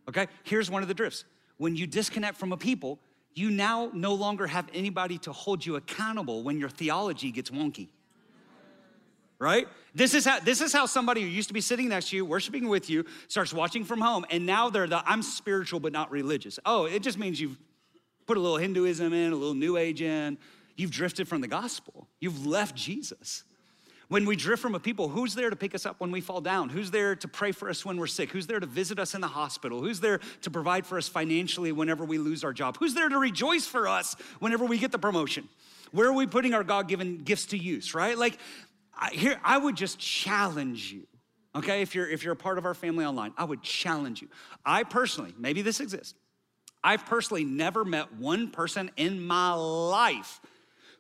Okay? 0.09 0.27
Here's 0.45 0.71
one 0.71 0.83
of 0.83 0.89
the 0.89 0.95
drifts. 0.95 1.25
When 1.57 1.75
you 1.75 1.87
disconnect 1.87 2.37
from 2.37 2.53
a 2.53 2.57
people, 2.57 3.01
you 3.35 3.51
now 3.51 3.91
no 3.93 4.15
longer 4.15 4.47
have 4.47 4.67
anybody 4.73 5.19
to 5.19 5.33
hold 5.33 5.65
you 5.65 5.77
accountable 5.77 6.43
when 6.43 6.59
your 6.59 6.69
theology 6.69 7.31
gets 7.31 7.51
wonky. 7.51 7.89
Right? 9.39 9.69
This 9.95 10.15
is 10.15 10.25
how 10.25 10.41
this 10.41 10.63
is 10.63 10.73
how 10.73 10.87
somebody 10.87 11.21
who 11.21 11.29
used 11.29 11.49
to 11.49 11.55
be 11.55 11.61
sitting 11.61 11.91
next 11.91 12.11
to 12.11 12.17
you, 12.17 12.25
worshiping 12.25 12.69
with 12.69 12.89
you, 12.89 13.05
starts 13.29 13.53
watching 13.53 13.85
from 13.85 14.01
home, 14.01 14.25
and 14.31 14.47
now 14.47 14.71
they're 14.71 14.87
the 14.87 15.03
I'm 15.07 15.23
spiritual 15.23 15.79
but 15.79 15.93
not 15.93 16.11
religious. 16.11 16.59
Oh, 16.65 16.87
it 16.87 17.03
just 17.03 17.19
means 17.19 17.39
you've 17.41 17.59
put 18.27 18.37
a 18.37 18.41
little 18.41 18.57
Hinduism 18.57 19.13
in, 19.13 19.33
a 19.33 19.37
little 19.37 19.55
New 19.55 19.77
Age 19.77 20.01
in. 20.01 20.39
You've 20.77 20.91
drifted 20.91 21.29
from 21.29 21.41
the 21.41 21.49
gospel. 21.49 22.09
You've 22.21 22.47
left 22.47 22.75
Jesus. 22.77 23.45
When 24.09 24.25
we 24.25 24.37
drift 24.37 24.63
from 24.63 24.77
a 24.77 24.81
people, 24.81 25.09
who's 25.09 25.35
there 25.35 25.51
to 25.51 25.57
pick 25.57 25.75
us 25.75 25.85
up 25.85 25.97
when 25.99 26.13
we 26.13 26.21
fall 26.21 26.41
down? 26.41 26.69
Who's 26.69 26.93
there 26.93 27.17
to 27.17 27.27
pray 27.27 27.51
for 27.51 27.69
us 27.69 27.85
when 27.85 27.97
we're 27.97 28.07
sick? 28.07 28.31
Who's 28.31 28.47
there 28.47 28.61
to 28.61 28.67
visit 28.67 29.01
us 29.01 29.15
in 29.15 29.21
the 29.21 29.27
hospital? 29.27 29.81
Who's 29.81 29.99
there 29.99 30.21
to 30.43 30.51
provide 30.51 30.87
for 30.87 30.97
us 30.97 31.09
financially 31.09 31.73
whenever 31.73 32.05
we 32.05 32.19
lose 32.19 32.45
our 32.45 32.53
job? 32.53 32.77
Who's 32.79 32.95
there 32.95 33.09
to 33.09 33.19
rejoice 33.19 33.67
for 33.67 33.89
us 33.89 34.15
whenever 34.39 34.65
we 34.65 34.79
get 34.79 34.93
the 34.93 34.99
promotion? 34.99 35.49
Where 35.91 36.09
are 36.09 36.13
we 36.13 36.27
putting 36.27 36.55
our 36.55 36.63
God 36.63 36.87
given 36.87 37.19
gifts 37.19 37.47
to 37.47 37.59
use, 37.59 37.95
right? 37.95 38.17
Like, 38.17 38.39
I, 38.97 39.11
here, 39.11 39.41
I 39.45 39.59
would 39.59 39.77
just 39.77 39.99
challenge 39.99 40.93
you, 40.93 41.07
okay? 41.55 41.83
If 41.83 41.95
you're, 41.95 42.09
if 42.09 42.25
you're 42.25 42.33
a 42.33 42.37
part 42.37 42.59
of 42.59 42.65
our 42.65 42.75
family 42.75 43.05
online, 43.05 43.33
I 43.37 43.45
would 43.45 43.63
challenge 43.63 44.23
you. 44.23 44.29
I 44.65 44.85
personally, 44.85 45.35
maybe 45.39 45.63
this 45.63 45.81
exists, 45.81 46.15
I've 46.83 47.05
personally 47.07 47.45
never 47.45 47.85
met 47.85 48.15
one 48.15 48.51
person 48.51 48.91
in 48.97 49.21
my 49.21 49.53
life 49.53 50.41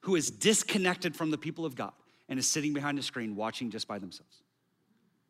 who 0.02 0.16
is 0.16 0.30
disconnected 0.30 1.16
from 1.16 1.30
the 1.30 1.38
people 1.38 1.64
of 1.64 1.74
God 1.74 1.92
and 2.28 2.38
is 2.38 2.46
sitting 2.46 2.72
behind 2.72 2.98
a 2.98 3.02
screen 3.02 3.36
watching 3.36 3.70
just 3.70 3.86
by 3.86 3.98
themselves. 3.98 4.42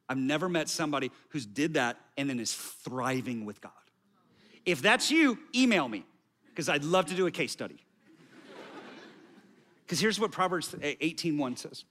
I've 0.08 0.18
never 0.18 0.48
met 0.48 0.68
somebody 0.68 1.10
who's 1.30 1.46
did 1.46 1.74
that 1.74 1.98
and 2.16 2.30
then 2.30 2.38
is 2.38 2.54
thriving 2.54 3.44
with 3.44 3.60
God. 3.60 3.72
If 4.64 4.82
that's 4.82 5.10
you, 5.10 5.38
email 5.54 5.88
me 5.88 6.04
because 6.48 6.68
I'd 6.68 6.84
love 6.84 7.06
to 7.06 7.14
do 7.14 7.26
a 7.26 7.30
case 7.30 7.52
study. 7.52 7.84
Because 9.84 10.00
here's 10.00 10.18
what 10.18 10.32
Proverbs 10.32 10.74
18:1 10.74 11.58
says. 11.58 11.84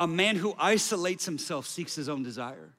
A 0.00 0.08
man 0.08 0.34
who 0.34 0.54
isolates 0.58 1.26
himself 1.26 1.66
seeks 1.66 1.94
his 1.94 2.08
own 2.08 2.24
desire. 2.24 2.70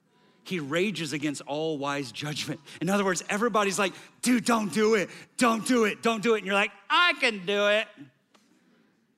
He 0.44 0.58
rages 0.58 1.12
against 1.12 1.40
all 1.42 1.78
wise 1.78 2.10
judgment. 2.12 2.60
In 2.80 2.90
other 2.90 3.04
words, 3.04 3.22
everybody's 3.30 3.78
like, 3.78 3.94
dude, 4.22 4.44
don't 4.44 4.74
do 4.74 4.96
it, 4.96 5.08
don't 5.38 5.64
do 5.64 5.84
it, 5.84 6.02
don't 6.02 6.22
do 6.22 6.34
it. 6.34 6.38
And 6.38 6.46
you're 6.46 6.56
like, 6.56 6.72
I 6.90 7.14
can 7.20 7.46
do 7.46 7.68
it 7.68 7.86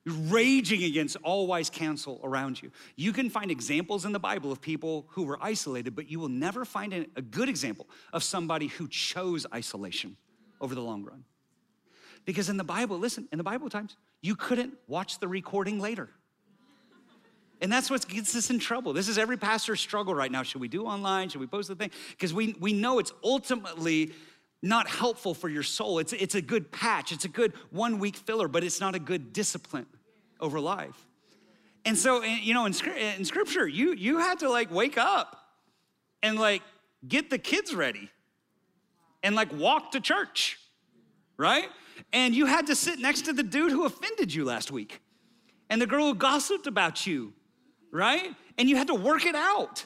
You're 0.05 0.13
raging 0.29 0.83
against 0.83 1.17
all 1.23 1.47
wise 1.47 1.71
counsel 1.71 2.21
around 2.23 2.61
you. 2.61 2.71
You 2.95 3.11
can 3.11 3.31
find 3.31 3.49
examples 3.49 4.05
in 4.05 4.11
the 4.11 4.19
Bible 4.19 4.51
of 4.51 4.61
people 4.61 5.07
who 5.09 5.23
were 5.23 5.39
isolated, 5.41 5.95
but 5.95 6.09
you 6.09 6.19
will 6.19 6.29
never 6.29 6.63
find 6.63 7.07
a 7.15 7.21
good 7.23 7.49
example 7.49 7.89
of 8.13 8.23
somebody 8.23 8.67
who 8.67 8.87
chose 8.87 9.47
isolation 9.51 10.15
over 10.61 10.75
the 10.75 10.81
long 10.81 11.03
run. 11.03 11.23
Because 12.23 12.49
in 12.49 12.57
the 12.57 12.63
Bible, 12.63 12.99
listen, 12.99 13.27
in 13.31 13.39
the 13.39 13.43
Bible 13.43 13.67
times, 13.67 13.97
you 14.21 14.35
couldn't 14.35 14.75
watch 14.87 15.17
the 15.19 15.27
recording 15.27 15.79
later. 15.79 16.11
And 17.61 17.71
that's 17.71 17.89
what 17.89 18.07
gets 18.07 18.35
us 18.35 18.49
in 18.49 18.59
trouble. 18.59 18.93
This 18.93 19.07
is 19.07 19.17
every 19.17 19.37
pastor's 19.37 19.79
struggle 19.79 20.13
right 20.13 20.31
now. 20.31 20.43
Should 20.43 20.61
we 20.61 20.67
do 20.67 20.85
online? 20.85 21.29
Should 21.29 21.41
we 21.41 21.47
post 21.47 21.69
the 21.69 21.75
thing? 21.75 21.91
Because 22.11 22.33
we, 22.33 22.55
we 22.59 22.73
know 22.73 22.99
it's 22.99 23.13
ultimately 23.23 24.11
not 24.61 24.87
helpful 24.87 25.33
for 25.33 25.47
your 25.47 25.63
soul. 25.63 25.99
It's, 25.99 26.11
it's 26.11 26.35
a 26.35 26.41
good 26.41 26.71
patch, 26.71 27.11
it's 27.11 27.25
a 27.25 27.29
good 27.29 27.53
one 27.69 27.99
week 27.99 28.15
filler, 28.15 28.47
but 28.47 28.63
it's 28.63 28.81
not 28.81 28.95
a 28.95 28.99
good 28.99 29.31
discipline 29.31 29.85
over 30.39 30.59
life. 30.59 31.07
And 31.85 31.97
so, 31.97 32.21
eh, 32.21 32.39
you 32.41 32.53
know, 32.53 32.65
in, 32.65 32.73
eh, 32.87 33.13
in 33.17 33.25
scripture, 33.25 33.67
you, 33.67 33.93
you 33.93 34.17
had 34.17 34.39
to 34.39 34.49
like 34.49 34.71
wake 34.71 34.97
up 34.97 35.37
and 36.23 36.39
like 36.39 36.63
get 37.07 37.29
the 37.29 37.37
kids 37.37 37.75
ready 37.75 38.09
and 39.21 39.35
like 39.35 39.53
walk 39.53 39.91
to 39.91 40.01
church, 40.01 40.57
right? 41.37 41.69
And 42.11 42.35
you 42.35 42.47
had 42.47 42.67
to 42.67 42.75
sit 42.75 42.99
next 42.99 43.23
to 43.25 43.33
the 43.33 43.43
dude 43.43 43.71
who 43.71 43.85
offended 43.85 44.33
you 44.33 44.45
last 44.45 44.71
week 44.71 45.01
and 45.69 45.81
the 45.81 45.87
girl 45.87 46.07
who 46.07 46.15
gossiped 46.15 46.67
about 46.67 47.05
you, 47.05 47.33
right? 47.91 48.33
And 48.57 48.69
you 48.69 48.75
had 48.75 48.87
to 48.87 48.95
work 48.95 49.25
it 49.25 49.35
out. 49.35 49.85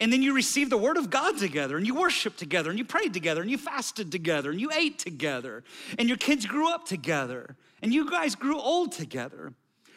And 0.00 0.12
then 0.12 0.22
you 0.22 0.34
received 0.34 0.70
the 0.70 0.78
word 0.78 0.96
of 0.96 1.10
God 1.10 1.36
together, 1.38 1.76
and 1.76 1.86
you 1.86 1.94
worshiped 1.94 2.38
together, 2.38 2.70
and 2.70 2.78
you 2.78 2.84
prayed 2.84 3.12
together, 3.12 3.42
and 3.42 3.50
you 3.50 3.58
fasted 3.58 4.10
together, 4.10 4.50
and 4.50 4.58
you 4.58 4.70
ate 4.72 4.98
together, 4.98 5.62
and 5.98 6.08
your 6.08 6.16
kids 6.16 6.46
grew 6.46 6.72
up 6.72 6.86
together, 6.86 7.56
and 7.82 7.92
you 7.92 8.10
guys 8.10 8.34
grew 8.34 8.58
old 8.58 8.92
together. 8.92 9.52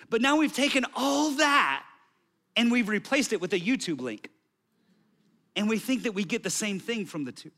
But 0.09 0.21
now 0.21 0.37
we've 0.37 0.53
taken 0.53 0.85
all 0.95 1.31
that 1.31 1.85
and 2.55 2.71
we've 2.71 2.89
replaced 2.89 3.33
it 3.33 3.41
with 3.41 3.53
a 3.53 3.59
YouTube 3.59 4.01
link. 4.01 4.29
And 5.55 5.69
we 5.69 5.77
think 5.77 6.03
that 6.03 6.13
we 6.13 6.23
get 6.23 6.43
the 6.43 6.49
same 6.49 6.79
thing 6.79 7.05
from 7.05 7.25
the 7.25 7.31
two. 7.31 7.51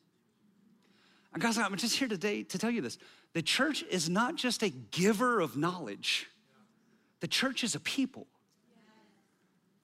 And 1.33 1.43
I'm 1.43 1.75
just 1.75 1.97
here 1.97 2.07
today 2.07 2.43
to 2.43 2.57
tell 2.57 2.69
you 2.69 2.81
this. 2.81 2.97
The 3.33 3.41
church 3.41 3.83
is 3.89 4.09
not 4.09 4.37
just 4.37 4.63
a 4.63 4.69
giver 4.69 5.41
of 5.41 5.57
knowledge, 5.57 6.27
the 7.19 7.27
church 7.27 7.63
is 7.63 7.75
a 7.75 7.79
people. 7.79 8.27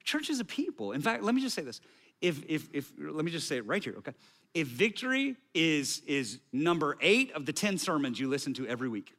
Church 0.04 0.30
is 0.30 0.40
a 0.40 0.46
people. 0.46 0.92
In 0.92 1.02
fact, 1.02 1.24
let 1.24 1.36
me 1.36 1.42
just 1.42 1.56
say 1.56 1.62
this 1.62 1.82
if, 2.22 2.44
if, 2.48 2.70
if 2.74 2.92
let 3.00 3.26
me 3.26 3.32
just 3.32 3.48
say 3.48 3.58
it 3.58 3.66
right 3.66 3.84
here, 3.84 3.96
okay? 3.98 4.14
If 4.54 4.68
victory 4.68 5.36
is, 5.54 6.02
is 6.06 6.40
number 6.54 6.98
eight 7.02 7.32
of 7.34 7.46
the 7.46 7.54
10 7.54 7.78
sermons 7.78 8.20
you 8.20 8.30
listen 8.30 8.54
to 8.56 8.68
every 8.68 8.90
week, 8.90 9.16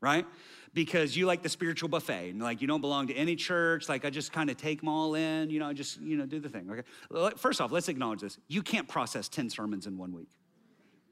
right? 0.00 0.26
Because 0.72 1.16
you 1.16 1.26
like 1.26 1.42
the 1.42 1.48
spiritual 1.48 1.88
buffet 1.88 2.30
and 2.30 2.40
like 2.40 2.60
you 2.60 2.68
don't 2.68 2.80
belong 2.80 3.08
to 3.08 3.14
any 3.14 3.34
church, 3.34 3.88
like 3.88 4.04
I 4.04 4.10
just 4.10 4.32
kind 4.32 4.50
of 4.50 4.56
take 4.56 4.80
them 4.80 4.88
all 4.88 5.14
in, 5.14 5.50
you 5.50 5.58
know, 5.58 5.66
I 5.66 5.72
just, 5.72 6.00
you 6.00 6.16
know, 6.16 6.26
do 6.26 6.38
the 6.38 6.48
thing, 6.48 6.70
okay? 6.70 7.36
First 7.36 7.60
off, 7.60 7.72
let's 7.72 7.88
acknowledge 7.88 8.20
this. 8.20 8.38
You 8.46 8.62
can't 8.62 8.86
process 8.86 9.28
10 9.28 9.50
sermons 9.50 9.86
in 9.86 9.98
one 9.98 10.12
week. 10.12 10.28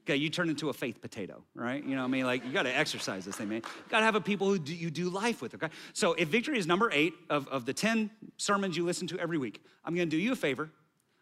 Okay, 0.05 0.17
you 0.17 0.29
turn 0.29 0.49
into 0.49 0.69
a 0.69 0.73
faith 0.73 1.01
potato, 1.01 1.43
right? 1.55 1.83
You 1.83 1.95
know 1.95 2.01
what 2.01 2.09
I 2.09 2.11
mean? 2.11 2.25
Like, 2.25 2.45
you 2.45 2.51
gotta 2.51 2.75
exercise 2.75 3.25
this 3.25 3.37
thing, 3.37 3.49
man. 3.49 3.63
You 3.65 3.89
gotta 3.89 4.05
have 4.05 4.13
a 4.13 4.21
people 4.21 4.47
who 4.47 4.59
do, 4.59 4.75
you 4.75 4.91
do 4.91 5.09
life 5.09 5.41
with, 5.41 5.55
okay? 5.55 5.69
So, 5.93 6.13
if 6.13 6.27
victory 6.27 6.59
is 6.59 6.67
number 6.67 6.91
eight 6.93 7.13
of, 7.27 7.47
of 7.47 7.65
the 7.65 7.73
10 7.73 8.11
sermons 8.37 8.77
you 8.77 8.85
listen 8.85 9.07
to 9.07 9.19
every 9.19 9.39
week, 9.39 9.63
I'm 9.83 9.95
gonna 9.95 10.05
do 10.05 10.17
you 10.17 10.33
a 10.33 10.35
favor. 10.35 10.69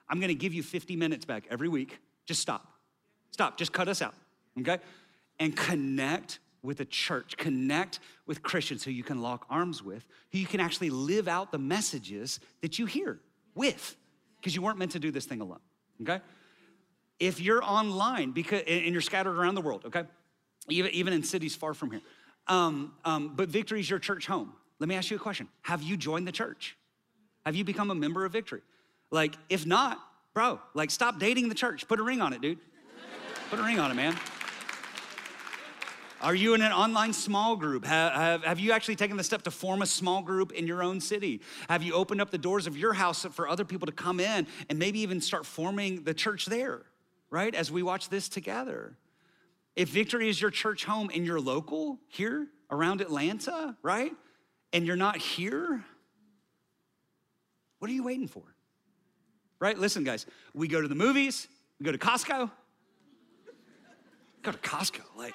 I'm 0.09 0.19
gonna 0.19 0.33
give 0.33 0.53
you 0.53 0.63
50 0.63 0.97
minutes 0.97 1.23
back 1.23 1.45
every 1.49 1.69
week. 1.69 1.97
Just 2.25 2.41
stop. 2.41 2.67
Stop. 3.31 3.57
Just 3.57 3.71
cut 3.71 3.87
us 3.87 4.01
out, 4.01 4.15
okay? 4.59 4.79
And 5.39 5.55
connect 5.55 6.39
with 6.61 6.81
a 6.81 6.85
church, 6.85 7.37
connect 7.37 7.99
with 8.25 8.43
Christians 8.43 8.83
who 8.83 8.91
you 8.91 9.03
can 9.03 9.21
lock 9.21 9.45
arms 9.49 9.81
with, 9.81 10.05
who 10.31 10.39
you 10.39 10.47
can 10.47 10.59
actually 10.59 10.89
live 10.89 11.29
out 11.29 11.51
the 11.51 11.57
messages 11.57 12.41
that 12.61 12.79
you 12.79 12.85
hear 12.85 13.19
with, 13.55 13.95
because 14.39 14.55
you 14.55 14.61
weren't 14.61 14.77
meant 14.77 14.91
to 14.91 14.99
do 14.99 15.11
this 15.11 15.25
thing 15.25 15.39
alone, 15.39 15.59
okay? 16.01 16.21
If 17.23 17.39
you're 17.39 17.63
online 17.63 18.31
because 18.31 18.63
and 18.67 18.91
you're 18.91 18.99
scattered 18.99 19.37
around 19.37 19.55
the 19.55 19.61
world, 19.61 19.83
okay, 19.85 20.03
even, 20.67 20.91
even 20.91 21.13
in 21.13 21.23
cities 21.23 21.55
far 21.55 21.73
from 21.73 21.91
here, 21.91 22.01
um, 22.47 22.93
um, 23.05 23.33
but 23.33 23.47
Victory 23.47 23.79
is 23.79 23.89
your 23.89 23.99
church 23.99 24.27
home. 24.27 24.51
Let 24.79 24.89
me 24.89 24.95
ask 24.95 25.09
you 25.09 25.15
a 25.15 25.21
question: 25.21 25.47
Have 25.61 25.81
you 25.81 25.95
joined 25.95 26.27
the 26.27 26.33
church? 26.33 26.75
Have 27.45 27.55
you 27.55 27.63
become 27.63 27.91
a 27.91 27.95
member 27.95 28.25
of 28.25 28.33
Victory? 28.33 28.59
Like, 29.09 29.35
if 29.47 29.65
not, 29.65 29.99
bro, 30.33 30.59
like 30.73 30.91
stop 30.91 31.17
dating 31.17 31.47
the 31.47 31.55
church. 31.55 31.87
Put 31.87 32.01
a 32.01 32.03
ring 32.03 32.19
on 32.19 32.33
it, 32.33 32.41
dude. 32.41 32.59
Put 33.49 33.59
a 33.59 33.63
ring 33.63 33.79
on 33.79 33.89
it, 33.89 33.93
man. 33.93 34.17
Are 36.19 36.35
you 36.35 36.55
in 36.55 36.61
an 36.61 36.73
online 36.73 37.13
small 37.13 37.55
group? 37.55 37.85
Have, 37.85 38.11
have, 38.11 38.43
have, 38.43 38.59
you 38.59 38.73
actually 38.73 38.97
taken 38.97 39.15
the 39.15 39.23
step 39.23 39.43
to 39.43 39.51
form 39.51 39.81
a 39.81 39.85
small 39.85 40.21
group 40.21 40.51
in 40.51 40.67
your 40.67 40.83
own 40.83 40.99
city? 40.99 41.41
Have 41.69 41.83
you 41.83 41.93
opened 41.93 42.19
up 42.19 42.31
the 42.31 42.37
doors 42.37 42.67
of 42.67 42.77
your 42.77 42.93
house 42.93 43.25
for 43.31 43.47
other 43.47 43.63
people 43.63 43.85
to 43.85 43.93
come 43.93 44.19
in 44.19 44.45
and 44.69 44.77
maybe 44.77 44.99
even 44.99 45.21
start 45.21 45.45
forming 45.45 46.03
the 46.03 46.13
church 46.13 46.47
there, 46.47 46.83
right? 47.33 47.55
As 47.55 47.71
we 47.71 47.81
watch 47.81 48.09
this 48.09 48.29
together. 48.29 48.95
If 49.75 49.89
Victory 49.89 50.29
is 50.29 50.39
your 50.39 50.51
church 50.51 50.85
home 50.85 51.09
and 51.11 51.25
you're 51.25 51.41
local 51.41 51.97
here 52.07 52.47
around 52.69 53.01
Atlanta, 53.01 53.75
right? 53.81 54.11
And 54.71 54.85
you're 54.85 54.95
not 54.95 55.17
here, 55.17 55.83
what 57.79 57.89
are 57.89 57.93
you 57.93 58.03
waiting 58.03 58.27
for? 58.27 58.53
right? 59.63 59.79
Listen, 59.79 60.03
guys, 60.03 60.25
we 60.53 60.67
go 60.67 60.81
to 60.81 60.89
the 60.89 60.95
movies, 60.95 61.47
we 61.79 61.85
go 61.85 61.93
to 61.93 61.97
Costco. 61.97 62.51
Go 64.41 64.51
to 64.51 64.57
Costco, 64.57 64.99
like, 65.15 65.33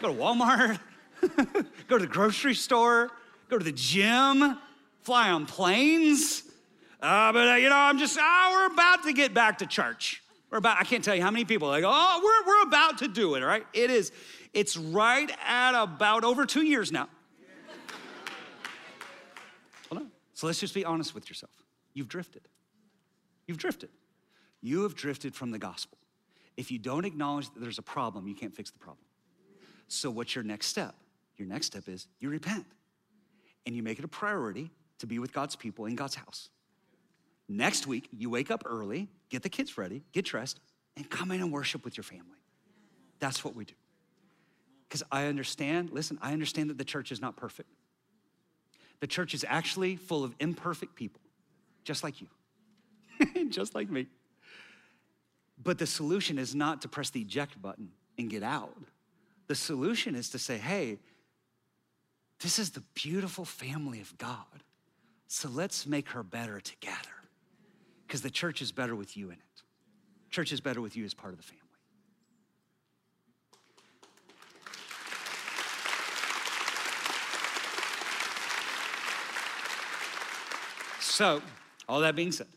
go 0.00 0.08
to 0.08 0.18
Walmart, 0.18 0.80
go 1.86 1.98
to 1.98 2.06
the 2.06 2.10
grocery 2.10 2.54
store, 2.54 3.10
go 3.50 3.58
to 3.58 3.64
the 3.64 3.72
gym, 3.72 4.58
fly 5.02 5.30
on 5.30 5.44
planes. 5.44 6.44
Uh, 7.02 7.30
but, 7.30 7.46
uh, 7.46 7.54
you 7.56 7.68
know, 7.68 7.76
I'm 7.76 7.98
just, 7.98 8.16
oh, 8.18 8.48
we're 8.52 8.72
about 8.72 9.04
to 9.04 9.12
get 9.12 9.34
back 9.34 9.58
to 9.58 9.66
church. 9.66 10.22
We're 10.50 10.58
about, 10.58 10.78
I 10.78 10.84
can't 10.84 11.02
tell 11.02 11.14
you 11.14 11.22
how 11.22 11.30
many 11.30 11.44
people 11.44 11.68
like, 11.68 11.84
oh, 11.86 12.20
we're, 12.22 12.46
we're 12.46 12.68
about 12.68 12.98
to 12.98 13.08
do 13.08 13.34
it, 13.34 13.42
all 13.42 13.48
right? 13.48 13.66
It 13.72 13.90
is, 13.90 14.12
it's 14.52 14.76
right 14.76 15.30
at 15.46 15.80
about 15.80 16.24
over 16.24 16.46
two 16.46 16.62
years 16.62 16.92
now. 16.92 17.08
Hold 19.90 20.02
on. 20.02 20.10
So 20.34 20.46
let's 20.46 20.60
just 20.60 20.74
be 20.74 20.84
honest 20.84 21.14
with 21.14 21.28
yourself. 21.28 21.52
You've 21.94 22.08
drifted. 22.08 22.42
You've 23.46 23.58
drifted. 23.58 23.90
You 24.60 24.82
have 24.82 24.94
drifted 24.94 25.34
from 25.34 25.50
the 25.50 25.58
gospel. 25.58 25.98
If 26.56 26.70
you 26.70 26.78
don't 26.78 27.04
acknowledge 27.04 27.52
that 27.52 27.60
there's 27.60 27.78
a 27.78 27.82
problem, 27.82 28.26
you 28.26 28.34
can't 28.34 28.54
fix 28.54 28.70
the 28.70 28.78
problem. 28.78 29.04
So, 29.88 30.10
what's 30.10 30.34
your 30.34 30.42
next 30.42 30.66
step? 30.66 30.94
Your 31.36 31.46
next 31.46 31.66
step 31.66 31.88
is 31.88 32.08
you 32.18 32.30
repent 32.30 32.64
and 33.66 33.74
you 33.74 33.82
make 33.82 33.98
it 33.98 34.04
a 34.04 34.08
priority 34.08 34.70
to 34.98 35.06
be 35.06 35.18
with 35.18 35.32
God's 35.32 35.54
people 35.54 35.86
in 35.86 35.94
God's 35.94 36.14
house. 36.14 36.48
Next 37.48 37.86
week, 37.86 38.08
you 38.16 38.30
wake 38.30 38.50
up 38.50 38.64
early, 38.66 39.08
get 39.30 39.42
the 39.42 39.48
kids 39.48 39.76
ready, 39.76 40.02
get 40.12 40.24
dressed, 40.24 40.60
and 40.96 41.08
come 41.08 41.30
in 41.30 41.40
and 41.40 41.52
worship 41.52 41.84
with 41.84 41.96
your 41.96 42.04
family. 42.04 42.38
That's 43.18 43.44
what 43.44 43.54
we 43.54 43.64
do. 43.64 43.74
Because 44.88 45.02
I 45.10 45.26
understand, 45.26 45.90
listen, 45.90 46.18
I 46.22 46.32
understand 46.32 46.70
that 46.70 46.78
the 46.78 46.84
church 46.84 47.10
is 47.10 47.20
not 47.20 47.36
perfect. 47.36 47.68
The 49.00 49.06
church 49.06 49.34
is 49.34 49.44
actually 49.48 49.96
full 49.96 50.24
of 50.24 50.34
imperfect 50.40 50.94
people, 50.94 51.20
just 51.84 52.02
like 52.02 52.14
you, 52.20 52.28
just 53.48 53.74
like 53.74 53.90
me. 53.90 54.06
But 55.62 55.78
the 55.78 55.86
solution 55.86 56.38
is 56.38 56.54
not 56.54 56.82
to 56.82 56.88
press 56.88 57.10
the 57.10 57.20
eject 57.20 57.60
button 57.60 57.90
and 58.18 58.30
get 58.30 58.42
out. 58.42 58.76
The 59.48 59.54
solution 59.54 60.14
is 60.14 60.30
to 60.30 60.38
say, 60.38 60.58
hey, 60.58 60.98
this 62.40 62.58
is 62.58 62.70
the 62.70 62.82
beautiful 62.94 63.44
family 63.44 64.00
of 64.00 64.16
God. 64.18 64.44
So 65.28 65.48
let's 65.48 65.86
make 65.86 66.10
her 66.10 66.22
better 66.22 66.60
together. 66.60 67.15
Because 68.06 68.22
the 68.22 68.30
church 68.30 68.62
is 68.62 68.72
better 68.72 68.94
with 68.94 69.16
you 69.16 69.26
in 69.26 69.34
it. 69.34 69.62
Church 70.30 70.52
is 70.52 70.60
better 70.60 70.80
with 70.80 70.96
you 70.96 71.04
as 71.04 71.14
part 71.14 71.32
of 71.32 71.38
the 71.38 71.44
family. 71.44 71.62
So, 81.00 81.40
all 81.88 82.00
that 82.00 82.14
being 82.14 82.30
said, 82.30 82.48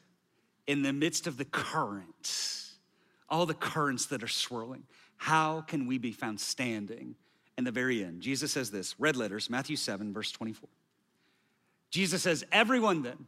in 0.67 0.81
the 0.81 0.91
midst 0.91 1.27
of 1.27 1.37
the 1.37 1.45
currents, 1.45 2.75
all 3.29 3.45
the 3.45 3.53
currents 3.53 4.07
that 4.07 4.21
are 4.21 4.27
swirling, 4.27 4.83
how 5.15 5.61
can 5.61 5.87
we 5.87 5.97
be 5.97 6.11
found 6.11 6.39
standing 6.41 7.15
in 7.57 7.63
the 7.63 7.71
very 7.71 8.03
end? 8.03 8.21
Jesus 8.21 8.51
says 8.51 8.69
this, 8.69 8.99
red 8.99 9.15
letters, 9.15 9.49
Matthew 9.49 9.77
7, 9.77 10.13
verse 10.13 10.31
24. 10.31 10.67
Jesus 11.89 12.21
says, 12.21 12.43
Everyone 12.51 13.01
then 13.01 13.27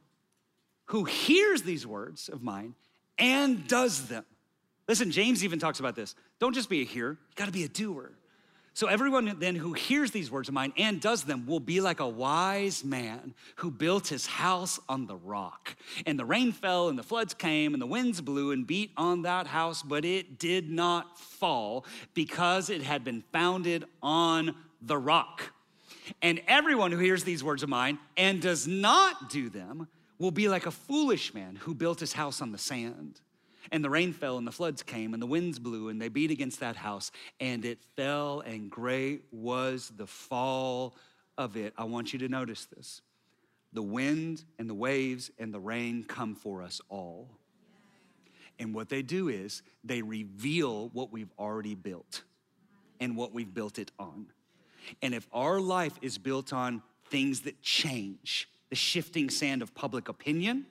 who 0.86 1.06
hears 1.06 1.64
these 1.64 1.86
words 1.86 2.30
of 2.30 2.42
mine 2.44 2.76
and 3.18 3.68
does 3.68 4.08
them. 4.08 4.26
Listen, 4.88 5.12
James 5.12 5.44
even 5.44 5.60
talks 5.60 5.80
about 5.80 5.96
this. 5.96 6.16
Don't 6.40 6.54
just 6.54 6.70
be 6.70 6.82
a 6.82 6.86
hearer, 6.86 7.12
you 7.12 7.36
gotta 7.36 7.52
be 7.52 7.64
a 7.64 7.70
doer. 7.70 8.12
So, 8.74 8.88
everyone 8.88 9.36
then 9.40 9.56
who 9.56 9.74
hears 9.74 10.12
these 10.12 10.32
words 10.32 10.48
of 10.48 10.54
mine 10.54 10.72
and 10.78 11.02
does 11.02 11.24
them 11.24 11.46
will 11.46 11.60
be 11.60 11.82
like 11.82 12.00
a 12.00 12.08
wise 12.08 12.86
man 12.86 13.34
who 13.58 13.70
built 13.70 14.08
his 14.08 14.26
house 14.26 14.80
on 14.88 15.08
the 15.08 15.16
rock. 15.16 15.76
And 16.06 16.18
the 16.18 16.24
rain 16.24 16.54
fell, 16.54 16.88
and 16.88 16.98
the 16.98 17.04
floods 17.04 17.34
came, 17.34 17.74
and 17.74 17.82
the 17.82 17.88
winds 17.88 18.22
blew 18.22 18.52
and 18.52 18.66
beat 18.66 18.92
on 18.96 19.24
that 19.24 19.46
house, 19.46 19.84
but 19.84 20.06
it 20.06 20.40
did 20.40 20.70
not 20.70 21.20
fall 21.20 21.86
because 22.14 22.70
it 22.70 22.82
had 22.82 23.04
been 23.04 23.24
founded 23.34 23.84
on 24.02 24.56
the 24.82 24.98
rock. 24.98 25.54
And 26.22 26.42
everyone 26.48 26.94
who 26.94 26.98
hears 26.98 27.26
these 27.26 27.44
words 27.44 27.64
of 27.64 27.70
mine 27.70 28.00
and 28.16 28.42
does 28.42 28.68
not 28.68 29.30
do 29.30 29.50
them 29.50 29.90
will 30.22 30.32
be 30.32 30.48
like 30.48 30.68
a 30.68 30.72
foolish 30.72 31.34
man 31.34 31.56
who 31.56 31.74
built 31.74 32.00
his 32.00 32.14
house 32.14 32.42
on 32.42 32.52
the 32.52 32.58
sand. 32.58 33.20
And 33.72 33.84
the 33.84 33.90
rain 33.90 34.14
fell, 34.14 34.38
and 34.38 34.46
the 34.46 34.52
floods 34.52 34.84
came, 34.84 35.14
and 35.14 35.22
the 35.22 35.28
winds 35.28 35.58
blew, 35.58 35.90
and 35.90 36.00
they 36.00 36.10
beat 36.10 36.30
against 36.30 36.60
that 36.60 36.76
house, 36.76 37.12
and 37.40 37.66
it 37.66 37.80
fell, 37.96 38.42
and 38.42 38.70
great 38.70 39.24
was 39.32 39.92
the 39.98 40.06
fall 40.06 40.96
of 41.38 41.58
it. 41.58 41.74
I 41.76 41.86
want 41.86 42.14
you 42.14 42.20
to 42.20 42.28
notice 42.28 42.66
this. 42.66 43.02
The 43.74 43.82
wind 43.82 44.44
and 44.60 44.70
the 44.70 44.76
waves 44.76 45.32
and 45.40 45.52
the 45.52 45.60
rain 45.60 46.04
come 46.04 46.36
for 46.36 46.62
us 46.62 46.82
all. 46.88 47.30
And 48.60 48.76
what 48.76 48.90
they 48.90 49.02
do 49.02 49.28
is 49.30 49.64
they 49.84 50.04
reveal 50.04 50.90
what 50.90 51.12
we've 51.12 51.32
already 51.40 51.74
built 51.74 52.22
and 53.00 53.18
what 53.18 53.34
we've 53.34 53.52
built 53.52 53.80
it 53.80 53.92
on. 53.98 54.28
And 55.02 55.16
if 55.16 55.28
our 55.34 55.60
life 55.60 55.98
is 56.02 56.20
built 56.20 56.54
on 56.54 56.84
things 57.10 57.42
that 57.42 57.62
change, 57.62 58.50
the 58.72 58.76
shifting 58.76 59.30
sand 59.30 59.62
of 59.62 59.76
public 59.76 60.08
opinion, 60.08 60.66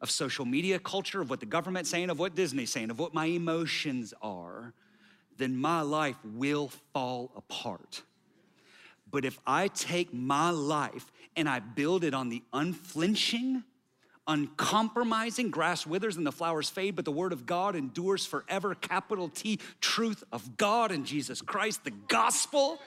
of 0.00 0.10
social 0.10 0.44
media 0.44 0.78
culture, 0.78 1.22
of 1.22 1.30
what 1.30 1.40
the 1.40 1.46
government's 1.46 1.90
saying, 1.90 2.10
of 2.10 2.18
what 2.18 2.36
Disney's 2.36 2.70
saying, 2.70 2.90
of 2.90 2.98
what 2.98 3.14
my 3.14 3.24
emotions 3.24 4.14
are, 4.22 4.74
then 5.38 5.56
my 5.56 5.80
life 5.80 6.18
will 6.22 6.68
fall 6.92 7.32
apart. 7.34 8.02
But 9.10 9.24
if 9.24 9.38
I 9.46 9.68
take 9.68 10.12
my 10.12 10.50
life 10.50 11.10
and 11.34 11.48
I 11.48 11.60
build 11.60 12.04
it 12.04 12.12
on 12.12 12.28
the 12.28 12.42
unflinching, 12.52 13.64
uncompromising, 14.26 15.50
grass 15.50 15.86
withers 15.86 16.18
and 16.18 16.26
the 16.26 16.32
flowers 16.32 16.68
fade, 16.68 16.94
but 16.94 17.06
the 17.06 17.10
word 17.10 17.32
of 17.32 17.46
God 17.46 17.74
endures 17.74 18.26
forever, 18.26 18.74
capital 18.74 19.30
T, 19.30 19.60
truth 19.80 20.24
of 20.30 20.58
God 20.58 20.92
and 20.92 21.06
Jesus 21.06 21.40
Christ, 21.40 21.84
the 21.84 21.90
gospel 21.90 22.78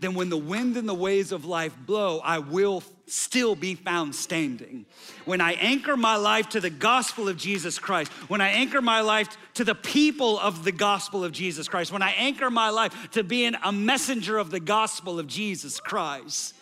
then 0.00 0.14
when 0.14 0.28
the 0.28 0.38
wind 0.38 0.76
and 0.76 0.88
the 0.88 0.94
waves 0.94 1.32
of 1.32 1.44
life 1.44 1.76
blow, 1.86 2.20
I 2.20 2.38
will 2.38 2.82
still 3.06 3.56
be 3.56 3.74
found 3.74 4.14
standing. 4.14 4.86
When 5.24 5.40
I 5.40 5.52
anchor 5.54 5.96
my 5.96 6.16
life 6.16 6.50
to 6.50 6.60
the 6.60 6.70
gospel 6.70 7.28
of 7.28 7.36
Jesus 7.36 7.78
Christ, 7.78 8.12
when 8.28 8.40
I 8.40 8.48
anchor 8.50 8.80
my 8.80 9.00
life 9.00 9.36
to 9.54 9.64
the 9.64 9.74
people 9.74 10.38
of 10.38 10.62
the 10.64 10.72
gospel 10.72 11.24
of 11.24 11.32
Jesus 11.32 11.68
Christ, 11.68 11.90
when 11.90 12.02
I 12.02 12.12
anchor 12.12 12.50
my 12.50 12.70
life 12.70 13.10
to 13.12 13.24
being 13.24 13.54
a 13.64 13.72
messenger 13.72 14.38
of 14.38 14.50
the 14.50 14.60
gospel 14.60 15.18
of 15.18 15.26
Jesus 15.26 15.80
Christ, 15.80 16.54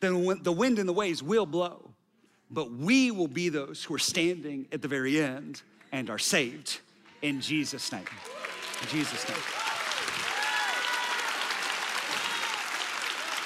then 0.00 0.42
the 0.42 0.52
wind 0.52 0.78
and 0.78 0.88
the 0.88 0.92
waves 0.92 1.22
will 1.22 1.46
blow. 1.46 1.90
But 2.50 2.72
we 2.72 3.10
will 3.10 3.28
be 3.28 3.48
those 3.48 3.84
who 3.84 3.94
are 3.94 4.00
standing 4.00 4.66
at 4.72 4.82
the 4.82 4.88
very 4.88 5.20
end 5.20 5.62
and 5.92 6.10
are 6.10 6.18
saved 6.18 6.80
in 7.22 7.40
Jesus' 7.40 7.92
name. 7.92 8.04
In 8.82 8.88
Jesus' 8.88 9.28
name. 9.28 9.61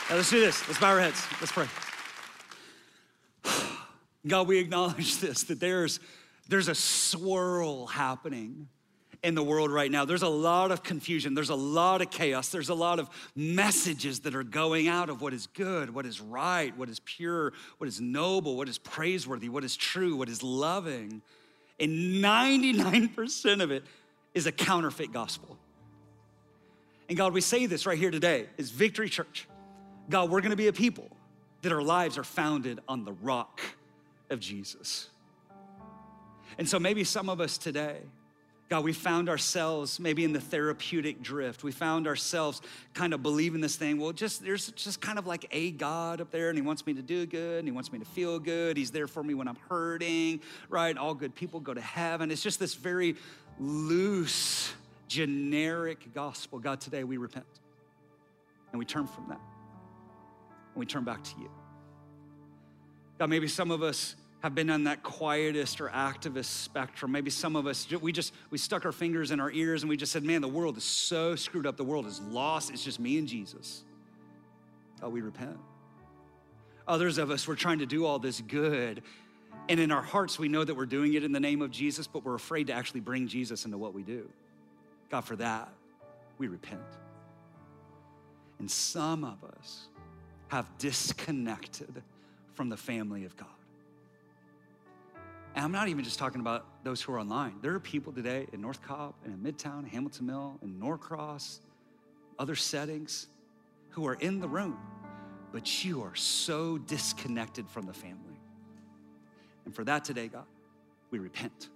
Now 0.08 0.14
let's 0.16 0.30
do 0.30 0.40
this. 0.40 0.66
Let's 0.68 0.78
bow 0.78 0.90
our 0.90 1.00
heads. 1.00 1.26
Let's 1.40 1.50
pray. 1.50 1.66
God, 4.26 4.46
we 4.46 4.58
acknowledge 4.58 5.18
this 5.20 5.42
that 5.44 5.58
there's 5.58 5.98
there's 6.48 6.68
a 6.68 6.76
swirl 6.76 7.86
happening 7.86 8.68
in 9.24 9.34
the 9.34 9.42
world 9.42 9.72
right 9.72 9.90
now. 9.90 10.04
There's 10.04 10.22
a 10.22 10.28
lot 10.28 10.70
of 10.70 10.84
confusion, 10.84 11.34
there's 11.34 11.50
a 11.50 11.56
lot 11.56 12.02
of 12.02 12.10
chaos, 12.10 12.50
there's 12.50 12.68
a 12.68 12.74
lot 12.74 13.00
of 13.00 13.10
messages 13.34 14.20
that 14.20 14.36
are 14.36 14.44
going 14.44 14.86
out 14.86 15.10
of 15.10 15.20
what 15.20 15.32
is 15.32 15.48
good, 15.48 15.92
what 15.92 16.06
is 16.06 16.20
right, 16.20 16.76
what 16.76 16.88
is 16.88 17.00
pure, 17.00 17.52
what 17.78 17.88
is 17.88 18.00
noble, 18.00 18.56
what 18.56 18.68
is 18.68 18.78
praiseworthy, 18.78 19.48
what 19.48 19.64
is 19.64 19.76
true, 19.76 20.14
what 20.14 20.28
is 20.28 20.44
loving. 20.44 21.20
And 21.80 22.22
99% 22.24 23.60
of 23.60 23.72
it 23.72 23.82
is 24.34 24.46
a 24.46 24.52
counterfeit 24.52 25.12
gospel. 25.12 25.58
And 27.08 27.18
God, 27.18 27.32
we 27.32 27.40
say 27.40 27.66
this 27.66 27.86
right 27.86 27.98
here 27.98 28.12
today 28.12 28.46
is 28.56 28.70
Victory 28.70 29.08
Church. 29.08 29.48
God, 30.08 30.30
we're 30.30 30.40
gonna 30.40 30.56
be 30.56 30.68
a 30.68 30.72
people 30.72 31.10
that 31.62 31.72
our 31.72 31.82
lives 31.82 32.16
are 32.16 32.24
founded 32.24 32.80
on 32.88 33.04
the 33.04 33.12
rock 33.12 33.60
of 34.30 34.40
Jesus. 34.40 35.08
And 36.58 36.68
so 36.68 36.78
maybe 36.78 37.04
some 37.04 37.28
of 37.28 37.40
us 37.40 37.58
today, 37.58 37.98
God, 38.68 38.82
we 38.82 38.92
found 38.92 39.28
ourselves 39.28 40.00
maybe 40.00 40.24
in 40.24 40.32
the 40.32 40.40
therapeutic 40.40 41.22
drift. 41.22 41.62
We 41.62 41.70
found 41.70 42.08
ourselves 42.08 42.62
kind 42.94 43.14
of 43.14 43.22
believing 43.22 43.60
this 43.60 43.76
thing. 43.76 43.98
Well, 43.98 44.12
just 44.12 44.42
there's 44.42 44.72
just 44.72 45.00
kind 45.00 45.18
of 45.18 45.26
like 45.26 45.46
a 45.52 45.70
God 45.70 46.20
up 46.20 46.32
there, 46.32 46.48
and 46.48 46.58
He 46.58 46.62
wants 46.62 46.84
me 46.84 46.94
to 46.94 47.02
do 47.02 47.26
good, 47.26 47.60
and 47.60 47.68
He 47.68 47.72
wants 47.72 47.92
me 47.92 48.00
to 48.00 48.04
feel 48.04 48.40
good. 48.40 48.76
He's 48.76 48.90
there 48.90 49.06
for 49.06 49.22
me 49.22 49.34
when 49.34 49.46
I'm 49.46 49.58
hurting, 49.68 50.40
right? 50.68 50.96
All 50.96 51.14
good 51.14 51.34
people 51.34 51.60
go 51.60 51.74
to 51.74 51.80
heaven. 51.80 52.32
It's 52.32 52.42
just 52.42 52.58
this 52.58 52.74
very 52.74 53.14
loose, 53.60 54.72
generic 55.06 56.12
gospel. 56.12 56.58
God, 56.58 56.80
today 56.80 57.04
we 57.04 57.18
repent 57.18 57.46
and 58.72 58.80
we 58.80 58.84
turn 58.84 59.06
from 59.06 59.28
that 59.28 59.40
and 60.76 60.80
we 60.80 60.86
turn 60.86 61.04
back 61.04 61.24
to 61.24 61.40
you. 61.40 61.50
God, 63.18 63.30
maybe 63.30 63.48
some 63.48 63.70
of 63.70 63.82
us 63.82 64.14
have 64.42 64.54
been 64.54 64.68
on 64.68 64.84
that 64.84 65.02
quietist 65.02 65.80
or 65.80 65.88
activist 65.88 66.44
spectrum. 66.44 67.10
Maybe 67.12 67.30
some 67.30 67.56
of 67.56 67.66
us, 67.66 67.90
we 67.90 68.12
just, 68.12 68.34
we 68.50 68.58
stuck 68.58 68.84
our 68.84 68.92
fingers 68.92 69.30
in 69.30 69.40
our 69.40 69.50
ears 69.50 69.82
and 69.82 69.88
we 69.88 69.96
just 69.96 70.12
said, 70.12 70.22
man, 70.22 70.42
the 70.42 70.48
world 70.48 70.76
is 70.76 70.84
so 70.84 71.34
screwed 71.34 71.66
up. 71.66 71.78
The 71.78 71.84
world 71.84 72.06
is 72.06 72.20
lost. 72.20 72.70
It's 72.70 72.84
just 72.84 73.00
me 73.00 73.16
and 73.16 73.26
Jesus. 73.26 73.84
Oh, 75.02 75.08
we 75.08 75.22
repent. 75.22 75.56
Others 76.86 77.16
of 77.16 77.30
us, 77.30 77.48
we're 77.48 77.54
trying 77.54 77.78
to 77.78 77.86
do 77.86 78.04
all 78.04 78.18
this 78.18 78.42
good. 78.42 79.02
And 79.70 79.80
in 79.80 79.90
our 79.90 80.02
hearts, 80.02 80.38
we 80.38 80.48
know 80.48 80.62
that 80.62 80.74
we're 80.74 80.84
doing 80.84 81.14
it 81.14 81.24
in 81.24 81.32
the 81.32 81.40
name 81.40 81.62
of 81.62 81.70
Jesus, 81.70 82.06
but 82.06 82.22
we're 82.22 82.34
afraid 82.34 82.66
to 82.66 82.74
actually 82.74 83.00
bring 83.00 83.26
Jesus 83.26 83.64
into 83.64 83.78
what 83.78 83.94
we 83.94 84.02
do. 84.02 84.28
God, 85.10 85.22
for 85.22 85.36
that, 85.36 85.72
we 86.36 86.48
repent. 86.48 86.82
And 88.58 88.70
some 88.70 89.24
of 89.24 89.42
us, 89.58 89.88
have 90.48 90.66
disconnected 90.78 92.02
from 92.54 92.68
the 92.68 92.76
family 92.76 93.24
of 93.24 93.36
God. 93.36 93.48
And 95.54 95.64
I'm 95.64 95.72
not 95.72 95.88
even 95.88 96.04
just 96.04 96.18
talking 96.18 96.40
about 96.40 96.66
those 96.84 97.00
who 97.00 97.12
are 97.12 97.18
online. 97.18 97.54
There 97.62 97.74
are 97.74 97.80
people 97.80 98.12
today 98.12 98.46
in 98.52 98.60
North 98.60 98.82
Cobb 98.82 99.14
and 99.24 99.32
in 99.32 99.52
Midtown, 99.52 99.88
Hamilton 99.88 100.26
Mill, 100.26 100.58
in 100.62 100.78
Norcross, 100.78 101.60
other 102.38 102.54
settings 102.54 103.26
who 103.90 104.06
are 104.06 104.14
in 104.14 104.40
the 104.40 104.48
room, 104.48 104.78
but 105.52 105.84
you 105.84 106.02
are 106.02 106.14
so 106.14 106.76
disconnected 106.76 107.68
from 107.68 107.86
the 107.86 107.94
family. 107.94 108.38
And 109.64 109.74
for 109.74 109.82
that 109.84 110.04
today, 110.04 110.28
God, 110.28 110.44
we 111.10 111.18
repent 111.18 111.70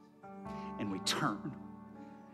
and 0.78 0.92
we 0.92 0.98
turn. 1.00 1.52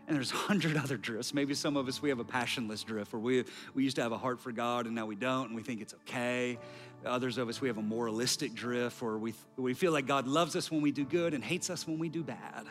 And 0.07 0.15
there's 0.15 0.31
a 0.33 0.35
hundred 0.35 0.77
other 0.77 0.97
drifts. 0.97 1.33
Maybe 1.33 1.53
some 1.53 1.77
of 1.77 1.87
us, 1.87 2.01
we 2.01 2.09
have 2.09 2.19
a 2.19 2.25
passionless 2.25 2.83
drift 2.83 3.13
where 3.13 3.19
we, 3.19 3.43
we 3.73 3.83
used 3.83 3.97
to 3.97 4.01
have 4.01 4.11
a 4.11 4.17
heart 4.17 4.39
for 4.39 4.51
God 4.51 4.85
and 4.85 4.95
now 4.95 5.05
we 5.05 5.15
don't 5.15 5.47
and 5.47 5.55
we 5.55 5.63
think 5.63 5.81
it's 5.81 5.93
okay. 6.07 6.57
Others 7.05 7.37
of 7.37 7.47
us, 7.49 7.61
we 7.61 7.67
have 7.67 7.77
a 7.77 7.83
moralistic 7.83 8.53
drift 8.53 9.01
where 9.01 9.17
we, 9.17 9.33
we 9.55 9.73
feel 9.73 9.91
like 9.91 10.07
God 10.07 10.27
loves 10.27 10.55
us 10.55 10.71
when 10.71 10.81
we 10.81 10.91
do 10.91 11.05
good 11.05 11.33
and 11.33 11.43
hates 11.43 11.69
us 11.69 11.87
when 11.87 11.99
we 11.99 12.09
do 12.09 12.23
bad. 12.23 12.65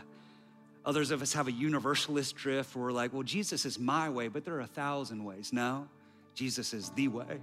Others 0.84 1.10
of 1.10 1.20
us 1.20 1.32
have 1.32 1.48
a 1.48 1.52
universalist 1.52 2.36
drift 2.36 2.76
where 2.76 2.86
we're 2.86 2.92
like, 2.92 3.12
well, 3.12 3.24
Jesus 3.24 3.64
is 3.64 3.78
my 3.78 4.08
way, 4.08 4.28
but 4.28 4.44
there 4.44 4.54
are 4.54 4.60
a 4.60 4.66
thousand 4.66 5.24
ways. 5.24 5.52
No, 5.52 5.88
Jesus 6.34 6.72
is 6.72 6.90
the 6.90 7.08
way 7.08 7.40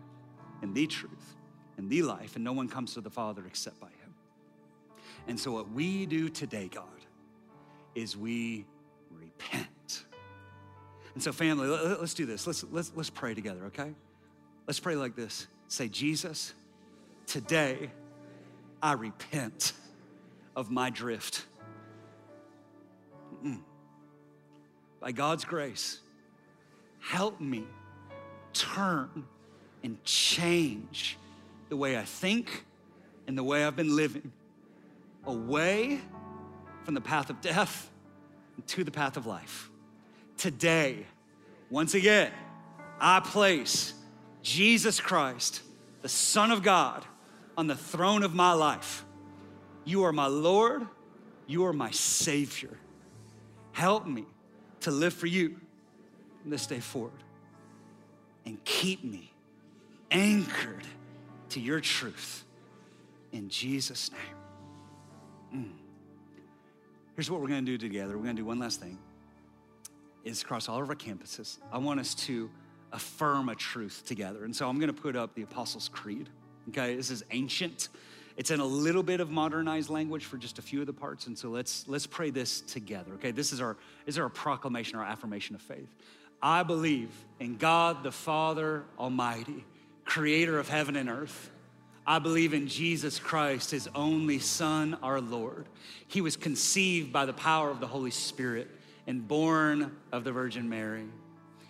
and 0.62 0.74
the 0.74 0.88
truth 0.88 1.36
and 1.78 1.89
the 1.89 2.04
life, 2.04 2.36
and 2.36 2.44
no 2.44 2.54
one 2.54 2.70
comes 2.70 2.94
to 2.94 3.02
the 3.02 3.10
Father 3.10 3.44
except 3.46 3.80
by 3.82 3.88
Him. 3.88 4.14
And 5.28 5.39
so, 5.39 5.52
what 5.52 5.72
we 5.72 6.06
do 6.06 6.30
today, 6.30 6.70
God, 6.74 6.86
is 7.96 8.16
we 8.16 8.66
repent. 9.12 9.68
And 11.14 11.22
so, 11.22 11.32
family, 11.32 11.68
let's 11.68 12.14
do 12.14 12.26
this. 12.26 12.47
Let's, 12.47 12.64
let's, 12.72 12.91
let's 12.95 13.09
pray 13.09 13.34
together, 13.34 13.66
okay? 13.66 13.93
Let's 14.68 14.80
pray 14.80 14.95
like 14.95 15.16
this 15.16 15.47
Say, 15.68 15.88
Jesus, 15.88 16.53
today 17.26 17.89
I 18.82 18.93
repent 18.93 19.74
of 20.55 20.70
my 20.70 20.89
drift. 20.89 21.45
Mm-mm. 23.43 23.59
By 24.99 25.11
God's 25.11 25.45
grace, 25.45 25.99
help 26.99 27.41
me 27.41 27.66
turn 28.53 29.26
and 29.84 30.01
change 30.03 31.18
the 31.70 31.76
way 31.76 31.97
I 31.97 32.03
think 32.03 32.66
and 33.28 33.38
the 33.38 33.43
way 33.43 33.66
I've 33.66 33.76
been 33.76 33.95
living 33.95 34.32
away 35.26 35.99
from 36.84 36.93
the 36.93 37.01
path 37.01 37.30
of 37.30 37.41
death 37.41 37.89
to 38.68 38.84
the 38.84 38.91
path 38.91 39.18
of 39.18 39.26
life. 39.26 39.70
Today, 40.38 41.05
once 41.69 41.93
again, 41.93 42.31
I 42.99 43.19
place 43.19 43.93
Jesus 44.41 44.99
Christ, 44.99 45.61
the 46.01 46.09
Son 46.09 46.51
of 46.51 46.63
God, 46.63 47.05
on 47.57 47.67
the 47.67 47.75
throne 47.75 48.23
of 48.23 48.34
my 48.34 48.53
life. 48.53 49.05
You 49.86 50.03
are 50.03 50.13
my 50.13 50.27
Lord, 50.27 50.88
you 51.47 51.65
are 51.65 51.73
my 51.73 51.91
Savior. 51.91 52.77
Help 53.71 54.05
me 54.05 54.25
to 54.81 54.91
live 54.91 55.13
for 55.13 55.27
you 55.27 55.59
from 56.41 56.51
this 56.51 56.67
day 56.67 56.79
forward 56.79 57.11
and 58.45 58.63
keep 58.65 59.03
me 59.03 59.31
anchored 60.11 60.86
to 61.49 61.59
your 61.59 61.79
truth 61.79 62.43
in 63.31 63.49
Jesus' 63.49 64.11
name. 64.11 65.63
Mm. 65.65 65.71
Here's 67.15 67.29
what 67.29 67.41
we're 67.41 67.47
gonna 67.47 67.61
do 67.61 67.77
together. 67.77 68.17
We're 68.17 68.23
gonna 68.23 68.36
do 68.36 68.45
one 68.45 68.59
last 68.59 68.79
thing. 68.79 68.97
Is 70.24 70.41
across 70.41 70.69
all 70.69 70.82
of 70.82 70.89
our 70.89 70.95
campuses. 70.95 71.57
I 71.71 71.78
want 71.80 71.99
us 71.99 72.15
to 72.15 72.49
affirm 72.93 73.49
a 73.49 73.55
truth 73.55 74.03
together. 74.05 74.45
And 74.45 74.55
so 74.55 74.69
I'm 74.69 74.80
gonna 74.80 74.93
put 74.93 75.15
up 75.15 75.36
the 75.36 75.41
Apostles' 75.41 75.89
Creed. 75.89 76.30
Okay, 76.69 76.95
this 76.95 77.09
is 77.09 77.26
ancient. 77.32 77.89
It's 78.38 78.49
in 78.49 78.59
a 78.59 78.65
little 78.65 79.03
bit 79.03 79.19
of 79.19 79.30
modernized 79.30 79.89
language 79.89 80.26
for 80.26 80.38
just 80.38 80.59
a 80.59 80.61
few 80.61 80.80
of 80.80 80.88
the 80.88 80.93
parts. 80.93 81.28
And 81.28 81.38
so 81.38 81.49
let's 81.49 81.86
let's 81.88 82.07
pray 82.07 82.30
this 82.30 82.61
together. 82.61 83.13
Okay, 83.15 83.32
this 83.32 83.51
is 83.51 83.59
our 83.59 83.76
is 84.05 84.17
our 84.17 84.30
proclamation, 84.30 84.97
our 84.97 85.05
affirmation 85.05 85.55
of 85.55 85.61
faith. 85.61 85.93
I 86.41 86.63
believe 86.63 87.09
in 87.39 87.57
God 87.57 88.03
the 88.03 88.11
Father 88.11 88.84
Almighty, 88.97 89.65
creator 90.05 90.57
of 90.57 90.69
heaven 90.69 90.95
and 90.95 91.09
earth. 91.09 91.51
I 92.05 92.19
believe 92.19 92.53
in 92.53 92.67
Jesus 92.67 93.17
Christ, 93.17 93.71
his 93.71 93.88
only 93.95 94.39
Son, 94.39 94.97
our 95.01 95.21
Lord. 95.21 95.67
He 96.07 96.19
was 96.19 96.36
conceived 96.36 97.13
by 97.13 97.26
the 97.26 97.34
power 97.34 97.69
of 97.69 97.80
the 97.80 97.88
Holy 97.88 98.11
Spirit 98.11 98.69
and 99.08 99.28
born 99.28 99.95
of 100.12 100.24
the 100.24 100.32
Virgin 100.32 100.70
Mary. 100.70 101.06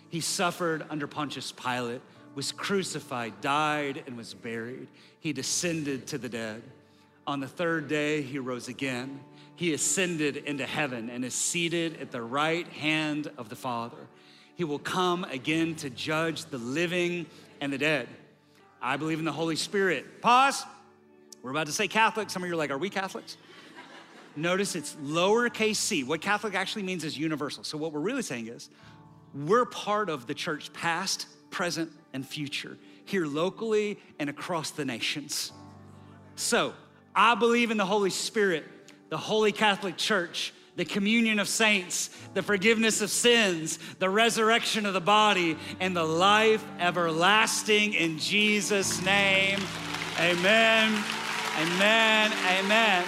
He 0.08 0.20
suffered 0.20 0.84
under 0.90 1.06
Pontius 1.06 1.52
Pilate, 1.52 2.00
was 2.34 2.52
crucified, 2.52 3.40
died, 3.40 4.04
and 4.06 4.16
was 4.16 4.34
buried. 4.34 4.88
He 5.20 5.32
descended 5.32 6.06
to 6.08 6.18
the 6.18 6.28
dead. 6.28 6.62
On 7.26 7.40
the 7.40 7.48
third 7.48 7.88
day, 7.88 8.22
he 8.22 8.38
rose 8.38 8.68
again. 8.68 9.20
He 9.56 9.72
ascended 9.72 10.36
into 10.36 10.66
heaven 10.66 11.10
and 11.10 11.24
is 11.24 11.34
seated 11.34 12.00
at 12.00 12.10
the 12.10 12.22
right 12.22 12.66
hand 12.68 13.30
of 13.38 13.48
the 13.48 13.56
Father. 13.56 14.08
He 14.56 14.64
will 14.64 14.78
come 14.78 15.24
again 15.24 15.74
to 15.76 15.90
judge 15.90 16.44
the 16.46 16.58
living 16.58 17.26
and 17.60 17.72
the 17.72 17.78
dead. 17.78 18.08
I 18.82 18.96
believe 18.96 19.18
in 19.18 19.24
the 19.24 19.32
Holy 19.32 19.56
Spirit. 19.56 20.20
Pause. 20.20 20.64
We're 21.42 21.50
about 21.50 21.66
to 21.66 21.72
say 21.72 21.88
Catholic. 21.88 22.30
Some 22.30 22.42
of 22.42 22.48
you 22.48 22.54
are 22.54 22.58
like, 22.58 22.70
are 22.70 22.78
we 22.78 22.90
Catholics? 22.90 23.36
Notice 24.36 24.74
it's 24.74 24.94
lowercase 24.94 25.76
c. 25.76 26.04
What 26.04 26.20
Catholic 26.20 26.54
actually 26.54 26.82
means 26.82 27.04
is 27.04 27.16
universal. 27.16 27.64
So, 27.64 27.78
what 27.78 27.92
we're 27.92 28.00
really 28.00 28.22
saying 28.22 28.48
is 28.48 28.70
we're 29.34 29.64
part 29.64 30.08
of 30.08 30.26
the 30.26 30.34
church 30.34 30.72
past, 30.72 31.26
present, 31.50 31.90
and 32.12 32.26
future, 32.26 32.76
here 33.04 33.26
locally 33.26 33.98
and 34.18 34.28
across 34.28 34.70
the 34.70 34.84
nations. 34.84 35.52
So, 36.36 36.74
I 37.14 37.34
believe 37.34 37.70
in 37.70 37.76
the 37.76 37.86
Holy 37.86 38.10
Spirit, 38.10 38.64
the 39.08 39.18
Holy 39.18 39.52
Catholic 39.52 39.96
Church 39.96 40.52
the 40.76 40.84
communion 40.84 41.38
of 41.38 41.48
saints, 41.48 42.10
the 42.34 42.42
forgiveness 42.42 43.00
of 43.00 43.10
sins, 43.10 43.78
the 43.98 44.10
resurrection 44.10 44.86
of 44.86 44.94
the 44.94 45.00
body, 45.00 45.56
and 45.80 45.96
the 45.96 46.04
life 46.04 46.64
everlasting 46.80 47.94
in 47.94 48.18
Jesus' 48.18 49.02
name. 49.04 49.60
Amen. 50.18 51.02
Amen. 51.58 52.32
Amen. 52.58 53.04